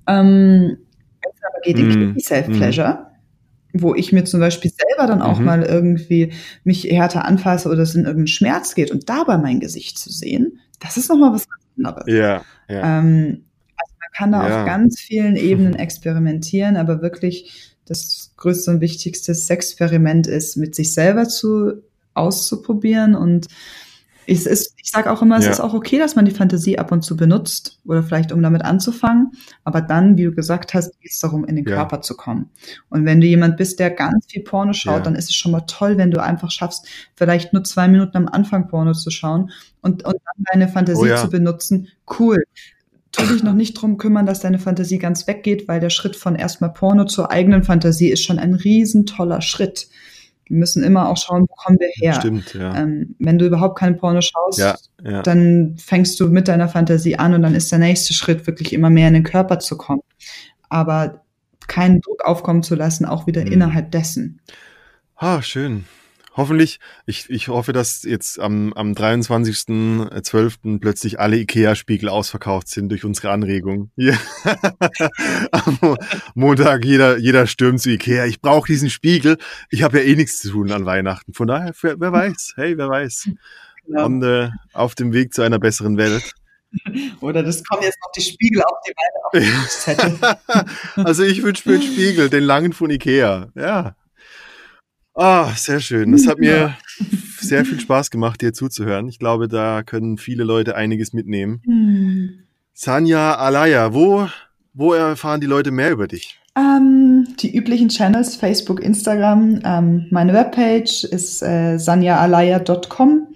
[0.06, 0.78] Ähm,
[1.20, 3.06] es aber geht in mm, Self-Pleasure,
[3.74, 5.44] wo ich mir zum Beispiel selber dann auch mhm.
[5.44, 6.32] mal irgendwie
[6.64, 10.60] mich härter anfasse oder es in irgendeinen Schmerz geht und dabei mein Gesicht zu sehen,
[10.80, 11.46] das ist nochmal was
[11.76, 12.04] anderes.
[12.06, 12.98] Ja, ja.
[12.98, 13.44] Ähm,
[13.76, 14.60] also man kann da ja.
[14.60, 20.94] auf ganz vielen Ebenen experimentieren, aber wirklich das größte und wichtigste Experiment ist, mit sich
[20.94, 21.82] selber zu
[22.14, 23.48] auszuprobieren und
[24.26, 25.50] es ist, ich sage auch immer, es ja.
[25.50, 28.62] ist auch okay, dass man die Fantasie ab und zu benutzt oder vielleicht um damit
[28.62, 29.32] anzufangen,
[29.64, 31.74] aber dann, wie du gesagt hast, geht es darum, in den ja.
[31.74, 32.48] Körper zu kommen.
[32.90, 35.02] Und wenn du jemand bist, der ganz viel Porno schaut, ja.
[35.02, 36.86] dann ist es schon mal toll, wenn du einfach schaffst,
[37.16, 39.50] vielleicht nur zwei Minuten am Anfang Porno zu schauen
[39.80, 41.88] und, und dann deine Fantasie oh, zu benutzen.
[42.18, 42.44] Cool
[43.12, 46.36] tu dich noch nicht drum kümmern, dass deine Fantasie ganz weggeht, weil der Schritt von
[46.36, 49.88] erstmal Porno zur eigenen Fantasie ist schon ein riesen toller Schritt.
[50.46, 52.14] Wir müssen immer auch schauen, wo kommen wir her.
[52.14, 52.76] Stimmt, ja.
[52.76, 55.22] Ähm, wenn du überhaupt keine Porno schaust, ja, ja.
[55.22, 58.90] dann fängst du mit deiner Fantasie an und dann ist der nächste Schritt wirklich immer
[58.90, 60.02] mehr in den Körper zu kommen.
[60.68, 61.22] Aber
[61.66, 63.52] keinen Druck aufkommen zu lassen, auch wieder mhm.
[63.52, 64.40] innerhalb dessen.
[65.16, 65.84] Ah, schön.
[66.36, 70.78] Hoffentlich, ich, ich hoffe, dass jetzt am, am 23.12.
[70.78, 73.90] plötzlich alle IKEA-Spiegel ausverkauft sind durch unsere Anregung.
[73.96, 74.16] Ja.
[75.50, 75.96] am
[76.34, 78.26] Montag jeder, jeder stürmt zu IKEA.
[78.26, 79.38] Ich brauche diesen Spiegel.
[79.70, 81.34] Ich habe ja eh nichts zu tun an Weihnachten.
[81.34, 83.30] Von daher, wer, wer weiß, hey, wer weiß.
[83.86, 84.06] Genau.
[84.06, 86.32] Und, äh, auf dem Weg zu einer besseren Welt.
[87.20, 88.92] Oder das kommen jetzt noch die Spiegel auf die
[89.34, 90.70] Weihnachten.
[91.04, 93.48] also ich wünsche mir einen Spiegel, den langen von Ikea.
[93.56, 93.96] Ja.
[95.14, 96.12] Ah, sehr schön.
[96.12, 96.76] Das hat mir
[97.40, 99.08] sehr viel Spaß gemacht, dir zuzuhören.
[99.08, 101.60] Ich glaube, da können viele Leute einiges mitnehmen.
[101.64, 102.30] Hm.
[102.72, 104.28] Sanja Alaya, wo,
[104.72, 106.40] wo erfahren die Leute mehr über dich?
[106.56, 109.60] Ähm, die üblichen Channels, Facebook, Instagram.
[109.64, 113.28] Ähm, meine Webpage ist äh, sanjaalaya.com.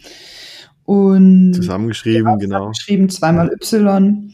[0.85, 2.73] Und zusammengeschrieben, genau.
[2.73, 4.33] Zusammengeschrieben, zweimal Y.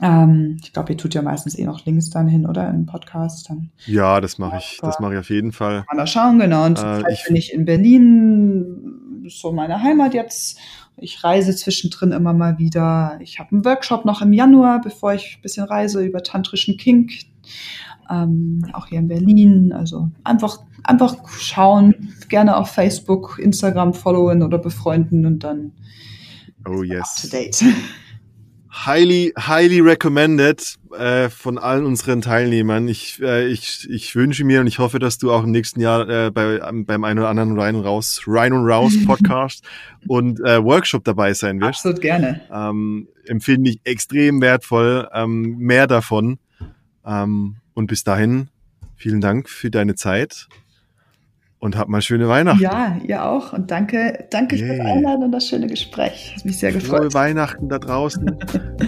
[0.00, 2.68] Ähm, ich glaube, ihr tut ja meistens eh noch Links dann hin, oder?
[2.70, 3.70] Im Podcast dann.
[3.86, 4.78] Ja, das mache ich.
[4.80, 5.84] Das mache ich auf jeden Fall.
[5.92, 6.66] Mal schauen, genau.
[6.66, 10.58] Und äh, ich bin ich in Berlin, so meine Heimat jetzt.
[10.96, 13.18] Ich reise zwischendrin immer mal wieder.
[13.20, 17.12] Ich habe einen Workshop noch im Januar, bevor ich ein bisschen reise über tantrischen Kink.
[18.10, 19.72] Ähm, auch hier in Berlin.
[19.72, 25.72] Also einfach, einfach schauen, gerne auf Facebook, Instagram followen oder befreunden und dann
[26.66, 27.00] oh, yes.
[27.00, 27.64] up to date.
[28.70, 30.62] highly, highly recommended
[30.96, 32.88] äh, von allen unseren Teilnehmern.
[32.88, 36.08] Ich, äh, ich, ich wünsche mir und ich hoffe, dass du auch im nächsten Jahr
[36.08, 39.64] äh, bei, beim einen oder anderen Rein und Raus, Rein und Raus Podcast
[40.06, 41.80] und äh, Workshop dabei sein wirst.
[41.80, 42.40] Absolut gerne.
[42.52, 45.08] Ähm, empfinde ich extrem wertvoll.
[45.12, 46.38] Ähm, mehr davon.
[47.04, 48.48] Ähm, und bis dahin,
[48.96, 50.48] vielen Dank für deine Zeit
[51.58, 52.62] und habt mal schöne Weihnachten.
[52.62, 53.52] Ja, ihr auch.
[53.52, 54.74] Und danke, danke yeah.
[54.74, 56.34] fürs Einladen und das schöne Gespräch.
[56.36, 57.00] Hat mich sehr gefreut.
[57.00, 58.38] Frohe Weihnachten da draußen.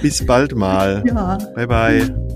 [0.02, 1.02] Bis bald mal.
[1.10, 1.38] Ja.
[1.56, 2.30] Bye, bye.